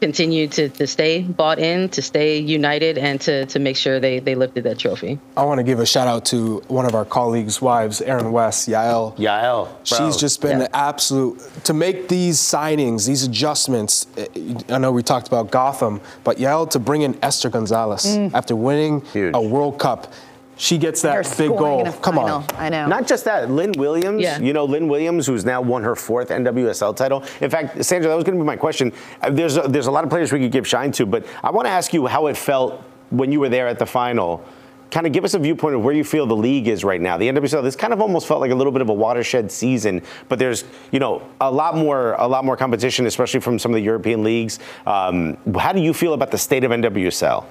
continue 0.00 0.46
to, 0.48 0.68
to 0.68 0.86
stay 0.86 1.22
bought 1.22 1.58
in, 1.58 1.88
to 1.90 2.02
stay 2.02 2.38
united, 2.38 2.98
and 2.98 3.20
to, 3.22 3.46
to 3.46 3.58
make 3.58 3.76
sure 3.76 3.98
they, 4.00 4.18
they 4.20 4.34
lifted 4.34 4.64
that 4.64 4.78
trophy. 4.78 5.18
I 5.36 5.44
want 5.44 5.58
to 5.58 5.64
give 5.64 5.80
a 5.80 5.86
shout 5.86 6.06
out 6.08 6.24
to 6.26 6.58
one 6.68 6.86
of 6.86 6.94
our 6.94 7.04
colleagues' 7.04 7.60
wives, 7.60 8.00
Erin 8.00 8.32
West, 8.32 8.68
Yael. 8.68 9.16
Yael. 9.16 9.64
bro. 9.66 9.74
She's 9.84 10.16
just 10.16 10.40
been 10.40 10.58
Yeah. 10.58 10.64
an 10.64 10.70
absolute 10.72 11.40
to 11.64 11.74
make 11.74 12.08
these 12.08 12.38
signings, 12.38 13.06
these 13.06 13.24
adjustments. 13.24 14.06
eh, 14.16 14.26
I 14.68 14.78
know 14.78 14.92
we 14.92 15.02
talked 15.02 15.26
about 15.28 15.50
Gotham, 15.50 16.00
but 16.24 16.36
Yael 16.38 16.68
to 16.70 16.78
bring 16.78 17.02
in 17.02 17.18
Esther 17.22 17.50
Gonzalez 17.50 18.06
after 18.34 18.54
winning 18.54 19.00
Huge. 19.12 19.34
a 19.34 19.40
World 19.40 19.78
Cup, 19.78 20.12
she 20.58 20.76
gets 20.76 21.00
that 21.02 21.34
big 21.38 21.48
goal. 21.48 21.84
Come 21.84 22.16
final. 22.16 22.38
on. 22.38 22.44
I 22.56 22.68
know. 22.68 22.86
Not 22.86 23.06
just 23.06 23.24
that, 23.24 23.50
Lynn 23.50 23.72
Williams. 23.72 24.20
Yeah. 24.20 24.38
You 24.38 24.52
know, 24.52 24.64
Lynn 24.64 24.88
Williams, 24.88 25.26
who's 25.26 25.44
now 25.44 25.60
won 25.62 25.84
her 25.84 25.94
fourth 25.94 26.28
NWSL 26.28 26.96
title. 26.96 27.22
In 27.40 27.48
fact, 27.48 27.84
Sandra, 27.84 28.10
that 28.10 28.16
was 28.16 28.24
going 28.24 28.36
to 28.36 28.42
be 28.42 28.46
my 28.46 28.56
question. 28.56 28.92
Uh, 29.22 29.30
There's 29.30 29.56
a, 29.56 29.62
there's 29.62 29.86
a 29.86 29.90
lot 29.90 30.02
of 30.04 30.10
players 30.10 30.32
we 30.32 30.40
could 30.40 30.52
give 30.52 30.66
shine 30.66 30.90
to, 30.92 31.06
but 31.06 31.24
I 31.44 31.50
want 31.50 31.66
to 31.66 31.70
ask 31.70 31.94
you 31.94 32.06
how 32.06 32.26
it 32.26 32.36
felt 32.36 32.82
when 33.10 33.30
you 33.30 33.40
were 33.40 33.48
there 33.48 33.68
at 33.68 33.78
the 33.78 33.86
final. 33.86 34.44
Kind 34.90 35.06
of 35.06 35.12
give 35.12 35.22
us 35.22 35.34
a 35.34 35.38
viewpoint 35.38 35.74
of 35.76 35.84
where 35.84 35.94
you 35.94 36.02
feel 36.02 36.26
the 36.26 36.34
league 36.34 36.66
is 36.66 36.82
right 36.82 37.00
now. 37.00 37.18
The 37.18 37.28
NWSL. 37.28 37.62
This 37.62 37.76
kind 37.76 37.92
of 37.92 38.00
almost 38.00 38.26
felt 38.26 38.40
like 38.40 38.50
a 38.50 38.54
little 38.54 38.72
bit 38.72 38.80
of 38.80 38.88
a 38.88 38.94
watershed 38.94 39.52
season, 39.52 40.02
but 40.28 40.38
there's 40.38 40.64
you 40.92 40.98
know 40.98 41.22
a 41.42 41.50
lot 41.50 41.76
more 41.76 42.14
a 42.14 42.26
lot 42.26 42.44
more 42.44 42.56
competition, 42.56 43.04
especially 43.06 43.40
from 43.40 43.58
some 43.58 43.70
of 43.70 43.76
the 43.76 43.82
European 43.82 44.24
leagues. 44.24 44.58
Um, 44.86 45.36
how 45.58 45.72
do 45.72 45.80
you 45.80 45.92
feel 45.92 46.14
about 46.14 46.30
the 46.30 46.38
state 46.38 46.64
of 46.64 46.70
NWSL? 46.70 47.44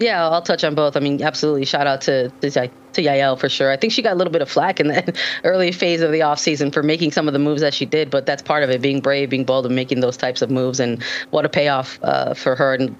Yeah, 0.00 0.28
I'll 0.28 0.42
touch 0.42 0.64
on 0.64 0.74
both. 0.74 0.96
I 0.96 1.00
mean, 1.00 1.22
absolutely. 1.22 1.64
Shout 1.64 1.86
out 1.86 2.02
to 2.02 2.30
to, 2.30 2.70
Yael 3.02 3.38
for 3.38 3.48
sure. 3.48 3.70
I 3.70 3.76
think 3.76 3.92
she 3.92 4.02
got 4.02 4.12
a 4.12 4.16
little 4.16 4.32
bit 4.32 4.42
of 4.42 4.48
flack 4.48 4.80
in 4.80 4.88
that 4.88 5.16
early 5.44 5.72
phase 5.72 6.00
of 6.00 6.12
the 6.12 6.20
offseason 6.20 6.72
for 6.72 6.82
making 6.82 7.12
some 7.12 7.28
of 7.28 7.32
the 7.32 7.38
moves 7.38 7.60
that 7.60 7.74
she 7.74 7.86
did, 7.86 8.10
but 8.10 8.26
that's 8.26 8.42
part 8.42 8.62
of 8.62 8.70
it, 8.70 8.80
being 8.80 9.00
brave, 9.00 9.30
being 9.30 9.44
bold, 9.44 9.66
and 9.66 9.74
making 9.74 10.00
those 10.00 10.16
types 10.16 10.42
of 10.42 10.50
moves, 10.50 10.80
and 10.80 11.02
what 11.30 11.44
a 11.44 11.48
payoff 11.48 11.98
uh, 12.02 12.34
for 12.34 12.54
her. 12.54 12.74
And 12.74 12.96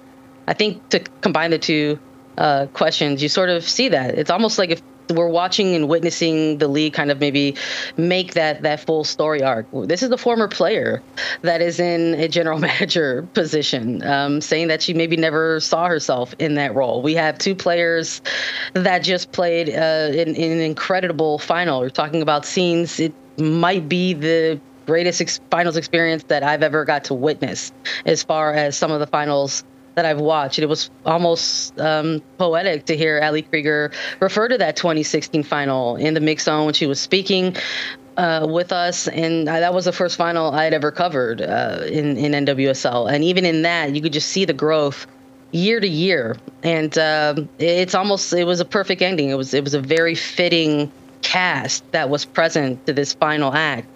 I 0.47 0.53
think 0.53 0.87
to 0.89 0.99
combine 0.99 1.51
the 1.51 1.59
two 1.59 1.99
uh, 2.37 2.67
questions, 2.67 3.21
you 3.21 3.29
sort 3.29 3.49
of 3.49 3.67
see 3.67 3.89
that. 3.89 4.15
It's 4.17 4.29
almost 4.29 4.57
like 4.57 4.69
if 4.69 4.81
we're 5.09 5.29
watching 5.29 5.75
and 5.75 5.87
witnessing 5.87 6.57
the 6.57 6.67
league 6.67 6.93
kind 6.93 7.11
of 7.11 7.19
maybe 7.19 7.55
make 7.97 8.33
that 8.33 8.61
that 8.63 8.79
full 8.79 9.03
story 9.03 9.43
arc. 9.43 9.67
This 9.71 10.03
is 10.03 10.09
the 10.09 10.17
former 10.17 10.47
player 10.47 11.01
that 11.41 11.61
is 11.61 11.79
in 11.79 12.15
a 12.15 12.27
general 12.27 12.59
manager 12.69 13.27
position, 13.33 14.03
um, 14.03 14.41
saying 14.41 14.67
that 14.67 14.81
she 14.81 14.93
maybe 14.93 15.17
never 15.17 15.59
saw 15.59 15.87
herself 15.87 16.33
in 16.39 16.55
that 16.55 16.73
role. 16.75 17.01
We 17.01 17.13
have 17.15 17.37
two 17.37 17.55
players 17.55 18.21
that 18.73 18.99
just 18.99 19.31
played 19.31 19.69
uh, 19.69 20.11
in, 20.11 20.35
in 20.35 20.51
an 20.51 20.59
incredible 20.59 21.39
final. 21.39 21.81
We're 21.81 21.89
talking 21.89 22.21
about 22.21 22.45
scenes. 22.45 22.99
It 22.99 23.13
might 23.37 23.89
be 23.89 24.13
the 24.13 24.59
greatest 24.85 25.21
ex- 25.21 25.39
finals 25.49 25.77
experience 25.77 26.23
that 26.25 26.43
I've 26.43 26.63
ever 26.63 26.85
got 26.85 27.05
to 27.05 27.13
witness, 27.13 27.71
as 28.05 28.23
far 28.23 28.53
as 28.53 28.77
some 28.77 28.91
of 28.91 28.99
the 28.99 29.07
finals 29.07 29.63
that 29.95 30.05
I've 30.05 30.19
watched. 30.19 30.59
It 30.59 30.67
was 30.67 30.89
almost 31.05 31.79
um, 31.79 32.21
poetic 32.37 32.85
to 32.85 32.97
hear 32.97 33.19
Ali 33.23 33.41
Krieger 33.41 33.91
refer 34.19 34.47
to 34.47 34.57
that 34.57 34.75
2016 34.75 35.43
final 35.43 35.95
in 35.95 36.13
the 36.13 36.19
mix 36.19 36.43
zone 36.43 36.65
when 36.65 36.73
she 36.73 36.85
was 36.85 36.99
speaking 36.99 37.55
uh, 38.17 38.45
with 38.49 38.71
us, 38.71 39.07
and 39.07 39.49
I, 39.49 39.59
that 39.59 39.73
was 39.73 39.85
the 39.85 39.91
first 39.91 40.15
final 40.15 40.51
I 40.51 40.63
had 40.63 40.73
ever 40.73 40.91
covered 40.91 41.41
uh, 41.41 41.81
in 41.87 42.17
in 42.17 42.45
NWSL. 42.45 43.11
And 43.11 43.23
even 43.23 43.45
in 43.45 43.63
that, 43.63 43.95
you 43.95 44.01
could 44.01 44.13
just 44.13 44.29
see 44.29 44.45
the 44.45 44.53
growth 44.53 45.07
year 45.51 45.79
to 45.79 45.87
year, 45.87 46.37
and 46.63 46.97
um, 46.97 47.49
it's 47.59 47.95
almost 47.95 48.31
it 48.33 48.45
was 48.45 48.59
a 48.59 48.65
perfect 48.65 49.01
ending. 49.01 49.29
It 49.29 49.35
was 49.35 49.53
it 49.53 49.63
was 49.63 49.73
a 49.73 49.81
very 49.81 50.15
fitting 50.15 50.91
cast 51.21 51.89
that 51.91 52.09
was 52.09 52.23
present 52.23 52.85
to 52.85 52.93
this 52.93 53.13
final 53.13 53.51
act 53.53 53.87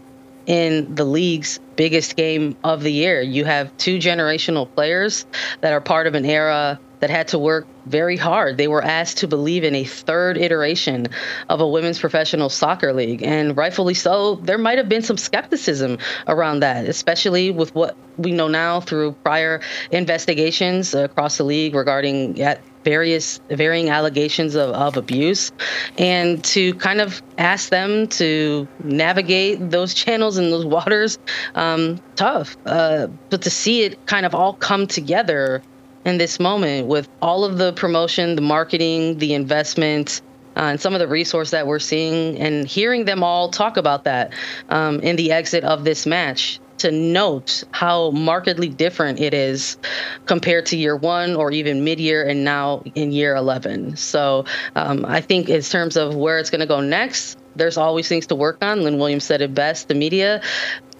in 0.49 0.95
the 0.95 1.05
league's 1.05 1.59
biggest 1.75 2.15
game 2.15 2.57
of 2.63 2.81
the 2.81 2.91
year. 2.91 3.21
You 3.21 3.45
have 3.45 3.75
two 3.77 3.99
generational 3.99 4.67
players 4.73 5.27
that 5.61 5.71
are 5.71 5.79
part 5.79 6.07
of 6.07 6.15
an 6.15 6.25
era 6.25 6.79
that 6.99 7.09
had 7.11 7.29
to 7.29 7.39
work 7.39 7.67
very 7.85 8.17
hard. 8.17 8.57
They 8.57 8.67
were 8.67 8.83
asked 8.83 9.19
to 9.19 9.27
believe 9.27 9.63
in 9.63 9.75
a 9.75 9.83
third 9.83 10.37
iteration 10.37 11.07
of 11.47 11.61
a 11.61 11.67
women's 11.67 11.99
professional 11.99 12.49
soccer 12.49 12.93
league. 12.93 13.23
And 13.23 13.55
rightfully 13.55 13.93
so, 13.93 14.35
there 14.35 14.57
might 14.57 14.79
have 14.79 14.89
been 14.89 15.03
some 15.03 15.17
skepticism 15.17 15.99
around 16.27 16.61
that, 16.61 16.85
especially 16.85 17.51
with 17.51 17.73
what 17.75 17.95
we 18.17 18.31
know 18.31 18.47
now 18.47 18.81
through 18.81 19.13
prior 19.23 19.61
investigations 19.91 20.93
across 20.93 21.37
the 21.37 21.43
league 21.43 21.75
regarding 21.75 22.35
various 22.83 23.39
varying 23.49 23.89
allegations 23.89 24.55
of, 24.55 24.69
of 24.71 24.97
abuse 24.97 25.51
and 25.97 26.43
to 26.43 26.73
kind 26.75 27.01
of 27.01 27.21
ask 27.37 27.69
them 27.69 28.07
to 28.07 28.67
navigate 28.83 29.69
those 29.69 29.93
channels 29.93 30.37
and 30.37 30.51
those 30.51 30.65
waters 30.65 31.17
um, 31.55 31.99
tough 32.15 32.55
uh, 32.65 33.07
but 33.29 33.41
to 33.41 33.49
see 33.49 33.83
it 33.83 34.05
kind 34.05 34.25
of 34.25 34.33
all 34.33 34.53
come 34.53 34.87
together 34.87 35.61
in 36.05 36.17
this 36.17 36.39
moment 36.39 36.87
with 36.87 37.09
all 37.21 37.43
of 37.43 37.57
the 37.57 37.73
promotion 37.73 38.35
the 38.35 38.41
marketing 38.41 39.17
the 39.17 39.33
investment 39.33 40.21
uh, 40.55 40.71
and 40.71 40.81
some 40.81 40.93
of 40.93 40.99
the 40.99 41.07
resource 41.07 41.51
that 41.51 41.67
we're 41.67 41.79
seeing 41.79 42.37
and 42.37 42.67
hearing 42.67 43.05
them 43.05 43.23
all 43.23 43.49
talk 43.49 43.77
about 43.77 44.03
that 44.05 44.33
um, 44.69 44.99
in 45.01 45.15
the 45.15 45.31
exit 45.31 45.63
of 45.63 45.83
this 45.83 46.05
match 46.05 46.59
to 46.79 46.91
note 46.91 47.63
how 47.71 48.11
markedly 48.11 48.69
different 48.69 49.19
it 49.19 49.33
is 49.33 49.77
compared 50.25 50.65
to 50.67 50.77
year 50.77 50.95
one 50.95 51.35
or 51.35 51.51
even 51.51 51.83
mid-year 51.83 52.27
and 52.27 52.43
now 52.43 52.81
in 52.95 53.11
year 53.11 53.35
11 53.35 53.95
so 53.95 54.45
um, 54.75 55.05
i 55.05 55.21
think 55.21 55.49
in 55.49 55.61
terms 55.61 55.95
of 55.95 56.15
where 56.15 56.39
it's 56.39 56.49
going 56.49 56.59
to 56.59 56.67
go 56.67 56.81
next 56.81 57.37
there's 57.55 57.77
always 57.77 58.07
things 58.07 58.27
to 58.27 58.35
work 58.35 58.57
on. 58.61 58.83
Lynn 58.83 58.97
williams 58.97 59.23
said 59.23 59.41
it 59.41 59.53
best 59.53 59.87
the 59.87 59.95
media 59.95 60.41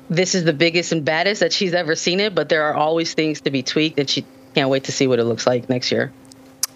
this 0.09 0.35
is 0.35 0.43
the 0.43 0.53
biggest 0.53 0.91
and 0.91 1.05
baddest 1.05 1.39
that 1.39 1.53
she's 1.53 1.73
ever 1.73 1.95
seen 1.95 2.19
it 2.19 2.35
but 2.35 2.49
there 2.49 2.63
are 2.63 2.73
always 2.73 3.13
things 3.13 3.41
to 3.41 3.51
be 3.51 3.63
tweaked 3.63 3.99
and 3.99 4.09
she 4.09 4.25
can't 4.55 4.69
wait 4.69 4.85
to 4.85 4.91
see 4.91 5.07
what 5.07 5.19
it 5.19 5.25
looks 5.25 5.45
like 5.45 5.69
next 5.69 5.91
year 5.91 6.11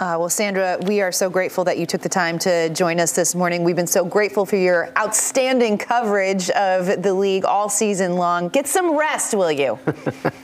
Uh, 0.03 0.17
well, 0.19 0.27
Sandra, 0.27 0.77
we 0.85 0.99
are 0.99 1.13
so 1.13 1.29
grateful 1.29 1.63
that 1.63 1.77
you 1.77 1.85
took 1.85 2.01
the 2.01 2.09
time 2.09 2.37
to 2.37 2.67
join 2.71 2.99
us 2.99 3.13
this 3.13 3.33
morning. 3.33 3.63
We've 3.63 3.77
been 3.77 3.87
so 3.87 4.03
grateful 4.03 4.45
for 4.45 4.57
your 4.57 4.91
outstanding 4.97 5.77
coverage 5.77 6.49
of 6.49 7.01
the 7.01 7.13
league 7.13 7.45
all 7.45 7.69
season 7.69 8.17
long. 8.17 8.49
Get 8.49 8.67
some 8.67 8.97
rest, 8.97 9.33
will 9.33 9.49
you? 9.49 9.79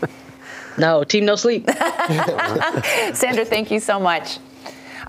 no, 0.78 1.03
team 1.03 1.26
no 1.26 1.36
sleep. 1.36 1.70
Sandra, 3.14 3.43
thank 3.43 3.70
you 3.70 3.82
so 3.82 3.99
much. 3.99 4.38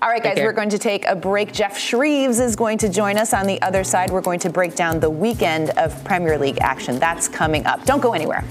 All 0.01 0.09
right, 0.09 0.21
guys, 0.21 0.35
we're 0.35 0.51
going 0.51 0.71
to 0.71 0.77
take 0.77 1.05
a 1.05 1.15
break. 1.15 1.53
Geoff 1.53 1.77
Shreeves 1.77 2.41
is 2.41 2.57
going 2.57 2.77
to 2.79 2.89
join 2.89 3.17
us 3.17 3.33
on 3.33 3.47
the 3.47 3.61
other 3.61 3.85
side. 3.85 4.11
We're 4.11 4.19
going 4.19 4.39
to 4.41 4.49
break 4.49 4.75
down 4.75 4.99
the 4.99 5.09
weekend 5.09 5.69
of 5.77 6.03
Premier 6.03 6.37
League 6.37 6.57
action. 6.59 6.99
That's 6.99 7.29
coming 7.29 7.65
up. 7.65 7.85
Don't 7.85 8.01
go 8.01 8.11
anywhere. 8.11 8.43